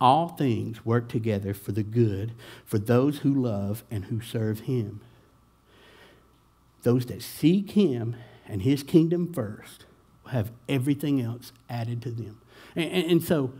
All 0.00 0.28
things 0.28 0.84
work 0.84 1.08
together 1.08 1.54
for 1.54 1.72
the 1.72 1.82
good 1.82 2.32
for 2.64 2.78
those 2.78 3.18
who 3.18 3.32
love 3.34 3.84
and 3.90 4.06
who 4.06 4.20
serve 4.20 4.60
him. 4.60 5.00
Those 6.82 7.06
that 7.06 7.22
seek 7.22 7.72
him 7.72 8.16
and 8.48 8.62
his 8.62 8.82
kingdom 8.82 9.32
first 9.32 9.86
will 10.22 10.32
have 10.32 10.52
everything 10.68 11.20
else 11.20 11.52
added 11.68 12.02
to 12.02 12.10
them. 12.10 12.40
And, 12.74 12.90
and, 12.92 13.10
and 13.12 13.24
so, 13.24 13.52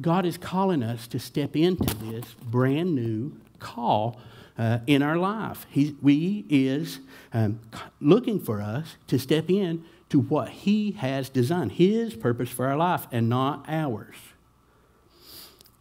God 0.00 0.24
is 0.24 0.38
calling 0.38 0.82
us 0.82 1.08
to 1.08 1.18
step 1.18 1.56
into 1.56 1.94
this 1.96 2.24
brand 2.42 2.94
new 2.94 3.36
call 3.58 4.20
uh, 4.56 4.78
in 4.86 5.02
our 5.02 5.16
life. 5.16 5.66
He 5.70 5.96
we 6.00 6.44
is 6.48 7.00
um, 7.32 7.60
looking 8.00 8.40
for 8.40 8.60
us 8.60 8.96
to 9.08 9.18
step 9.18 9.50
in 9.50 9.84
to 10.10 10.20
what 10.20 10.48
He 10.50 10.92
has 10.92 11.28
designed, 11.28 11.72
His 11.72 12.14
purpose 12.14 12.50
for 12.50 12.66
our 12.66 12.76
life, 12.76 13.06
and 13.10 13.28
not 13.28 13.64
ours. 13.68 14.16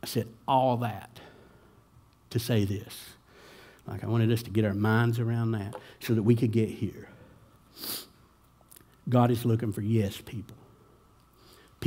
I 0.04 0.06
said 0.06 0.28
all 0.48 0.78
that 0.78 1.20
to 2.30 2.40
say 2.40 2.66
this. 2.66 3.10
Like 3.88 4.04
I 4.04 4.08
wanted 4.08 4.32
us 4.32 4.44
to 4.44 4.50
get 4.50 4.66
our 4.66 4.74
minds 4.74 5.20
around 5.20 5.52
that 5.52 5.76
so 6.00 6.14
that 6.14 6.24
we 6.24 6.36
could 6.36 6.52
get 6.52 6.70
here. 6.70 7.10
God 9.08 9.32
is 9.32 9.46
looking 9.46 9.72
for 9.72 9.82
yes 9.82 10.20
people 10.20 10.58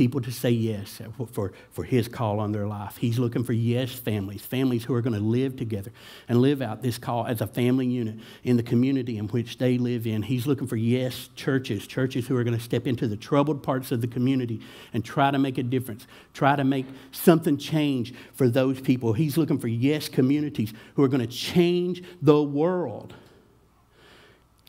people 0.01 0.19
to 0.19 0.31
say 0.31 0.49
yes 0.49 0.99
for, 1.31 1.51
for 1.69 1.83
his 1.83 2.07
call 2.07 2.39
on 2.39 2.51
their 2.51 2.65
life. 2.65 2.97
He's 2.97 3.19
looking 3.19 3.43
for 3.43 3.53
yes 3.53 3.91
families, 3.91 4.41
families 4.41 4.83
who 4.83 4.95
are 4.95 5.01
going 5.01 5.13
to 5.13 5.19
live 5.19 5.55
together 5.55 5.91
and 6.27 6.41
live 6.41 6.59
out 6.59 6.81
this 6.81 6.97
call 6.97 7.27
as 7.27 7.39
a 7.39 7.45
family 7.45 7.85
unit 7.85 8.15
in 8.43 8.57
the 8.57 8.63
community 8.63 9.19
in 9.19 9.27
which 9.27 9.59
they 9.59 9.77
live 9.77 10.07
in. 10.07 10.23
He's 10.23 10.47
looking 10.47 10.65
for 10.65 10.75
yes 10.75 11.29
churches, 11.35 11.85
churches 11.85 12.25
who 12.25 12.35
are 12.35 12.43
going 12.43 12.57
to 12.57 12.63
step 12.63 12.87
into 12.87 13.07
the 13.07 13.15
troubled 13.15 13.61
parts 13.61 13.91
of 13.91 14.01
the 14.01 14.07
community 14.07 14.61
and 14.91 15.05
try 15.05 15.29
to 15.29 15.37
make 15.37 15.59
a 15.59 15.63
difference, 15.63 16.07
try 16.33 16.55
to 16.55 16.63
make 16.63 16.87
something 17.11 17.55
change 17.55 18.15
for 18.33 18.49
those 18.49 18.81
people. 18.81 19.13
He's 19.13 19.37
looking 19.37 19.59
for 19.59 19.67
yes 19.67 20.09
communities 20.09 20.73
who 20.95 21.03
are 21.03 21.09
going 21.09 21.21
to 21.21 21.31
change 21.31 22.01
the 22.23 22.41
world. 22.41 23.13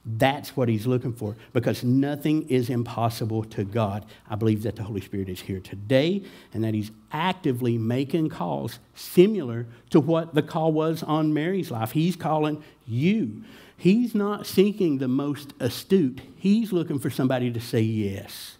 That's 0.04 0.56
what 0.56 0.68
he's 0.68 0.86
looking 0.86 1.12
for 1.12 1.36
because 1.52 1.84
nothing 1.84 2.48
is 2.48 2.68
impossible 2.68 3.44
to 3.44 3.62
God. 3.62 4.04
I 4.28 4.34
believe 4.34 4.64
that 4.64 4.74
the 4.74 4.82
Holy 4.82 5.00
Spirit 5.00 5.28
is 5.28 5.40
here 5.40 5.60
today 5.60 6.22
and 6.52 6.64
that 6.64 6.74
he's 6.74 6.90
actively 7.12 7.78
making 7.78 8.28
calls 8.28 8.80
similar 8.94 9.66
to 9.90 10.00
what 10.00 10.34
the 10.34 10.42
call 10.42 10.72
was 10.72 11.04
on 11.04 11.32
Mary's 11.32 11.70
life. 11.70 11.92
He's 11.92 12.16
calling 12.16 12.64
you. 12.84 13.44
He's 13.76 14.14
not 14.14 14.46
seeking 14.46 14.98
the 14.98 15.08
most 15.08 15.54
astute, 15.60 16.20
he's 16.36 16.72
looking 16.72 16.98
for 16.98 17.10
somebody 17.10 17.52
to 17.52 17.60
say 17.60 17.80
yes. 17.80 18.56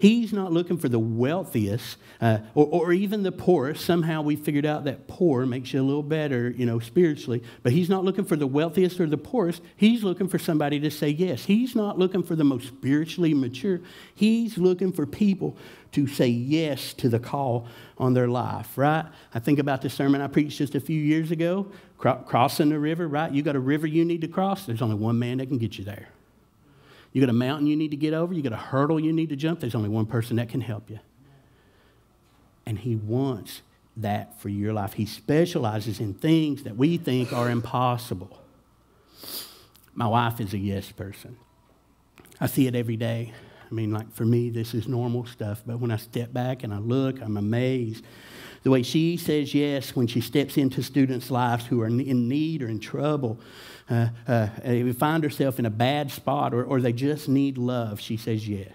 He's 0.00 0.32
not 0.32 0.50
looking 0.50 0.78
for 0.78 0.88
the 0.88 0.98
wealthiest 0.98 1.98
uh, 2.22 2.38
or, 2.54 2.66
or 2.66 2.92
even 2.94 3.22
the 3.22 3.32
poorest. 3.32 3.84
Somehow 3.84 4.22
we 4.22 4.34
figured 4.34 4.64
out 4.64 4.84
that 4.84 5.06
poor 5.06 5.44
makes 5.44 5.74
you 5.74 5.82
a 5.82 5.84
little 5.84 6.02
better, 6.02 6.48
you 6.48 6.64
know, 6.64 6.78
spiritually. 6.78 7.42
But 7.62 7.72
he's 7.72 7.90
not 7.90 8.02
looking 8.02 8.24
for 8.24 8.34
the 8.34 8.46
wealthiest 8.46 8.98
or 8.98 9.06
the 9.06 9.18
poorest. 9.18 9.60
He's 9.76 10.02
looking 10.02 10.26
for 10.26 10.38
somebody 10.38 10.80
to 10.80 10.90
say 10.90 11.10
yes. 11.10 11.44
He's 11.44 11.76
not 11.76 11.98
looking 11.98 12.22
for 12.22 12.34
the 12.34 12.44
most 12.44 12.66
spiritually 12.68 13.34
mature. 13.34 13.80
He's 14.14 14.56
looking 14.56 14.90
for 14.90 15.04
people 15.04 15.58
to 15.92 16.06
say 16.06 16.28
yes 16.28 16.94
to 16.94 17.10
the 17.10 17.18
call 17.18 17.68
on 17.98 18.14
their 18.14 18.28
life, 18.28 18.78
right? 18.78 19.04
I 19.34 19.38
think 19.38 19.58
about 19.58 19.82
the 19.82 19.90
sermon 19.90 20.22
I 20.22 20.28
preached 20.28 20.56
just 20.56 20.74
a 20.74 20.80
few 20.80 20.98
years 20.98 21.30
ago, 21.30 21.70
crossing 21.98 22.70
the 22.70 22.78
river, 22.78 23.06
right? 23.06 23.30
You 23.30 23.42
got 23.42 23.54
a 23.54 23.60
river 23.60 23.86
you 23.86 24.06
need 24.06 24.22
to 24.22 24.28
cross, 24.28 24.64
there's 24.64 24.80
only 24.80 24.96
one 24.96 25.18
man 25.18 25.38
that 25.38 25.48
can 25.48 25.58
get 25.58 25.76
you 25.76 25.84
there. 25.84 26.08
You 27.12 27.20
got 27.20 27.30
a 27.30 27.34
mountain 27.34 27.66
you 27.66 27.76
need 27.76 27.90
to 27.90 27.96
get 27.96 28.14
over, 28.14 28.32
you 28.32 28.42
got 28.42 28.52
a 28.52 28.56
hurdle 28.56 29.00
you 29.00 29.12
need 29.12 29.30
to 29.30 29.36
jump, 29.36 29.60
there's 29.60 29.74
only 29.74 29.88
one 29.88 30.06
person 30.06 30.36
that 30.36 30.48
can 30.48 30.60
help 30.60 30.88
you. 30.90 31.00
And 32.66 32.78
He 32.78 32.96
wants 32.96 33.62
that 33.96 34.40
for 34.40 34.48
your 34.48 34.72
life. 34.72 34.92
He 34.92 35.06
specializes 35.06 36.00
in 36.00 36.14
things 36.14 36.62
that 36.62 36.76
we 36.76 36.96
think 36.96 37.32
are 37.32 37.50
impossible. 37.50 38.38
My 39.94 40.06
wife 40.06 40.40
is 40.40 40.54
a 40.54 40.58
yes 40.58 40.90
person. 40.92 41.36
I 42.40 42.46
see 42.46 42.66
it 42.66 42.74
every 42.74 42.96
day. 42.96 43.32
I 43.70 43.74
mean, 43.74 43.92
like 43.92 44.12
for 44.12 44.24
me, 44.24 44.50
this 44.50 44.74
is 44.74 44.88
normal 44.88 45.26
stuff, 45.26 45.62
but 45.64 45.78
when 45.78 45.90
I 45.90 45.96
step 45.96 46.32
back 46.32 46.64
and 46.64 46.72
I 46.72 46.78
look, 46.78 47.20
I'm 47.20 47.36
amazed. 47.36 48.04
The 48.62 48.70
way 48.70 48.82
she 48.82 49.16
says 49.16 49.54
yes 49.54 49.94
when 49.94 50.06
she 50.06 50.20
steps 50.20 50.56
into 50.56 50.82
students' 50.82 51.30
lives 51.30 51.66
who 51.66 51.80
are 51.80 51.86
in 51.86 52.28
need 52.28 52.62
or 52.62 52.68
in 52.68 52.80
trouble, 52.80 53.38
uh, 53.90 54.08
uh, 54.28 54.48
find 54.94 55.24
herself 55.24 55.58
in 55.58 55.66
a 55.66 55.70
bad 55.70 56.10
spot 56.10 56.54
or, 56.54 56.64
or 56.64 56.80
they 56.80 56.92
just 56.92 57.28
need 57.28 57.58
love, 57.58 58.00
she 58.00 58.16
says 58.16 58.48
yes. 58.48 58.72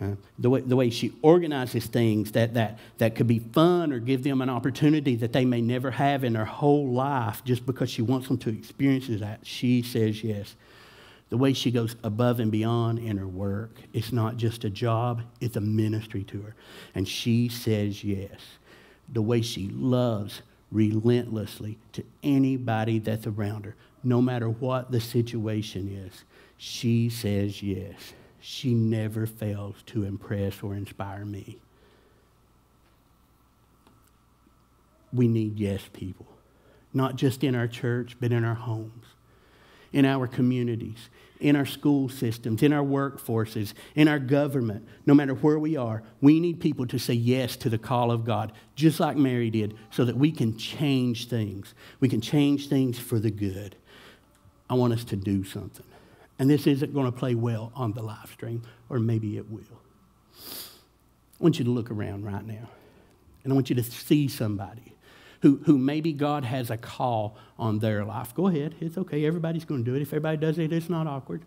Uh, 0.00 0.14
the, 0.38 0.48
way, 0.48 0.60
the 0.62 0.76
way 0.76 0.88
she 0.88 1.12
organizes 1.20 1.84
things 1.86 2.32
that, 2.32 2.54
that, 2.54 2.78
that 2.96 3.14
could 3.14 3.26
be 3.26 3.38
fun 3.38 3.92
or 3.92 3.98
give 3.98 4.22
them 4.22 4.40
an 4.40 4.48
opportunity 4.48 5.14
that 5.16 5.32
they 5.34 5.44
may 5.44 5.60
never 5.60 5.90
have 5.90 6.24
in 6.24 6.32
their 6.32 6.46
whole 6.46 6.88
life 6.88 7.44
just 7.44 7.66
because 7.66 7.90
she 7.90 8.00
wants 8.00 8.28
them 8.28 8.38
to 8.38 8.48
experience 8.48 9.08
that, 9.08 9.40
she 9.42 9.82
says 9.82 10.24
yes. 10.24 10.54
The 11.28 11.36
way 11.36 11.52
she 11.52 11.70
goes 11.70 11.96
above 12.02 12.40
and 12.40 12.50
beyond 12.50 12.98
in 12.98 13.18
her 13.18 13.28
work, 13.28 13.76
it's 13.92 14.10
not 14.10 14.36
just 14.36 14.64
a 14.64 14.70
job, 14.70 15.22
it's 15.40 15.56
a 15.56 15.60
ministry 15.60 16.24
to 16.24 16.40
her. 16.42 16.54
And 16.94 17.06
she 17.06 17.48
says 17.48 18.02
yes. 18.02 18.40
The 19.12 19.22
way 19.22 19.42
she 19.42 19.68
loves 19.68 20.40
relentlessly 20.72 21.78
to 21.92 22.04
anybody 22.22 23.00
that's 23.00 23.26
around 23.26 23.66
her 23.66 23.76
no 24.02 24.22
matter 24.22 24.48
what 24.48 24.90
the 24.90 25.00
situation 25.00 25.88
is, 25.88 26.24
she 26.56 27.08
says 27.08 27.62
yes. 27.62 28.14
She 28.40 28.74
never 28.74 29.26
fails 29.26 29.76
to 29.86 30.04
impress 30.04 30.62
or 30.62 30.74
inspire 30.74 31.24
me. 31.24 31.58
We 35.12 35.28
need 35.28 35.58
yes 35.58 35.82
people, 35.92 36.26
not 36.94 37.16
just 37.16 37.44
in 37.44 37.54
our 37.54 37.66
church, 37.66 38.16
but 38.20 38.32
in 38.32 38.44
our 38.44 38.54
homes, 38.54 39.04
in 39.92 40.06
our 40.06 40.26
communities, 40.26 41.10
in 41.40 41.56
our 41.56 41.66
school 41.66 42.08
systems, 42.08 42.62
in 42.62 42.72
our 42.72 42.84
workforces, 42.84 43.74
in 43.94 44.06
our 44.08 44.18
government, 44.18 44.86
no 45.06 45.14
matter 45.14 45.34
where 45.34 45.58
we 45.58 45.76
are, 45.76 46.02
we 46.20 46.38
need 46.38 46.60
people 46.60 46.86
to 46.86 46.98
say 46.98 47.14
yes 47.14 47.56
to 47.56 47.68
the 47.68 47.78
call 47.78 48.10
of 48.10 48.24
God, 48.24 48.52
just 48.74 49.00
like 49.00 49.16
Mary 49.16 49.50
did, 49.50 49.74
so 49.90 50.04
that 50.04 50.16
we 50.16 50.30
can 50.30 50.56
change 50.56 51.28
things. 51.28 51.74
We 51.98 52.08
can 52.08 52.20
change 52.20 52.68
things 52.68 52.98
for 52.98 53.18
the 53.18 53.30
good. 53.30 53.76
I 54.70 54.74
want 54.74 54.92
us 54.92 55.04
to 55.04 55.16
do 55.16 55.44
something. 55.44 55.84
And 56.38 56.48
this 56.48 56.66
isn't 56.66 56.94
going 56.94 57.04
to 57.04 57.12
play 57.12 57.34
well 57.34 57.72
on 57.74 57.92
the 57.92 58.02
live 58.02 58.30
stream, 58.32 58.62
or 58.88 58.98
maybe 58.98 59.36
it 59.36 59.50
will. 59.50 59.60
I 60.38 61.42
want 61.42 61.58
you 61.58 61.64
to 61.64 61.70
look 61.70 61.90
around 61.90 62.24
right 62.24 62.46
now, 62.46 62.70
and 63.44 63.52
I 63.52 63.54
want 63.54 63.68
you 63.68 63.76
to 63.76 63.82
see 63.82 64.28
somebody 64.28 64.94
who, 65.42 65.60
who 65.66 65.76
maybe 65.76 66.12
God 66.12 66.44
has 66.44 66.70
a 66.70 66.76
call 66.76 67.36
on 67.58 67.80
their 67.80 68.04
life. 68.04 68.34
Go 68.34 68.46
ahead, 68.46 68.76
it's 68.80 68.96
okay. 68.96 69.26
Everybody's 69.26 69.64
going 69.64 69.84
to 69.84 69.90
do 69.90 69.96
it. 69.96 70.02
If 70.02 70.08
everybody 70.08 70.36
does 70.36 70.58
it, 70.58 70.72
it's 70.72 70.88
not 70.88 71.06
awkward. 71.06 71.42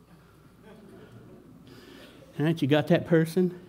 All 2.39 2.45
right, 2.45 2.59
you 2.61 2.67
got 2.67 2.87
that 2.87 3.07
person? 3.07 3.59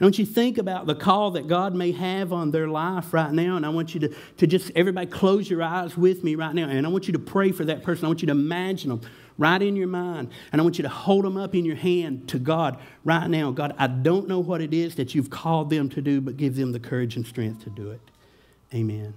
I 0.00 0.04
want 0.04 0.18
you 0.18 0.26
to 0.26 0.32
think 0.32 0.58
about 0.58 0.86
the 0.86 0.94
call 0.94 1.32
that 1.32 1.48
God 1.48 1.74
may 1.74 1.90
have 1.90 2.32
on 2.32 2.52
their 2.52 2.68
life 2.68 3.12
right 3.12 3.32
now. 3.32 3.56
And 3.56 3.66
I 3.66 3.68
want 3.70 3.94
you 3.94 4.00
to, 4.00 4.14
to 4.36 4.46
just, 4.46 4.70
everybody 4.76 5.08
close 5.08 5.50
your 5.50 5.60
eyes 5.60 5.96
with 5.96 6.22
me 6.22 6.36
right 6.36 6.54
now. 6.54 6.68
And 6.68 6.86
I 6.86 6.88
want 6.88 7.08
you 7.08 7.12
to 7.14 7.18
pray 7.18 7.50
for 7.50 7.64
that 7.64 7.82
person. 7.82 8.04
I 8.04 8.08
want 8.08 8.22
you 8.22 8.26
to 8.26 8.32
imagine 8.32 8.90
them 8.90 9.00
right 9.38 9.60
in 9.60 9.74
your 9.74 9.88
mind. 9.88 10.30
And 10.52 10.60
I 10.60 10.64
want 10.64 10.78
you 10.78 10.82
to 10.82 10.88
hold 10.88 11.24
them 11.24 11.36
up 11.36 11.52
in 11.56 11.64
your 11.64 11.74
hand 11.74 12.28
to 12.28 12.38
God 12.38 12.78
right 13.04 13.28
now. 13.28 13.50
God, 13.50 13.74
I 13.76 13.88
don't 13.88 14.28
know 14.28 14.38
what 14.38 14.60
it 14.60 14.72
is 14.72 14.94
that 14.96 15.16
you've 15.16 15.30
called 15.30 15.68
them 15.68 15.88
to 15.90 16.00
do, 16.00 16.20
but 16.20 16.36
give 16.36 16.54
them 16.54 16.70
the 16.70 16.80
courage 16.80 17.16
and 17.16 17.26
strength 17.26 17.64
to 17.64 17.70
do 17.70 17.90
it. 17.90 18.00
Amen. 18.72 19.14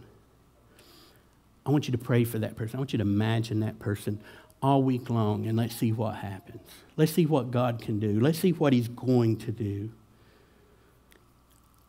I 1.64 1.70
want 1.70 1.88
you 1.88 1.92
to 1.92 2.00
pray 2.00 2.24
for 2.24 2.40
that 2.40 2.56
person. 2.56 2.78
I 2.78 2.80
want 2.80 2.92
you 2.92 2.98
to 2.98 3.04
imagine 3.04 3.60
that 3.60 3.78
person 3.78 4.20
all 4.64 4.82
week 4.82 5.12
long 5.12 5.46
and 5.46 5.58
let's 5.58 5.76
see 5.76 5.92
what 5.92 6.16
happens. 6.16 6.62
Let's 6.98 7.12
see 7.12 7.28
what 7.28 7.52
God 7.52 7.82
can 7.82 8.00
do. 8.00 8.20
Let's 8.20 8.40
see 8.40 8.52
what 8.52 8.74
He's 8.74 8.88
going 8.88 9.38
to 9.38 9.52
do. 9.52 9.92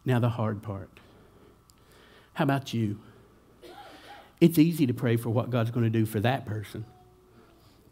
Now, 0.05 0.19
the 0.19 0.31
hard 0.31 0.63
part. 0.63 0.91
How 2.35 2.45
about 2.45 2.75
you? 2.75 2.99
It's 4.41 4.59
easy 4.59 4.87
to 4.87 4.95
pray 4.95 5.17
for 5.17 5.31
what 5.31 5.51
God's 5.51 5.71
going 5.71 5.85
to 5.85 5.91
do 5.91 6.05
for 6.05 6.19
that 6.21 6.45
person. 6.45 6.85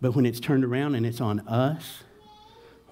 But 0.00 0.16
when 0.16 0.26
it's 0.26 0.40
turned 0.40 0.64
around 0.64 0.94
and 0.94 1.06
it's 1.06 1.20
on 1.20 1.40
us, 1.46 2.02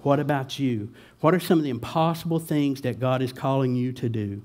what 0.01 0.19
about 0.19 0.59
you? 0.59 0.93
What 1.19 1.33
are 1.33 1.39
some 1.39 1.57
of 1.57 1.63
the 1.63 1.69
impossible 1.69 2.39
things 2.39 2.81
that 2.81 2.99
God 2.99 3.21
is 3.21 3.33
calling 3.33 3.75
you 3.75 3.91
to 3.93 4.07
do? 4.07 4.43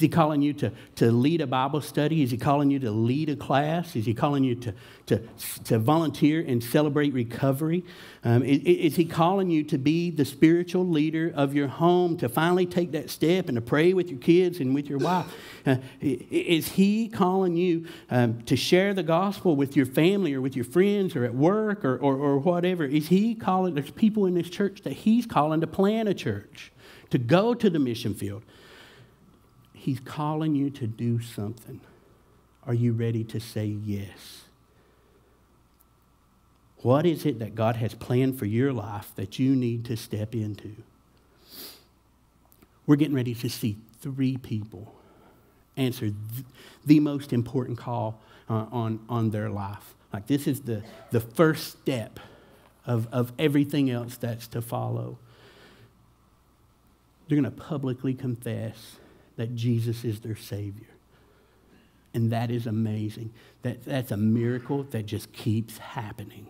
Is 0.00 0.02
he 0.04 0.08
calling 0.08 0.40
you 0.40 0.54
to, 0.54 0.72
to 0.94 1.12
lead 1.12 1.42
a 1.42 1.46
Bible 1.46 1.82
study? 1.82 2.22
Is 2.22 2.30
he 2.30 2.38
calling 2.38 2.70
you 2.70 2.78
to 2.78 2.90
lead 2.90 3.28
a 3.28 3.36
class? 3.36 3.94
Is 3.94 4.06
he 4.06 4.14
calling 4.14 4.42
you 4.44 4.54
to, 4.54 4.74
to, 5.04 5.22
to 5.64 5.78
volunteer 5.78 6.42
and 6.48 6.64
celebrate 6.64 7.12
recovery? 7.12 7.84
Um, 8.24 8.42
is, 8.42 8.60
is, 8.62 8.96
he 8.96 9.04
calling 9.04 9.50
you 9.50 9.62
to 9.64 9.76
be 9.76 10.10
the 10.10 10.24
spiritual 10.24 10.88
leader 10.88 11.30
of 11.36 11.52
your 11.54 11.68
home, 11.68 12.16
to 12.16 12.30
finally 12.30 12.64
take 12.64 12.92
that 12.92 13.10
step 13.10 13.48
and 13.48 13.56
to 13.56 13.60
pray 13.60 13.92
with 13.92 14.08
your 14.08 14.18
kids 14.20 14.58
and 14.58 14.74
with 14.74 14.88
your 14.88 14.98
wife? 14.98 15.26
Uh, 15.66 15.76
is 16.00 16.68
he 16.68 17.06
calling 17.06 17.54
you 17.54 17.86
um, 18.08 18.40
to 18.44 18.56
share 18.56 18.94
the 18.94 19.02
gospel 19.02 19.56
with 19.56 19.76
your 19.76 19.84
family 19.84 20.32
or 20.32 20.40
with 20.40 20.56
your 20.56 20.64
friends 20.64 21.14
or 21.14 21.22
at 21.22 21.34
work 21.34 21.84
or, 21.84 21.98
or, 21.98 22.16
or 22.16 22.38
whatever? 22.38 22.82
Is 22.82 23.08
he 23.08 23.34
calling, 23.34 23.74
there's 23.74 23.90
people 23.90 24.24
in 24.24 24.32
this 24.32 24.48
church 24.48 24.80
that 24.84 24.94
he's 24.94 25.26
calling 25.26 25.60
to 25.60 25.66
plan 25.66 26.08
a 26.08 26.14
church, 26.14 26.72
to 27.10 27.18
go 27.18 27.52
to 27.52 27.68
the 27.68 27.78
mission 27.78 28.14
field. 28.14 28.42
He's 29.80 29.98
calling 29.98 30.54
you 30.54 30.68
to 30.72 30.86
do 30.86 31.22
something. 31.22 31.80
Are 32.66 32.74
you 32.74 32.92
ready 32.92 33.24
to 33.24 33.40
say 33.40 33.64
yes? 33.64 34.42
What 36.82 37.06
is 37.06 37.24
it 37.24 37.38
that 37.38 37.54
God 37.54 37.76
has 37.76 37.94
planned 37.94 38.38
for 38.38 38.44
your 38.44 38.74
life 38.74 39.10
that 39.16 39.38
you 39.38 39.56
need 39.56 39.86
to 39.86 39.96
step 39.96 40.34
into? 40.34 40.76
We're 42.86 42.96
getting 42.96 43.14
ready 43.14 43.34
to 43.34 43.48
see 43.48 43.78
three 44.02 44.36
people 44.36 44.94
answer 45.78 46.08
th- 46.08 46.44
the 46.84 47.00
most 47.00 47.32
important 47.32 47.78
call 47.78 48.20
uh, 48.50 48.66
on, 48.70 49.00
on 49.08 49.30
their 49.30 49.48
life. 49.48 49.94
Like, 50.12 50.26
this 50.26 50.46
is 50.46 50.60
the, 50.60 50.82
the 51.10 51.20
first 51.20 51.80
step 51.80 52.20
of, 52.84 53.08
of 53.10 53.32
everything 53.38 53.88
else 53.90 54.18
that's 54.18 54.46
to 54.48 54.60
follow. 54.60 55.16
They're 57.26 57.40
going 57.40 57.50
to 57.50 57.62
publicly 57.62 58.12
confess 58.12 58.96
that 59.40 59.54
Jesus 59.54 60.04
is 60.04 60.20
their 60.20 60.36
Savior. 60.36 60.86
And 62.12 62.30
that 62.30 62.50
is 62.50 62.66
amazing. 62.66 63.32
That, 63.62 63.82
that's 63.86 64.10
a 64.10 64.16
miracle 64.18 64.82
that 64.90 65.06
just 65.06 65.32
keeps 65.32 65.78
happening. 65.78 66.46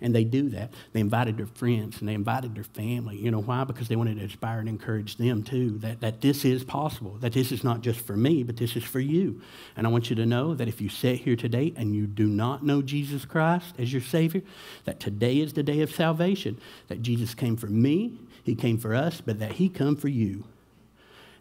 And 0.00 0.12
they 0.12 0.24
do 0.24 0.48
that. 0.48 0.74
They 0.92 0.98
invited 0.98 1.36
their 1.36 1.46
friends 1.46 2.00
and 2.00 2.08
they 2.08 2.14
invited 2.14 2.56
their 2.56 2.64
family. 2.64 3.16
You 3.16 3.30
know 3.30 3.42
why? 3.42 3.62
Because 3.62 3.86
they 3.86 3.94
wanted 3.94 4.16
to 4.16 4.24
inspire 4.24 4.58
and 4.58 4.68
encourage 4.68 5.18
them 5.18 5.44
too 5.44 5.78
that, 5.78 6.00
that 6.00 6.20
this 6.20 6.44
is 6.44 6.64
possible, 6.64 7.12
that 7.20 7.32
this 7.32 7.52
is 7.52 7.62
not 7.62 7.80
just 7.80 8.00
for 8.00 8.16
me, 8.16 8.42
but 8.42 8.56
this 8.56 8.74
is 8.74 8.82
for 8.82 8.98
you. 8.98 9.40
And 9.76 9.86
I 9.86 9.90
want 9.90 10.10
you 10.10 10.16
to 10.16 10.26
know 10.26 10.52
that 10.56 10.66
if 10.66 10.80
you 10.80 10.88
sit 10.88 11.20
here 11.20 11.36
today 11.36 11.74
and 11.76 11.94
you 11.94 12.08
do 12.08 12.26
not 12.26 12.66
know 12.66 12.82
Jesus 12.82 13.24
Christ 13.24 13.72
as 13.78 13.92
your 13.92 14.02
Savior, 14.02 14.42
that 14.84 14.98
today 14.98 15.38
is 15.38 15.52
the 15.52 15.62
day 15.62 15.80
of 15.80 15.94
salvation, 15.94 16.58
that 16.88 17.02
Jesus 17.02 17.36
came 17.36 17.56
for 17.56 17.68
me, 17.68 18.18
He 18.42 18.56
came 18.56 18.78
for 18.78 18.96
us, 18.96 19.20
but 19.20 19.38
that 19.38 19.52
He 19.52 19.68
come 19.68 19.94
for 19.94 20.08
you. 20.08 20.42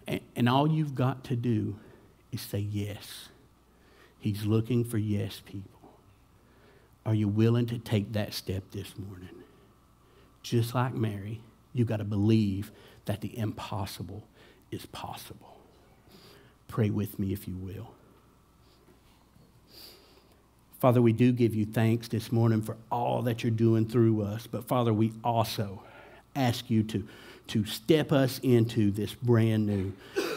And, 0.07 0.49
all 0.49 0.69
you've 0.69 0.95
got 0.95 1.23
to 1.25 1.35
do 1.35 1.77
is 2.31 2.41
say 2.41 2.59
yes. 2.59 3.29
He's 4.19 4.45
looking 4.45 4.83
for 4.83 4.97
yes 4.97 5.41
people. 5.45 5.69
Are 7.05 7.13
you 7.13 7.27
willing 7.27 7.65
to 7.67 7.77
take 7.77 8.13
that 8.13 8.33
step 8.33 8.63
this 8.71 8.97
morning? 8.97 9.43
Just 10.41 10.73
like 10.75 10.93
Mary, 10.93 11.41
you've 11.73 11.87
got 11.87 11.97
to 11.97 12.03
believe 12.03 12.71
that 13.05 13.21
the 13.21 13.37
impossible 13.37 14.23
is 14.71 14.85
possible. 14.87 15.57
Pray 16.67 16.89
with 16.89 17.19
me 17.19 17.33
if 17.33 17.47
you 17.47 17.55
will. 17.55 17.91
Father, 20.79 21.01
we 21.01 21.13
do 21.13 21.31
give 21.31 21.55
you 21.55 21.65
thanks 21.65 22.09
this 22.09 22.29
morning 22.31 22.61
for 22.61 22.75
all 22.91 23.21
that 23.21 23.41
you're 23.41 23.51
doing 23.51 23.87
through 23.87 24.21
us. 24.21 24.47
But 24.47 24.67
Father, 24.67 24.93
we 24.93 25.13
also 25.23 25.81
ask 26.35 26.69
you 26.69 26.83
to, 26.83 27.07
to 27.47 27.65
step 27.65 28.11
us 28.11 28.39
into 28.39 28.91
this 28.91 29.13
brand 29.13 29.65
new 29.65 29.93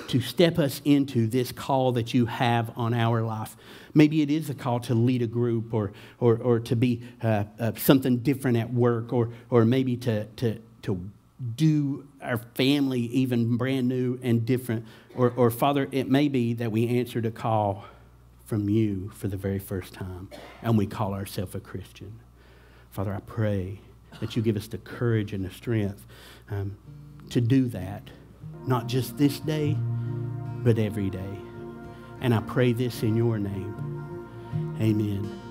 to 0.08 0.20
step 0.20 0.58
us 0.58 0.80
into 0.84 1.26
this 1.26 1.52
call 1.52 1.92
that 1.92 2.14
you 2.14 2.26
have 2.26 2.70
on 2.76 2.94
our 2.94 3.22
life. 3.22 3.56
Maybe 3.94 4.22
it 4.22 4.30
is 4.30 4.50
a 4.50 4.54
call 4.54 4.80
to 4.80 4.94
lead 4.94 5.22
a 5.22 5.26
group 5.26 5.72
or, 5.72 5.92
or, 6.20 6.36
or 6.36 6.60
to 6.60 6.76
be 6.76 7.02
uh, 7.22 7.44
uh, 7.58 7.72
something 7.76 8.18
different 8.18 8.56
at 8.56 8.72
work 8.72 9.12
or, 9.12 9.30
or 9.50 9.64
maybe 9.64 9.96
to, 9.98 10.24
to, 10.24 10.60
to 10.82 11.10
do 11.56 12.06
our 12.22 12.38
family 12.54 13.00
even 13.00 13.56
brand 13.56 13.88
new 13.88 14.18
and 14.22 14.46
different. 14.46 14.86
Or, 15.14 15.32
or, 15.36 15.50
Father, 15.50 15.88
it 15.92 16.08
may 16.10 16.28
be 16.28 16.54
that 16.54 16.70
we 16.70 16.98
answered 16.98 17.26
a 17.26 17.30
call 17.30 17.84
from 18.44 18.68
you 18.68 19.10
for 19.14 19.28
the 19.28 19.36
very 19.36 19.58
first 19.58 19.92
time 19.92 20.28
and 20.62 20.78
we 20.78 20.86
call 20.86 21.14
ourselves 21.14 21.54
a 21.54 21.60
Christian. 21.60 22.20
Father, 22.90 23.12
I 23.12 23.20
pray 23.20 23.80
that 24.20 24.36
you 24.36 24.42
give 24.42 24.56
us 24.56 24.68
the 24.68 24.78
courage 24.78 25.32
and 25.32 25.44
the 25.44 25.50
strength 25.50 26.06
um, 26.50 26.76
to 27.30 27.40
do 27.40 27.66
that 27.68 28.10
not 28.66 28.88
just 28.88 29.16
this 29.16 29.38
day, 29.40 29.76
but 30.62 30.78
every 30.78 31.10
day. 31.10 31.38
And 32.20 32.34
I 32.34 32.40
pray 32.40 32.72
this 32.72 33.02
in 33.02 33.16
your 33.16 33.38
name. 33.38 34.76
Amen. 34.80 35.45